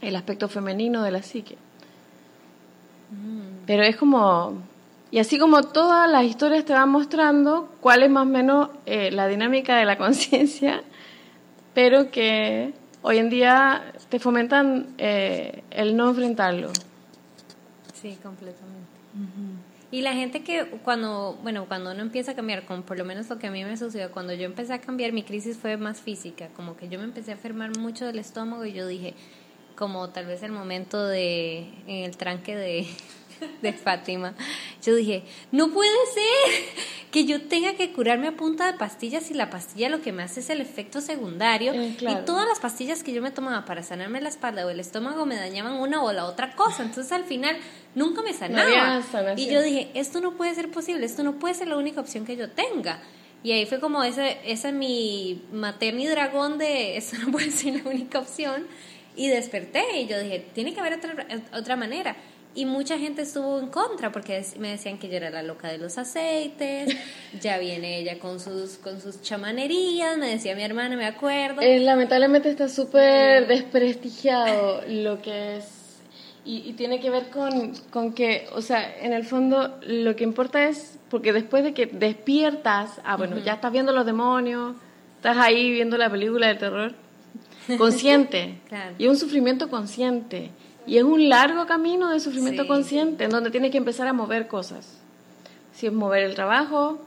el 0.02 0.16
aspecto 0.18 0.50
femenino 0.50 1.04
de 1.04 1.12
la 1.12 1.22
psique. 1.24 1.56
Mm. 3.12 3.66
Pero 3.66 3.84
es 3.84 3.96
como, 3.96 4.58
y 5.10 5.20
así 5.20 5.40
como 5.40 5.62
todas 5.64 6.10
las 6.12 6.26
historias 6.26 6.66
te 6.66 6.74
van 6.74 6.90
mostrando 6.90 7.70
cuál 7.80 8.04
es 8.04 8.10
más 8.10 8.24
o 8.24 8.30
menos 8.30 8.70
eh, 8.86 9.10
la 9.12 9.28
dinámica 9.28 9.78
de 9.78 9.86
la 9.86 9.98
conciencia, 10.04 10.84
pero 11.74 12.12
que 12.12 12.74
hoy 13.04 13.20
en 13.20 13.30
día 13.30 13.94
te 14.10 14.20
fomentan 14.20 14.88
eh, 14.98 15.64
el 15.72 15.96
no 15.96 16.10
enfrentarlo. 16.10 16.72
Sí, 18.02 18.18
completamente. 18.22 18.88
Y 19.92 20.02
la 20.02 20.14
gente 20.14 20.44
que 20.44 20.66
cuando, 20.84 21.38
bueno, 21.42 21.66
cuando 21.68 21.92
uno 21.92 22.02
empieza 22.02 22.32
a 22.32 22.36
cambiar, 22.36 22.66
como 22.66 22.84
por 22.84 22.98
lo 22.98 23.06
menos 23.06 23.28
lo 23.30 23.40
que 23.40 23.48
a 23.48 23.52
mí 23.52 23.64
me 23.64 23.76
sucedió, 23.76 24.12
cuando 24.12 24.34
yo 24.34 24.46
empecé 24.46 24.74
a 24.74 24.82
cambiar, 24.82 25.14
mi 25.14 25.24
crisis 25.24 25.58
fue 25.58 25.78
más 25.78 26.00
física, 26.00 26.50
como 26.56 26.78
que 26.78 26.90
yo 26.90 27.00
me 27.00 27.06
empecé 27.06 27.32
a 27.32 27.34
enfermar 27.34 27.76
mucho 27.78 28.06
del 28.06 28.20
estómago 28.20 28.66
y 28.66 28.74
yo 28.74 28.88
dije, 28.88 29.16
como 29.76 30.10
tal 30.10 30.28
vez 30.28 30.44
el 30.44 30.52
momento 30.52 31.08
de, 31.08 31.70
en 31.88 32.06
el 32.06 32.18
tranque 32.18 32.56
de, 32.56 32.86
de 33.62 33.74
Fátima, 33.74 34.34
yo 34.84 34.96
dije, 34.96 35.24
no 35.52 35.70
puede 35.72 35.90
ser 36.14 36.86
que 37.12 37.26
yo 37.26 37.42
tenga 37.42 37.74
que 37.74 37.92
curarme 37.92 38.28
a 38.28 38.32
punta 38.38 38.72
de 38.72 38.78
pastillas 38.78 39.32
y 39.32 39.34
la 39.34 39.50
pastilla 39.50 39.90
lo 39.90 40.02
que 40.02 40.12
me 40.12 40.24
hace 40.24 40.42
es 40.42 40.50
el 40.50 40.62
efecto 40.62 41.02
secundario 41.02 41.74
Eh, 41.74 41.96
claro. 41.98 42.22
y 42.22 42.26
todas 42.26 42.48
las 42.48 42.60
pastillas 42.60 43.04
que 43.04 43.14
yo 43.14 43.22
me 43.22 43.32
tomaba 43.32 43.66
para 43.66 43.82
sanarme 43.84 44.22
la 44.22 44.30
espalda 44.30 44.66
o 44.66 44.70
el 44.70 44.80
estómago 44.80 45.26
me 45.26 45.36
dañaban 45.36 45.74
una 45.74 46.04
o 46.04 46.12
la 46.12 46.26
otra 46.26 46.56
cosa, 46.56 46.84
entonces 46.84 47.12
al 47.12 47.24
final 47.24 47.58
nunca 47.96 48.22
me 48.22 48.34
sanaba. 48.34 49.02
y 49.38 49.50
yo 49.50 49.62
dije, 49.62 49.90
esto 49.96 50.22
no 50.22 50.38
puede 50.38 50.54
ser 50.56 50.70
posible, 50.70 51.06
esto 51.06 51.24
no 51.24 51.40
puede 51.40 51.56
ser 51.56 51.68
la 51.68 51.78
única 51.78 52.00
opción 52.02 52.26
que 52.26 52.36
yo 52.36 52.50
tenga. 52.52 53.02
Y 53.42 53.54
ahí 53.54 53.66
fue 53.66 53.80
como 53.80 54.04
ese, 54.04 54.38
ese 54.44 54.74
mi, 54.74 55.44
maté 55.54 55.94
mi 55.94 56.06
dragón 56.06 56.58
de, 56.58 56.98
esto 57.02 57.18
no 57.26 57.32
puede 57.32 57.52
ser 57.52 57.84
la 57.84 57.90
única 57.90 58.20
opción. 58.20 58.68
Y 59.16 59.28
desperté 59.28 60.00
y 60.02 60.08
yo 60.08 60.20
dije, 60.20 60.46
tiene 60.54 60.74
que 60.74 60.80
haber 60.80 60.94
otra, 60.94 61.28
otra 61.54 61.76
manera. 61.76 62.16
Y 62.56 62.66
mucha 62.66 62.98
gente 62.98 63.22
estuvo 63.22 63.60
en 63.60 63.68
contra 63.68 64.12
porque 64.12 64.44
me 64.58 64.72
decían 64.72 64.98
que 64.98 65.08
yo 65.08 65.18
era 65.18 65.30
la 65.30 65.44
loca 65.44 65.68
de 65.68 65.78
los 65.78 65.98
aceites, 65.98 66.96
ya 67.42 67.60
viene 67.60 68.00
ella 68.00 68.18
con 68.18 68.40
sus, 68.40 68.78
con 68.78 69.00
sus 69.00 69.22
chamanerías, 69.22 70.18
me 70.18 70.28
decía 70.28 70.56
mi 70.56 70.64
hermana, 70.64 70.96
me 70.96 71.06
acuerdo. 71.06 71.62
Eh, 71.62 71.80
lamentablemente 71.80 72.50
está 72.50 72.68
súper 72.68 73.48
desprestigiado 73.48 74.82
lo 74.88 75.22
que 75.22 75.58
es. 75.58 75.66
Y, 76.44 76.70
y 76.70 76.74
tiene 76.74 77.00
que 77.00 77.12
ver 77.12 77.30
con, 77.30 77.74
con 77.92 78.14
que, 78.14 78.48
o 78.54 78.62
sea, 78.62 78.98
en 79.00 79.14
el 79.14 79.26
fondo 79.26 79.78
lo 79.86 80.16
que 80.16 80.24
importa 80.24 80.68
es, 80.68 80.98
porque 81.10 81.32
después 81.32 81.64
de 81.64 81.74
que 81.74 81.86
despiertas, 81.86 83.00
ah, 83.04 83.16
bueno, 83.16 83.38
ya 83.38 83.54
estás 83.54 83.72
viendo 83.72 83.92
los 83.92 84.06
demonios, 84.06 84.76
estás 85.18 85.38
ahí 85.38 85.72
viendo 85.72 85.98
la 85.98 86.10
película 86.10 86.48
de 86.48 86.56
terror, 86.56 86.94
consciente. 87.78 88.58
Claro. 88.68 88.96
Y 88.98 89.04
es 89.04 89.10
un 89.10 89.18
sufrimiento 89.18 89.70
consciente. 89.70 90.50
Y 90.90 90.98
es 90.98 91.04
un 91.04 91.30
largo 91.30 91.68
camino 91.68 92.10
de 92.10 92.20
sufrimiento 92.20 92.64
Sí. 92.64 92.68
consciente, 92.68 93.26
en 93.26 93.30
donde 93.30 93.52
tienes 93.52 93.70
que 93.72 93.78
empezar 93.78 94.08
a 94.08 94.14
mover 94.14 94.48
cosas. 94.48 94.98
Si 95.74 95.86
es 95.86 95.94
mover 95.94 96.24
el 96.24 96.34
trabajo, 96.34 96.98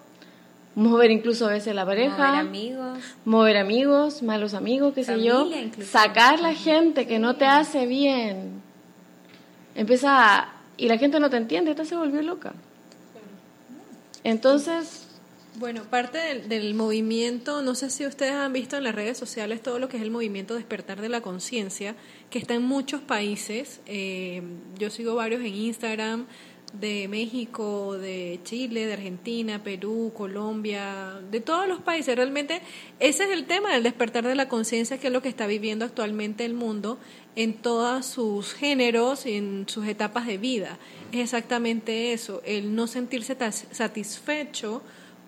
mover 0.77 1.11
incluso 1.11 1.47
a 1.47 1.51
veces 1.51 1.75
la 1.75 1.85
pareja 1.85 2.17
Mover 2.29 2.41
amigos. 2.41 2.99
mover 3.25 3.57
amigos, 3.57 4.23
malos 4.23 4.55
amigos, 4.55 4.95
qué 4.95 5.03
sé 5.03 5.21
yo, 5.23 5.51
sacar 5.85 6.39
la 6.41 6.55
gente 6.55 7.09
que 7.09 7.19
no 7.19 7.35
te 7.35 7.45
hace 7.45 7.87
bien. 7.87 8.63
Empieza 9.75 10.37
a, 10.43 10.53
y 10.77 10.87
la 10.87 10.97
gente 10.97 11.19
no 11.19 11.29
te 11.29 11.37
entiende, 11.39 11.73
esta 11.73 11.85
se 11.85 11.97
volvió 11.97 12.23
loca. 12.23 12.53
Entonces, 14.25 15.02
Bueno, 15.57 15.83
parte 15.85 16.17
del, 16.17 16.49
del 16.49 16.75
movimiento, 16.75 17.61
no 17.61 17.75
sé 17.75 17.91
si 17.91 18.07
ustedes 18.07 18.33
han 18.33 18.55
visto 18.55 18.79
en 18.79 18.85
las 18.85 18.95
redes 18.95 19.19
sociales 19.19 19.61
todo 19.61 19.79
lo 19.79 19.89
que 19.89 19.99
es 19.99 20.03
el 20.03 20.11
movimiento 20.11 20.55
despertar 20.55 21.03
de 21.03 21.11
la 21.11 21.21
conciencia, 21.21 21.95
que 22.31 22.39
está 22.39 22.55
en 22.55 22.63
muchos 22.63 23.03
países. 23.03 23.81
Eh, 23.85 24.43
yo 24.79 24.89
sigo 24.89 25.15
varios 25.15 25.43
en 25.43 25.55
Instagram, 25.55 26.27
de 26.73 27.07
México, 27.07 27.99
de 27.99 28.41
Chile, 28.45 28.87
de 28.87 28.95
Argentina, 28.95 29.63
Perú, 29.63 30.13
Colombia, 30.17 31.21
de 31.31 31.41
todos 31.41 31.69
los 31.69 31.81
países. 31.81 32.17
Realmente 32.17 32.63
ese 32.99 33.25
es 33.25 33.31
el 33.31 33.45
tema 33.45 33.75
del 33.75 33.83
despertar 33.83 34.27
de 34.27 34.35
la 34.35 34.49
conciencia, 34.49 34.99
que 34.99 35.09
es 35.09 35.13
lo 35.13 35.23
que 35.23 35.29
está 35.29 35.47
viviendo 35.47 35.85
actualmente 35.85 36.45
el 36.45 36.55
mundo 36.55 36.99
en 37.37 37.55
todos 37.55 38.07
sus 38.07 38.55
géneros 38.55 39.27
y 39.27 39.35
en 39.35 39.65
sus 39.69 39.87
etapas 39.87 40.27
de 40.27 40.39
vida. 40.39 40.79
Es 41.13 41.21
exactamente 41.21 42.13
eso, 42.13 42.41
el 42.47 42.75
no 42.75 42.87
sentirse 42.87 43.37
satisfecho 43.71 44.83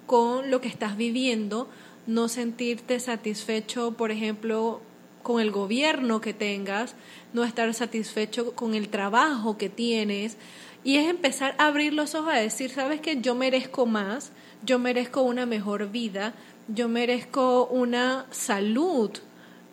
con 0.07 0.51
lo 0.51 0.61
que 0.61 0.69
estás 0.69 0.97
viviendo, 0.97 1.69
no 2.07 2.29
sentirte 2.29 3.01
satisfecho, 3.01 3.93
por 3.93 4.11
ejemplo, 4.11 4.81
con 5.23 5.41
el 5.41 5.51
gobierno 5.51 6.21
que 6.21 6.35
tengas, 6.35 6.95
no 7.33 7.45
estar 7.45 7.73
satisfecho 7.75 8.53
con 8.55 8.75
el 8.75 8.89
trabajo 8.89 9.57
que 9.59 9.69
tienes. 9.69 10.37
Y 10.85 10.97
es 10.97 11.09
empezar 11.09 11.55
a 11.59 11.67
abrir 11.67 11.95
los 11.95 12.15
ojos 12.15 12.35
a 12.35 12.39
decir, 12.39 12.71
sabes 12.71 13.01
que 13.01 13.21
yo 13.21 13.35
merezco 13.35 13.87
más, 13.87 14.33
yo 14.65 14.79
merezco 14.79 15.23
una 15.23 15.47
mejor 15.47 15.91
vida, 15.91 16.35
yo 16.69 16.89
merezco 16.89 17.67
una 17.67 18.27
salud 18.31 19.11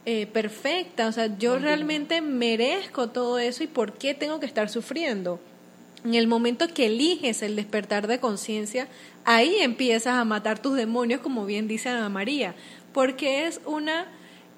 eh, 0.06 0.26
perfecta, 0.26 1.08
o 1.08 1.12
sea, 1.12 1.38
yo 1.38 1.60
realmente 1.60 2.22
merezco 2.22 3.10
todo 3.10 3.38
eso 3.38 3.64
y 3.64 3.68
por 3.68 3.94
qué 3.94 4.14
tengo 4.14 4.40
que 4.40 4.46
estar 4.46 4.70
sufriendo. 4.70 5.40
En 6.04 6.16
el 6.16 6.28
momento 6.28 6.68
que 6.68 6.88
eliges 6.88 7.44
el 7.44 7.56
despertar 7.56 8.08
de 8.08 8.20
conciencia, 8.20 8.88
ahí 9.24 9.58
empiezas 9.60 10.16
a 10.16 10.26
matar 10.26 10.60
tus 10.60 10.76
demonios, 10.76 11.22
como 11.22 11.46
bien 11.46 11.68
dice 11.68 11.90
Ana 11.90 12.10
María, 12.10 12.56
porque 12.94 13.46
es 13.46 13.62
una... 13.66 14.08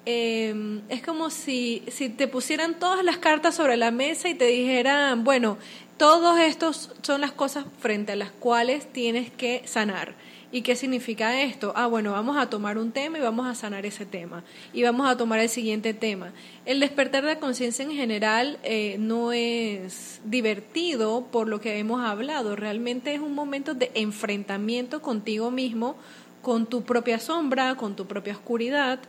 Eh, 0.06 0.80
es 0.90 1.02
como 1.02 1.30
si, 1.30 1.82
si 1.88 2.10
te 2.10 2.28
pusieran 2.28 2.78
todas 2.78 3.02
las 3.02 3.16
cartas 3.16 3.54
sobre 3.54 3.78
la 3.78 3.90
mesa 3.90 4.28
y 4.28 4.34
te 4.34 4.44
dijeran, 4.44 5.24
bueno, 5.24 5.56
todos 5.96 6.38
estos 6.40 6.90
son 7.02 7.20
las 7.20 7.32
cosas 7.32 7.64
frente 7.78 8.12
a 8.12 8.16
las 8.16 8.30
cuales 8.30 8.92
tienes 8.92 9.30
que 9.30 9.62
sanar. 9.64 10.14
¿Y 10.54 10.62
qué 10.62 10.76
significa 10.76 11.42
esto? 11.42 11.72
Ah, 11.74 11.88
bueno, 11.88 12.12
vamos 12.12 12.36
a 12.36 12.48
tomar 12.48 12.78
un 12.78 12.92
tema 12.92 13.18
y 13.18 13.20
vamos 13.20 13.48
a 13.48 13.56
sanar 13.56 13.84
ese 13.86 14.06
tema. 14.06 14.44
Y 14.72 14.84
vamos 14.84 15.10
a 15.10 15.16
tomar 15.16 15.40
el 15.40 15.48
siguiente 15.48 15.94
tema. 15.94 16.32
El 16.64 16.78
despertar 16.78 17.24
de 17.24 17.40
conciencia 17.40 17.84
en 17.84 17.90
general 17.90 18.60
eh, 18.62 18.94
no 19.00 19.32
es 19.32 20.20
divertido 20.24 21.26
por 21.32 21.48
lo 21.48 21.60
que 21.60 21.80
hemos 21.80 22.02
hablado. 22.02 22.54
Realmente 22.54 23.12
es 23.12 23.20
un 23.20 23.34
momento 23.34 23.74
de 23.74 23.90
enfrentamiento 23.94 25.02
contigo 25.02 25.50
mismo, 25.50 25.96
con 26.40 26.66
tu 26.66 26.84
propia 26.84 27.18
sombra, 27.18 27.74
con 27.74 27.96
tu 27.96 28.06
propia 28.06 28.34
oscuridad. 28.34 29.00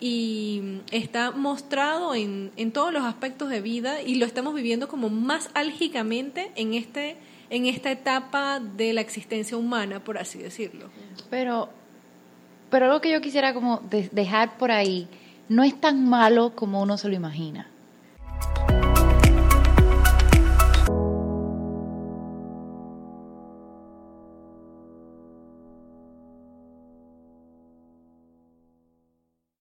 Y 0.00 0.80
está 0.90 1.30
mostrado 1.30 2.14
en, 2.14 2.52
en 2.58 2.72
todos 2.72 2.92
los 2.92 3.04
aspectos 3.04 3.48
de 3.48 3.62
vida 3.62 4.02
y 4.02 4.16
lo 4.16 4.26
estamos 4.26 4.52
viviendo 4.52 4.86
como 4.88 5.08
más 5.08 5.48
álgicamente 5.54 6.52
en 6.56 6.74
este 6.74 7.16
en 7.54 7.66
esta 7.66 7.92
etapa 7.92 8.58
de 8.58 8.92
la 8.92 9.00
existencia 9.00 9.56
humana, 9.56 10.02
por 10.02 10.18
así 10.18 10.38
decirlo. 10.38 10.90
Pero, 11.30 11.68
pero 12.68 12.86
algo 12.86 13.00
que 13.00 13.12
yo 13.12 13.20
quisiera 13.20 13.54
como 13.54 13.80
dejar 14.10 14.58
por 14.58 14.72
ahí, 14.72 15.08
no 15.48 15.62
es 15.62 15.80
tan 15.80 16.08
malo 16.08 16.56
como 16.56 16.82
uno 16.82 16.98
se 16.98 17.08
lo 17.08 17.14
imagina. 17.14 17.70